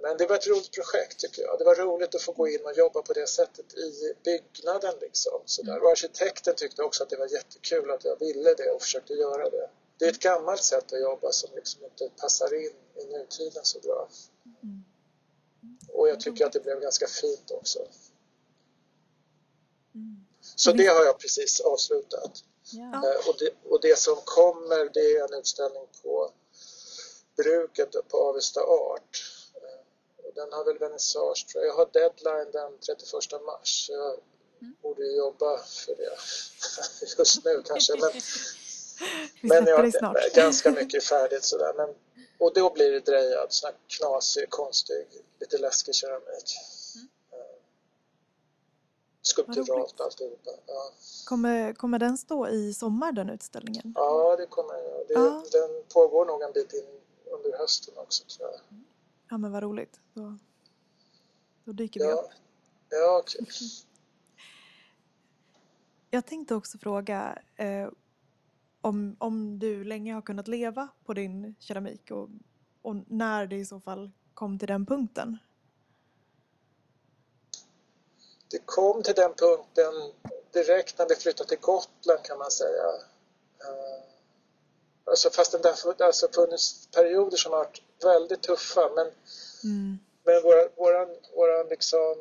[0.02, 1.58] Men det var ett roligt projekt tycker jag.
[1.58, 5.42] Det var roligt att få gå in och jobba på det sättet i byggnaden liksom.
[5.44, 5.72] Sådär.
[5.72, 5.82] Mm.
[5.82, 9.50] Och arkitekten tyckte också att det var jättekul att jag ville det och försökte göra
[9.50, 9.70] det.
[9.98, 13.78] Det är ett gammalt sätt att jobba som liksom inte passar in i nutiden så
[13.78, 14.08] bra.
[14.62, 14.84] Mm.
[15.88, 17.78] Och jag tycker att det blev ganska fint också.
[19.94, 20.26] Mm.
[20.40, 22.44] Så det har jag precis avslutat.
[22.72, 22.94] Ja.
[22.94, 26.30] Eh, och, det, och det som kommer det är en utställning på
[27.36, 29.24] bruket på Avesta Art.
[29.54, 31.72] Eh, den har väl vernissage tror jag.
[31.72, 33.86] Jag har deadline den 31 mars.
[33.90, 34.18] Jag
[34.60, 34.74] mm.
[34.82, 36.16] borde jobba för det
[37.18, 37.92] just nu kanske.
[38.00, 38.10] Men,
[39.40, 39.92] men jag,
[40.34, 41.72] ganska mycket färdigt sådär.
[41.76, 41.94] Men
[42.38, 45.06] och då blir det drejad, sån här knasig, konstig,
[45.40, 46.58] lite läskig keramik.
[46.94, 47.08] Mm.
[47.32, 47.56] Eh,
[49.22, 50.50] skulpturalt alltihopa.
[50.66, 50.92] Ja.
[51.26, 53.92] Kommer, kommer den stå i sommar den utställningen?
[53.96, 55.06] Ja, det kommer den.
[55.08, 55.44] Ja.
[55.52, 58.60] Den pågår nog en bit in under hösten också tror jag.
[59.30, 60.00] Ja men vad roligt.
[60.14, 60.38] Då,
[61.64, 62.12] då dyker vi ja.
[62.12, 62.30] upp.
[62.88, 63.42] Ja, okej.
[63.42, 63.68] Okay.
[66.10, 67.88] Jag tänkte också fråga eh,
[68.84, 72.28] om, om du länge har kunnat leva på din keramik och,
[72.82, 75.38] och när det i så fall kom till den punkten?
[78.50, 79.94] Det kom till den punkten
[80.52, 82.84] direkt när vi flyttade till Gotland kan man säga.
[83.60, 84.04] Eh,
[85.04, 89.06] alltså fast det har alltså funnits perioder som har varit väldigt tuffa men,
[89.64, 89.98] mm.
[90.24, 92.16] men våran, våran, våran liksom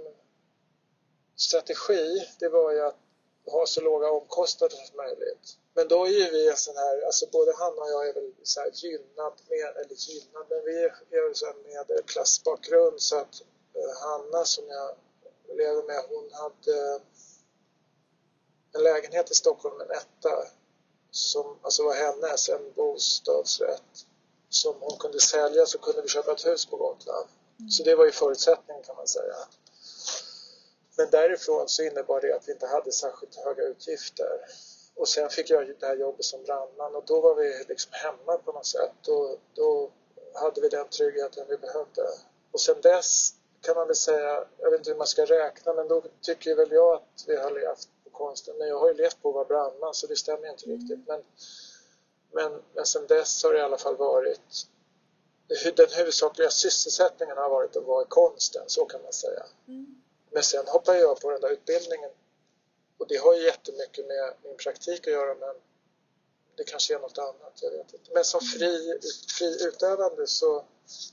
[1.35, 3.02] strategi det var ju att
[3.45, 5.57] ha så låga omkostnader som möjligt.
[5.73, 8.31] Men då är ju vi en sån här, alltså både han och jag är väl
[8.43, 13.41] så här gynnad, med, eller gynnad, men vi är så här medelklassbakgrund så att
[13.73, 14.95] eh, Hanna som jag
[15.57, 17.01] lever med, hon hade
[18.73, 20.47] en lägenhet i Stockholm, en etta,
[21.11, 24.05] som alltså var hennes, en bostadsrätt
[24.49, 27.27] som hon kunde sälja så kunde vi köpa ett hus på Gotland.
[27.59, 27.69] Mm.
[27.69, 29.35] Så det var ju förutsättningen kan man säga.
[30.97, 34.45] Men därifrån så innebar det att vi inte hade särskilt höga utgifter.
[34.95, 38.37] Och sen fick jag det här jobbet som brandman och då var vi liksom hemma
[38.37, 38.91] på något sätt.
[39.01, 39.91] Då, då
[40.33, 42.01] hade vi den tryggheten vi behövde.
[42.51, 45.87] Och sen dess kan man väl säga, jag vet inte hur man ska räkna, men
[45.87, 48.55] då tycker väl jag att vi har levt på konsten.
[48.57, 50.79] Men jag har ju levt på att vara brandman så det stämmer inte mm.
[50.79, 51.07] riktigt.
[51.07, 51.23] Men,
[52.31, 54.67] Men, men sen dess har det i alla fall varit
[55.75, 59.43] den huvudsakliga sysselsättningen har varit att vara i konsten, så kan man säga.
[59.67, 60.02] Mm.
[60.33, 62.09] Men sen hoppade jag på den där utbildningen
[62.97, 65.55] och det har ju jättemycket med min praktik att göra men
[66.57, 68.11] det kanske är något annat, jag vet inte.
[68.13, 68.99] Men som fri,
[69.37, 70.65] fri utövande så,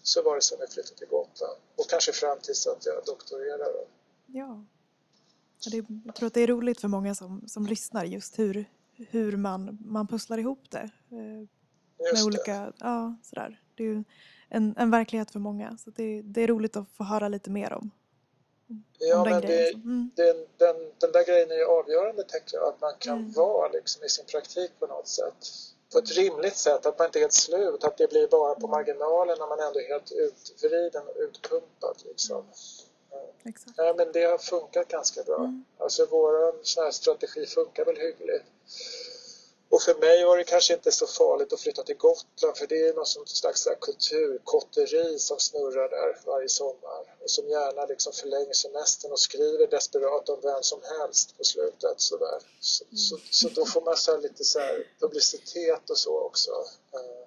[0.02, 3.86] så var det sen jag flyttade till Gotland och kanske fram tills att jag doktorerade.
[4.26, 4.64] Ja.
[6.05, 8.64] Jag tror att det är roligt för många som, som lyssnar just hur,
[8.97, 10.90] hur man, man pusslar ihop det.
[11.10, 11.40] Eh,
[11.98, 12.72] just med olika, det.
[12.80, 13.62] ja sådär.
[13.74, 14.05] Det är ju
[14.48, 17.72] en, en verklighet för många så det, det är roligt att få höra lite mer
[17.72, 17.90] om.
[18.98, 20.10] Ja, men det, mm.
[20.14, 23.32] den, den, den där grejen är avgörande tänker jag, att man kan mm.
[23.32, 25.48] vara liksom i sin praktik på något sätt.
[25.92, 28.66] På ett rimligt sätt, att man inte är helt slut, att det blir bara på
[28.66, 31.97] marginalen när man ändå är helt utvriden och utpumpad.
[32.05, 32.44] Liksom.
[33.44, 33.72] Exakt.
[33.76, 35.38] Ja, men det har funkat ganska bra.
[35.38, 35.64] Mm.
[35.78, 38.44] Alltså vår strategi funkar väl hyggligt.
[39.70, 42.88] Och för mig var det kanske inte så farligt att flytta till Gotland för det
[42.88, 49.12] är något slags kulturkotteri som snurrar där varje sommar och som gärna liksom förlänger semestern
[49.12, 52.38] och skriver desperat om vem som helst på slutet sådär.
[52.60, 52.97] Så, mm.
[52.97, 54.60] så, så, då får man så lite så
[55.01, 56.51] publicitet och så också.
[56.94, 57.24] Eh,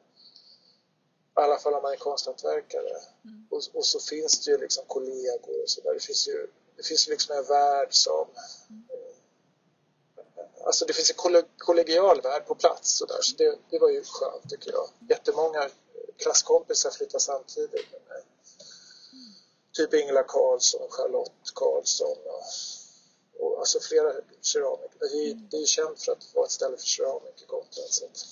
[1.37, 2.97] I alla fall om man är konsthantverkare.
[3.25, 3.47] Mm.
[3.51, 5.93] Och, och, så finns det ju liksom kollegor och sådär.
[5.93, 6.47] Det finns ju
[6.77, 8.27] det finns liksom en värld som
[8.69, 8.92] mm
[10.65, 14.03] alltså det finns en kollegial värld på plats så, där, så det, det var ju
[14.03, 14.89] skönt tycker jag.
[15.09, 15.69] Jättemånga
[16.17, 18.23] klasskompisar flyttade samtidigt med mig.
[19.71, 22.43] Typ Ingela Karlsson, Charlotte Karlsson och,
[23.45, 24.99] och alltså flera keramiker.
[24.99, 27.89] Det är, det är känt för att vara ett ställe för keramiker, Gotland.
[27.89, 28.25] Så att.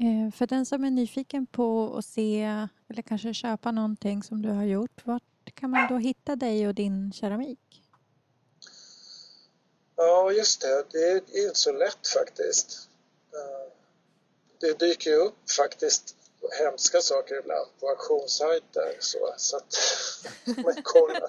[0.00, 2.42] Eh, för den som är nyfiken på att se
[2.88, 6.74] eller kanske köpa någonting som du har gjort, vart kan man då hitta dig och
[6.74, 7.82] din keramik?
[10.00, 10.84] Ja, just det.
[10.90, 12.88] Det är inte så lätt faktiskt.
[13.34, 13.72] Eh,
[14.60, 16.14] det dyker ju upp faktiskt
[16.58, 19.74] hemska saker ibland på auktionssajter så, så att
[20.64, 21.28] man kollar.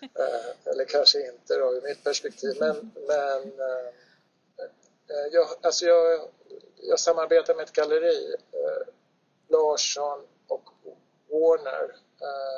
[0.00, 2.56] Eh, eller kanske inte då ur mitt perspektiv.
[2.60, 6.28] Men, men eh, jag, alltså jag,
[6.76, 8.34] jag samarbetar med ett galleri,
[9.48, 10.70] Larsson och
[11.30, 11.96] Warner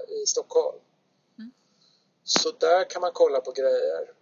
[0.09, 0.79] i Stockholm.
[1.39, 1.53] Mm.
[2.25, 4.13] Så där kan man kolla på grejer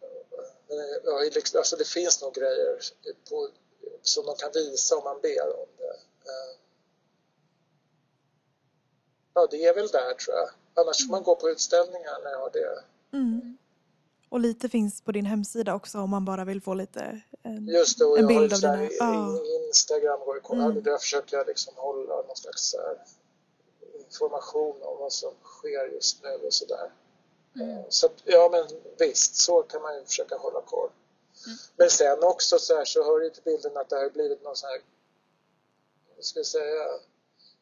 [1.57, 2.79] alltså det finns nog grejer
[3.31, 3.49] på,
[4.03, 5.97] som de kan visa om man ber om det.
[6.31, 6.59] Eh,
[9.35, 10.49] ja, det är väl där tror jag.
[10.75, 12.85] Annars får man gå på utställningar när jag har det.
[13.13, 13.59] Mm.
[14.29, 17.99] Och lite finns på din hemsida också om man bara vill få lite en, Just
[17.99, 18.89] det, och en bild av dina...
[18.99, 19.41] Ja.
[19.69, 20.83] Instagram och mm.
[20.83, 22.75] där försöker jag liksom hålla någon slags
[23.99, 26.91] information om vad som sker just nu och sådär.
[27.61, 27.85] Mm.
[27.89, 30.91] Så ja men visst, så kan man ju försöka hålla koll.
[31.47, 31.59] Mm.
[31.77, 34.57] Men sen också så här så hör det till bilden att det har blivit någon
[34.57, 34.81] sån här,
[36.17, 37.01] vad ska jag säga,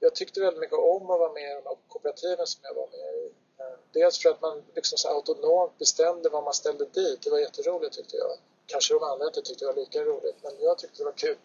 [0.01, 2.87] jag tyckte väldigt mycket om att vara med i de här kooperativen som jag var
[2.87, 3.33] med i.
[3.59, 7.39] Eh, dels för att man liksom så autonomt bestämde vad man ställde dit, det var
[7.39, 8.39] jätteroligt tyckte jag.
[8.67, 11.37] Kanske de andra inte tyckte det var lika roligt, men jag tyckte det var kul.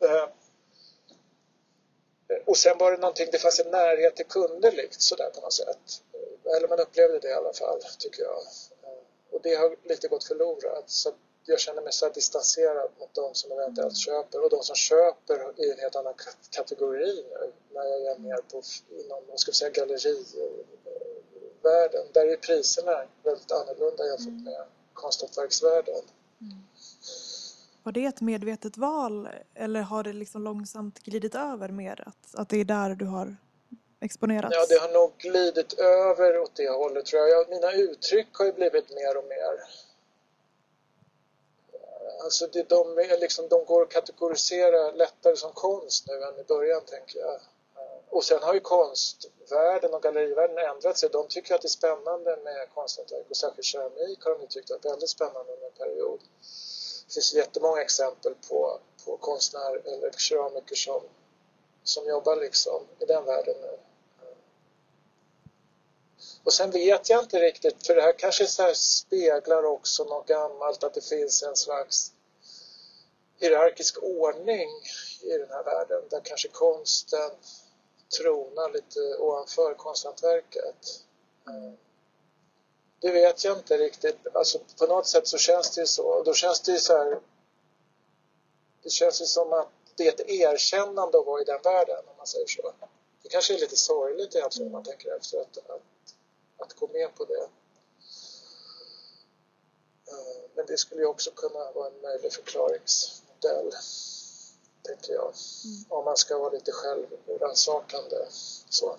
[0.00, 0.28] Eh,
[2.46, 5.52] och sen var det någonting, det fanns en närhet till kunder likt sådär på något
[5.52, 6.02] sätt.
[6.56, 8.38] Eller man upplevde det i alla fall, tycker jag.
[9.30, 10.90] Och det har lite gått förlorat.
[10.90, 11.12] Så
[11.46, 15.72] jag känner mig så distanserad mot de som eventuellt köper och de som köper i
[15.72, 16.14] en helt annan
[16.50, 22.06] kategori nu när jag är mer på inom, vad ska vi säga, gallerivärlden.
[22.12, 24.44] Där är priserna väldigt annorlunda jämfört mm.
[24.44, 26.02] med konsthantverksvärlden.
[26.40, 26.56] Mm.
[27.82, 32.48] Var det ett medvetet val eller har det liksom långsamt glidit över mer att, att
[32.48, 33.36] det är där du har
[34.00, 34.56] exponerats?
[34.56, 37.48] Ja, det har nog glidit över åt det hållet tror jag.
[37.48, 39.60] Mina uttryck har ju blivit mer och mer
[42.24, 46.44] Alltså det, de, är liksom, de går att kategorisera lättare som konst nu än i
[46.44, 47.40] början tänker jag.
[48.08, 51.08] Och sen har ju konstvärlden och gallerivärlden ändrat sig.
[51.12, 54.82] De tycker att det är spännande med konsthantverk och särskilt keramik har de tyckt att
[54.82, 56.20] det är väldigt spännande under en period.
[57.06, 61.02] Det finns jättemånga exempel på, på konstnärer eller keramiker som,
[61.84, 63.78] som jobbar liksom i den världen nu.
[66.46, 70.26] Och sen vet jag inte riktigt, för det här kanske så här speglar också något
[70.26, 72.12] gammalt, att det finns en slags
[73.40, 74.68] hierarkisk ordning
[75.22, 77.30] i den här världen där kanske konsten
[78.18, 81.02] tronar lite ovanför konsthantverket.
[81.48, 81.76] Mm.
[83.00, 84.18] Det vet jag inte riktigt.
[84.34, 86.22] Alltså på något sätt så känns det ju så.
[86.22, 87.20] Då känns det ju så här.
[88.82, 92.16] Det känns ju som att det är ett erkännande att vara i den världen om
[92.16, 92.72] man säger så.
[93.22, 95.82] Det kanske är lite sorgligt egentligen om man tänker efter att, att,
[96.58, 97.48] att gå med på det.
[100.12, 103.72] Eh, men det skulle ju också kunna vara en möjlig förklaringsmodell,
[104.82, 105.32] tänker jag.
[105.64, 105.84] Mm.
[105.88, 108.16] Om man ska vara lite självrannsakande.
[108.68, 108.96] Så.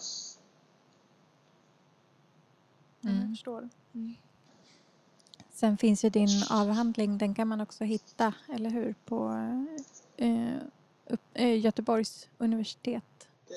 [3.03, 3.21] Mm.
[3.21, 3.69] Jag förstår.
[3.93, 4.15] Mm.
[5.53, 9.33] Sen finns ju din avhandling, den kan man också hitta, eller hur, på
[10.17, 10.57] eh,
[11.33, 13.03] eh, Göteborgs universitet.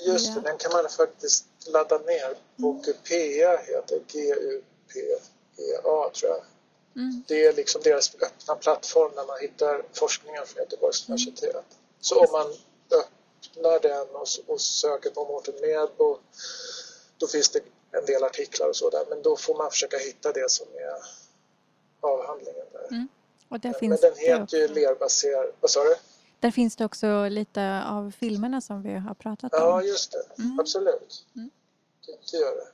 [0.06, 2.36] Just det, den kan man faktiskt ladda ner.
[2.56, 6.44] GUPEA, heter G-U-P-E-A tror jag.
[6.96, 7.22] Mm.
[7.28, 11.14] Det är liksom deras öppna plattform där man hittar forskningen från Göteborgs mm.
[11.14, 11.64] universitet.
[12.00, 12.46] Så om man
[13.00, 16.18] öppnar den och, och söker på Mårten Medbo
[17.18, 17.60] då finns det
[17.92, 20.94] en del artiklar och så där men då får man försöka hitta det som är
[22.00, 22.86] avhandlingen där.
[22.90, 23.08] Mm.
[23.48, 23.60] Men
[24.00, 25.94] den heter ju lerbaserad, vad sa du?
[26.40, 29.60] Där finns det också lite av filmerna som vi har pratat om.
[29.60, 30.42] Ja, just det.
[30.42, 30.60] Mm.
[30.60, 31.26] Absolut.
[31.36, 31.50] Mm.
[32.06, 32.70] Det, det gör det.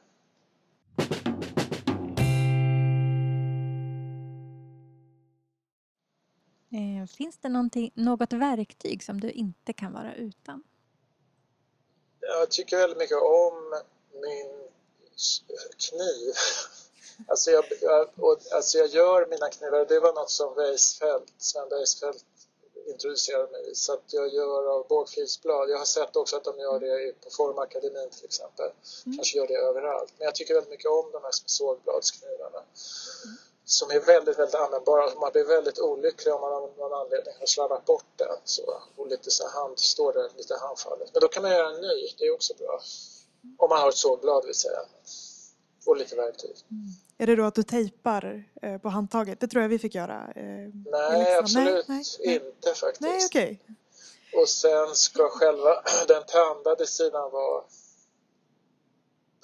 [6.76, 7.48] Eh, finns det
[7.94, 10.62] något verktyg som du inte kan vara utan?
[12.20, 13.80] Jag tycker väldigt mycket om
[14.12, 14.68] min
[15.90, 16.34] kniv.
[17.28, 21.68] Alltså jag, jag, och, alltså jag gör mina knivar, det var något som Weisfeld, Sven
[21.70, 22.16] Weisfeld
[22.87, 23.75] introducerade mig.
[23.75, 25.71] Så att jag gör av bågfilsblad.
[25.71, 28.71] Jag har sett också att de gör det på Formakademin till exempel.
[29.07, 29.19] Mm.
[29.19, 30.13] Kanske gör det överallt.
[30.19, 32.59] Men jag tycker väldigt mycket om de här sågbladsknivarna.
[32.59, 33.37] Mm.
[33.65, 35.21] Som är väldigt, väldigt användbara.
[35.21, 38.37] Man blir väldigt olycklig om man av någon anledning har slarvat bort den.
[38.45, 41.11] Så, och lite så hand, står det lite handfallet.
[41.13, 42.81] Men då kan man göra en ny, det är också bra.
[43.59, 44.81] Om man har ett sågblad vill säga.
[45.87, 46.57] Och lite verktyg.
[46.71, 47.06] Mm.
[47.18, 49.40] Är det då att du tejpar eh, på handtaget?
[49.40, 50.32] Det tror jag vi fick göra.
[50.36, 53.01] Eh, nej, absolut nej, nej, inte faktiskt.
[53.01, 53.26] Nej.
[53.26, 53.56] Okay.
[54.40, 57.64] Och sen ska själva den tandade sidan vara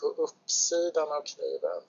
[0.00, 1.82] på uppsidan av kniven.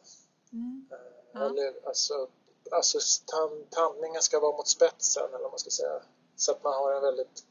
[0.54, 0.86] Mm.
[0.92, 2.28] Eh, eller, alltså,
[2.72, 6.02] alltså tand, tandningen ska vara mot spetsen eller vad man ska säga.
[6.36, 7.44] Så att man har en väldigt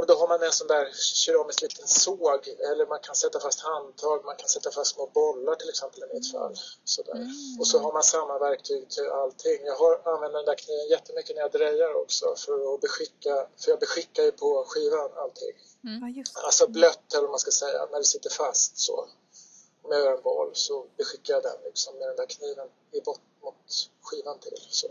[0.00, 3.60] Ja, då har man en sån där keramisk liten såg eller man kan sätta fast
[3.60, 6.54] handtag, man kan sätta fast små bollar till exempel i mitt fall.
[6.84, 7.12] Sådär.
[7.12, 7.60] Mm.
[7.60, 9.58] Och så har man samma verktyg till allting.
[9.64, 13.70] Jag har, använder den där kniven jättemycket när jag drejar också för att beskicka, för
[13.70, 15.54] jag beskickar ju på skivan allting.
[15.84, 16.24] Mm.
[16.44, 19.08] Alltså blött eller vad man ska säga, när det sitter fast så.
[19.82, 23.00] Om jag gör en boll så beskickar jag den liksom med den där kniven i
[23.00, 24.58] bort mot skivan till.
[24.70, 24.88] Så.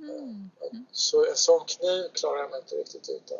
[0.00, 0.50] Mm.
[0.92, 3.38] Så en sån kniv klarar jag mig inte riktigt utan.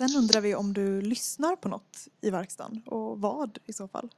[0.00, 4.08] Sen undrar vi om du lyssnar på något i verkstaden och vad i så fall?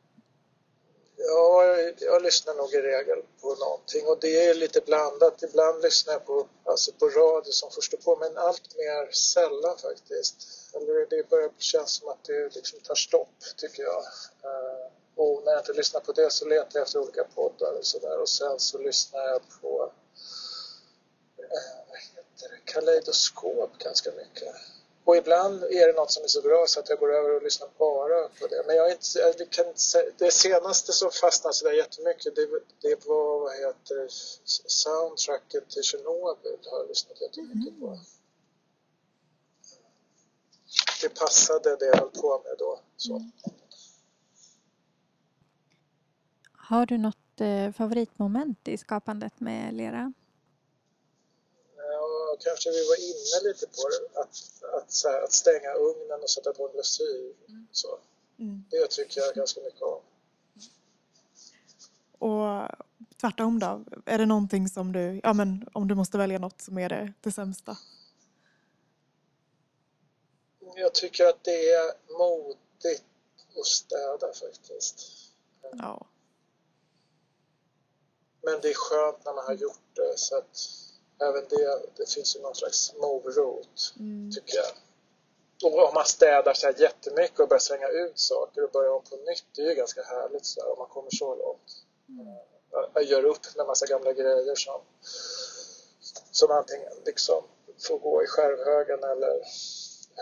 [1.16, 1.64] Ja,
[1.98, 5.42] jag lyssnar nog i regel på någonting och det är lite blandat.
[5.42, 10.36] Ibland lyssnar jag på, alltså på radio som förstår på men allt mer sällan faktiskt.
[10.74, 14.02] Eller det börjar kännas som att det liksom tar stopp tycker jag.
[14.42, 17.86] Eh, och när jag inte lyssnar på det så letar jag efter olika poddar och
[17.86, 19.92] sådär och sen så lyssnar jag på
[21.38, 21.44] eh,
[21.88, 22.72] Vad heter det?
[22.72, 24.54] kaleidoskop ganska mycket.
[25.04, 27.42] Och ibland är det något som är så bra så att jag går över och
[27.42, 28.64] lyssnar bara på det.
[28.66, 32.46] Men jag, inte, jag kan inte säga, det senaste som fastnade sådär jättemycket det,
[32.80, 34.06] det var vad heter
[34.66, 37.98] soundtracket till Tjernobyl har jag lyssnat jättemycket på.
[41.02, 42.80] Det passade det jag höll på med då.
[42.96, 43.16] Så.
[43.16, 43.32] Mm.
[46.52, 50.12] Har du något eh, favoritmoment i skapandet med lera?
[52.40, 54.36] Kanske vi var inne lite på det, att,
[54.76, 57.34] att, här, att stänga ugnen och sätta på en glasyr.
[57.48, 57.66] Mm.
[57.72, 57.98] Så.
[58.38, 58.64] Mm.
[58.70, 60.02] Det tycker jag ganska mycket om.
[62.18, 62.68] Och
[63.20, 63.84] tvärtom då?
[64.06, 67.12] Är det någonting som du, ja men om du måste välja något som är det,
[67.20, 67.76] det sämsta?
[70.74, 73.04] Jag tycker att det är modigt
[73.60, 75.10] att städa faktiskt.
[75.72, 76.06] Ja.
[78.42, 80.58] Men det är skönt när man har gjort det så att
[81.28, 84.30] även det, det finns ju någon slags morot, mm.
[84.32, 84.72] tycker jag.
[85.64, 89.02] Och om man städar så här jättemycket och börjar slänga ut saker och börjar om
[89.10, 91.70] på nytt, det är ju ganska härligt så här, om man kommer så långt.
[92.08, 92.26] Mm.
[92.94, 94.80] Jag gör upp med massa gamla grejer som,
[96.30, 97.42] som antingen liksom
[97.88, 99.40] får gå i skärvhögen eller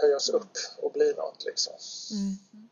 [0.03, 1.75] höjas upp och bli något liksom.
[2.13, 2.69] Mm.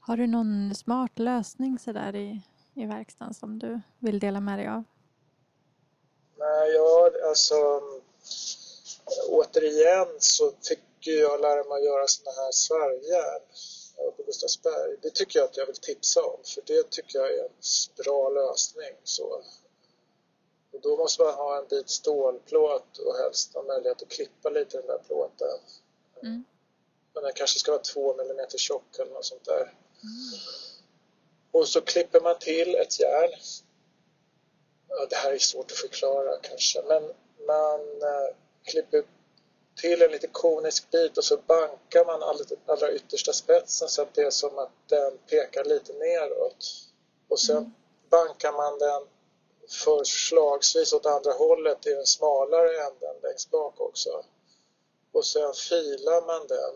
[0.00, 2.42] Har du någon smart lösning sådär i,
[2.74, 4.84] i verkstaden som du vill dela med dig av?
[6.40, 7.82] Nej, ja, alltså
[9.28, 13.40] återigen så fick jag lära mig att göra såna här svarvjärn
[14.16, 14.96] på Gustavsberg.
[15.02, 17.50] Det tycker jag att jag vill tipsa om för det tycker jag är en
[17.96, 18.94] bra lösning.
[19.04, 19.42] Så.
[20.72, 24.76] Och då måste man ha en bit stålplåt och helst ha möjlighet att klippa lite
[24.76, 25.58] den där plåten.
[26.22, 26.44] Mm.
[27.14, 29.62] Men den kanske ska vara två millimeter tjock eller något sånt där.
[29.62, 30.40] Mm.
[31.50, 33.30] Och så klipper man till ett järn.
[34.90, 37.02] Ja, det här är svårt att förklara kanske, men
[37.46, 38.34] man eh,
[38.64, 39.04] klipper
[39.80, 44.14] till en lite konisk bit och så bankar man allra, allra yttersta spetsen så att
[44.14, 46.66] det är som att den pekar lite neråt.
[47.28, 47.72] Och sen mm.
[48.10, 49.02] bankar man den
[49.70, 54.24] förslagsvis åt andra hållet i den smalare änden längst bak också.
[55.12, 56.74] Och sen filar man den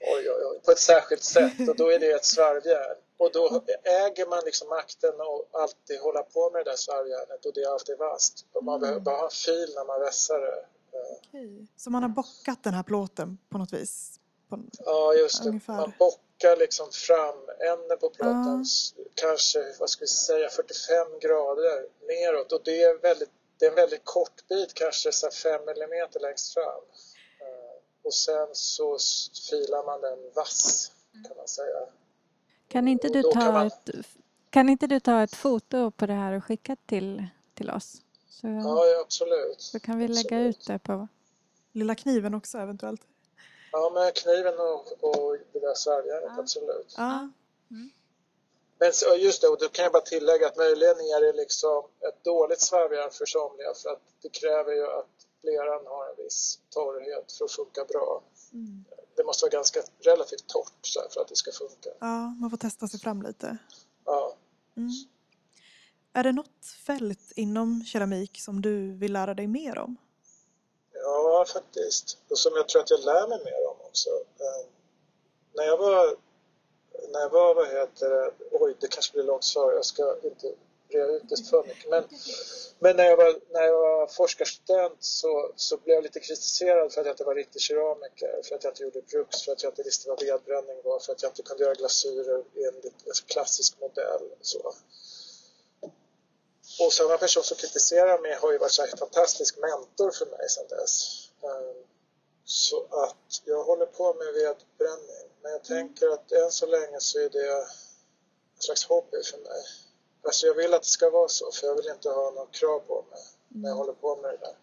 [0.14, 2.96] oj, oj, oj, på ett särskilt sätt och då är det ett svarvjärn.
[3.18, 7.52] Och då äger man liksom makten att alltid hålla på med det där svarvjärnet och
[7.54, 8.46] det är alltid vasst.
[8.52, 8.80] Och man mm.
[8.80, 10.66] behöver bara ha en fil när man vässar det.
[11.16, 11.66] Okej.
[11.76, 14.20] Så man har bockat den här plåten på något vis?
[14.48, 15.48] På, ja, just det.
[15.48, 15.76] Ungefär.
[15.76, 18.64] Man bockar liksom fram änden på plåten,
[18.98, 19.04] uh.
[19.14, 23.76] kanske, vad ska vi säga, 45 grader neråt och det är, väldigt, det är en
[23.76, 26.82] väldigt kort bit, kanske 5 millimeter längst fram.
[27.42, 27.74] Uh,
[28.04, 28.98] och sen så
[29.50, 30.92] filar man den vass,
[31.28, 31.80] kan man säga.
[32.68, 33.66] Kan inte du ta, man...
[33.66, 33.90] ett,
[34.50, 38.02] kan inte du ta ett foto på det här och skicka till, till oss?
[38.28, 39.60] Så, ja, absolut.
[39.60, 41.08] Så kan vi lägga ut det på...
[41.72, 43.00] Lilla kniven också eventuellt?
[43.72, 46.40] Ja, med kniven och, och det där svärjärnet, ja.
[46.42, 46.94] absolut.
[46.96, 47.30] Ja.
[47.70, 47.90] Mm.
[48.78, 52.24] Men just det, och då kan jag bara tillägga att möjligen är det liksom ett
[52.24, 57.32] dåligt svärjärn för somliga för att det kräver ju att leran har en viss torrhet
[57.32, 58.22] för att funka bra.
[58.52, 58.84] Mm.
[59.16, 61.90] Det måste vara ganska relativt torrt för att det ska funka.
[62.00, 63.58] Ja, man får testa sig fram lite.
[64.04, 64.36] Ja.
[64.76, 64.90] Mm.
[66.12, 69.96] Är det något fält inom keramik som du vill lära dig mer om?
[70.92, 72.18] Ja, faktiskt.
[72.30, 74.10] Och som jag tror att jag lär mig mer om också.
[74.10, 74.70] Eh,
[75.52, 76.16] när jag var,
[77.12, 80.54] när jag var, vad heter det, oj det kanske blir långt svar, jag ska inte
[80.88, 81.90] reda ut det för mycket.
[81.90, 82.04] Men,
[82.78, 87.00] men när, jag var, när jag var forskarstudent så, så blev jag lite kritiserad för
[87.00, 89.70] att jag inte var riktig keramiker, för att jag inte gjorde bruks, för att jag
[89.70, 93.80] inte visste vad vedbränning var, för att jag inte kunde göra glasyrer enligt en klassisk
[93.80, 94.28] modell.
[94.40, 94.74] Så.
[96.80, 100.66] Och samma person som kritiserar mig har ju varit en fantastisk mentor för mig sedan
[100.68, 101.28] dess.
[101.42, 101.84] Ehm,
[102.44, 105.28] så att jag håller på med vedbränning.
[105.42, 107.66] Men jag tänker att än så länge så är det en
[108.58, 109.62] slags hobby för mig.
[110.22, 112.80] Alltså jag vill att det ska vara så för jag vill inte ha några krav
[112.80, 113.78] på mig när jag mm.
[113.78, 114.56] håller på med det där.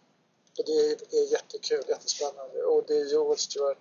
[0.58, 2.62] Och det är, är jättekul, jättespännande.
[2.62, 3.78] Och det är Joel Stuart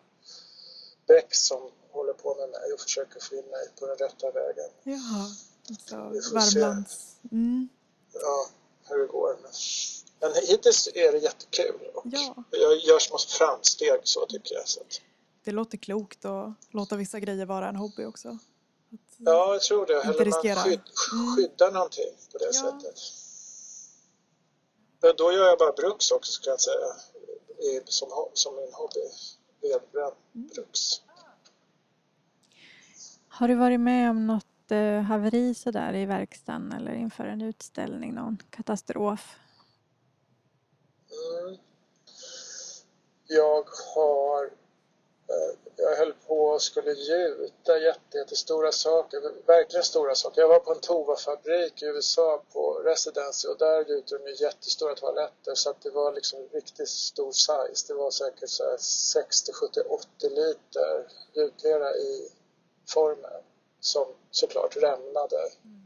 [1.07, 4.69] Beck som håller på med mig och försöker få in mig på den rätta vägen.
[4.83, 5.29] Jaha,
[5.69, 5.95] alltså
[6.33, 7.15] Värmlands...
[7.31, 7.69] Mm
[8.21, 8.47] ja,
[8.89, 9.37] hur det går.
[9.41, 9.51] Men,
[10.19, 12.43] men hittills är det jättekul och ja.
[12.51, 14.67] jag gör små framsteg så tycker jag.
[14.67, 15.01] Så att...
[15.43, 18.37] Det låter klokt att låta vissa grejer vara en hobby också.
[19.17, 19.93] Att ja, jag tror det.
[19.93, 20.81] Eller man skydd,
[21.13, 21.35] mm.
[21.35, 21.73] skyddar mm.
[21.73, 22.53] någonting på det ja.
[22.53, 22.99] sättet.
[25.01, 26.87] Men då gör jag bara bruks också, ska jag säga,
[27.85, 29.09] som, som min hobby.
[29.61, 30.47] Vedbränd mm.
[30.47, 31.01] bruks.
[33.27, 38.13] Har du varit med om något eh, haveri sådär i verkstaden eller inför en utställning,
[38.13, 39.35] någon katastrof?
[41.11, 41.57] Mm.
[43.27, 43.65] Jag
[43.95, 44.45] har
[45.27, 47.77] eh, jag höll på och skulle gjuta
[48.13, 50.41] jättestora saker, verkligen stora saker.
[50.41, 55.55] Jag var på en Tova-fabrik i USA på Residency och där gjuter de jättestora toaletter
[55.55, 57.87] så att det var liksom riktigt stor size.
[57.87, 62.31] Det var säkert så 60, 70, 80 liter gjutlera i
[62.89, 63.41] formen
[63.79, 65.49] som såklart rämnade.
[65.63, 65.85] Mm.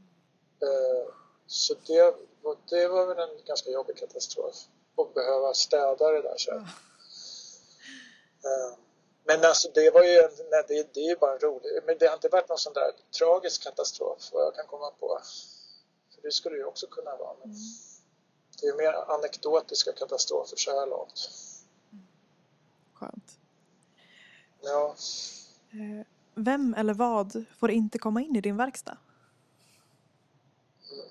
[0.61, 1.13] Eh,
[1.47, 2.15] så det,
[2.69, 4.55] det var väl en ganska jobbig katastrof
[4.97, 6.57] att behöva städa det där sen.
[6.57, 6.67] Mm.
[9.29, 11.97] Men alltså det var ju en, nej, det, det är ju bara en rolig, men
[11.97, 15.19] det har inte varit någon sån där tragisk katastrof vad jag kan komma på.
[16.15, 17.33] För det skulle ju också kunna vara.
[17.39, 17.61] Men mm.
[18.61, 21.29] Det är mer anekdotiska katastrofer så här långt.
[22.93, 23.37] Skönt.
[24.61, 24.95] Ja.
[25.71, 28.97] Eh, vem eller vad får inte komma in i din verkstad?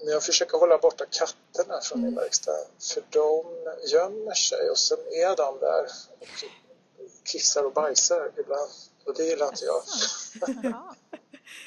[0.05, 2.11] Jag försöker hålla borta katterna från mm.
[2.11, 2.53] min verkstad
[2.95, 3.45] för de
[3.93, 5.85] gömmer sig och sen är de där
[6.19, 6.68] och
[7.33, 8.71] kissar och bajsar ibland
[9.07, 9.83] och det gillar inte jag.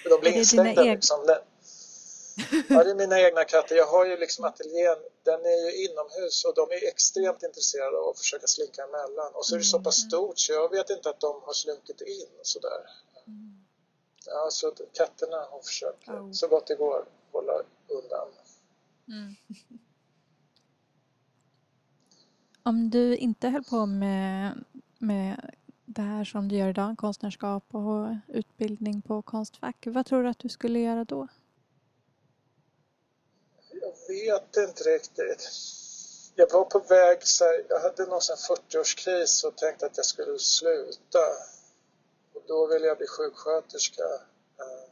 [0.09, 1.19] de blir instängda liksom.
[2.69, 3.75] Ja, det är mina egna katter.
[3.75, 8.09] Jag har ju liksom ateljén, den är ju inomhus och de är extremt intresserade av
[8.09, 9.31] att försöka slinka emellan.
[9.33, 10.09] Och så är det så pass mm.
[10.09, 12.81] stort så jag vet inte att de har slunkit in sådär.
[14.25, 16.31] Ja, så katterna har försökt oh.
[16.31, 17.53] så gott det går hålla
[17.87, 18.27] undan.
[19.07, 19.35] Mm.
[22.63, 24.63] Om du inte höll på med,
[25.01, 25.55] med
[25.85, 30.39] det här som du gör idag, konstnärskap och utbildning på Konstfack, vad tror du att
[30.39, 31.27] du skulle göra då?
[33.71, 35.49] Jag vet inte riktigt.
[36.35, 40.39] Jag var på väg, så här, jag hade någon 40-årskris och tänkte att jag skulle
[40.39, 41.25] sluta.
[42.33, 44.03] Och då ville jag bli sjuksköterska.
[44.59, 44.91] Eh,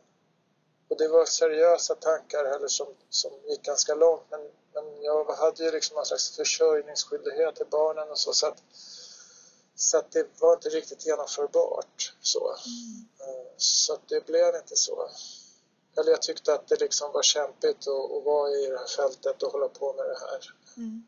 [0.87, 4.39] och det var seriösa tankar heller som, som gick ganska långt men,
[4.73, 8.63] men jag hade ju liksom någon slags försörjningsskyldighet till barnen och så så att,
[9.81, 12.55] så att det var inte riktigt genomförbart så.
[12.65, 13.45] Mm.
[13.57, 15.09] Så att det blev inte så.
[15.97, 19.43] Eller jag tyckte att det liksom var kämpigt att, att vara i det här fältet
[19.43, 20.53] och hålla på med det här.
[20.77, 21.03] Mm.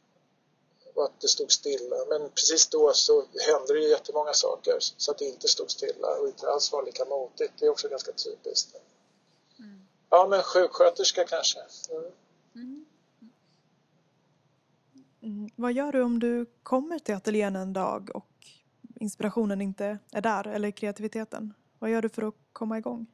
[0.94, 1.96] Och att det stod stilla.
[2.10, 6.08] Men precis då så hände det ju jättemånga saker så att det inte stod stilla
[6.20, 7.54] och inte alls var lika motigt.
[7.60, 8.76] Det är också ganska typiskt.
[9.60, 9.88] Mm.
[10.10, 11.60] Ja, men sjuksköterska kanske.
[11.90, 12.12] Mm.
[12.56, 12.86] Mm.
[15.22, 15.50] mm.
[15.56, 18.26] Vad gör du om du kommer till ateljén en dag och
[19.02, 21.54] inspirationen inte är där, eller kreativiteten?
[21.80, 23.08] Vad gör du för att komma igång?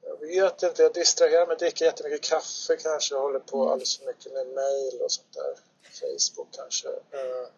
[0.00, 4.32] Jag vet inte, jag distraherar mig, dricker jättemycket kaffe kanske, håller på alldeles för mycket
[4.32, 5.54] med mail och sånt där.
[6.00, 6.88] Facebook kanske.
[6.88, 7.48] Eh,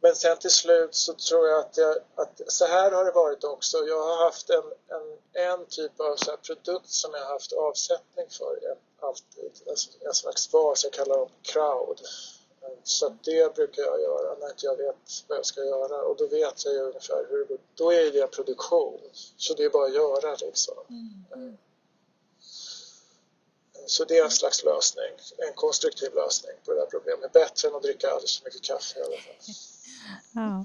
[0.00, 3.44] men sen till slut så tror jag att, jag, att så här har det varit
[3.44, 3.78] också.
[3.78, 5.18] Jag har haft en, en,
[5.50, 9.50] en typ av så produkt som jag har haft avsättning för alltid.
[10.06, 12.00] En slags vas, jag kallar dem crowd.
[12.84, 16.26] Så det brukar jag göra när inte jag vet vad jag ska göra och då
[16.26, 17.58] vet jag ju ungefär hur det går.
[17.74, 19.00] Då är det produktion,
[19.36, 20.74] så det är bara att göra liksom.
[20.88, 21.56] Mm.
[23.86, 25.12] Så det är en slags lösning,
[25.48, 27.32] en konstruktiv lösning på det här problemet.
[27.32, 29.34] Bättre än att dricka alldeles för mycket kaffe i alla fall.
[30.34, 30.64] Ja.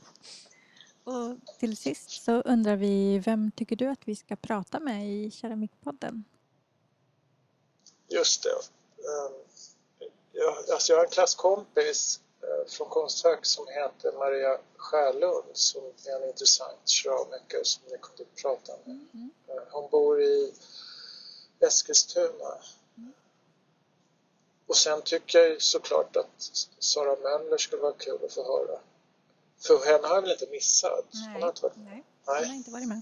[1.03, 5.31] Och till sist så undrar vi, vem tycker du att vi ska prata med i
[5.31, 6.23] Keramikpodden?
[8.07, 8.49] Just det.
[10.39, 16.21] Jag, alltså jag har en klasskompis eh, från Konstfack som heter Maria Skärlund som är
[16.21, 18.99] en intressant keramiker som ni kunde prata med.
[19.13, 19.31] Mm.
[19.47, 20.53] Eh, hon bor i
[21.59, 22.53] Eskilstuna.
[22.97, 23.13] Mm.
[24.67, 28.79] Och sen tycker jag såklart att Sara Möller skulle vara kul att få höra.
[29.57, 31.05] För henne har jag väl inte missat?
[31.13, 31.85] Nej, hon har inte varit med.
[31.85, 32.39] Nej, Nej.
[32.39, 33.01] hon har inte varit med.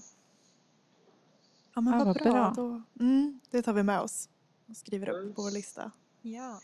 [1.74, 2.32] Ja men ja, vad bra.
[2.32, 2.52] bra.
[2.56, 4.28] Då, mm, det tar vi med oss
[4.68, 5.34] och skriver upp mm.
[5.34, 5.90] på vår lista.
[6.22, 6.60] Ja.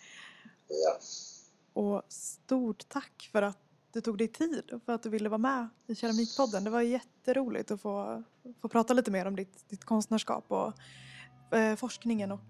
[0.69, 0.99] Ja.
[1.73, 3.59] Och stort tack för att
[3.93, 6.65] du tog dig tid och för att du ville vara med i Keramikpodden.
[6.65, 8.23] Det var jätteroligt att få,
[8.63, 10.73] få prata lite mer om ditt, ditt konstnärskap och
[11.57, 12.41] eh, forskningen och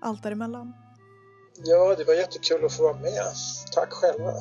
[0.00, 0.72] allt däremellan.
[1.64, 3.34] Ja, det var jättekul att få vara med.
[3.72, 4.32] Tack själva.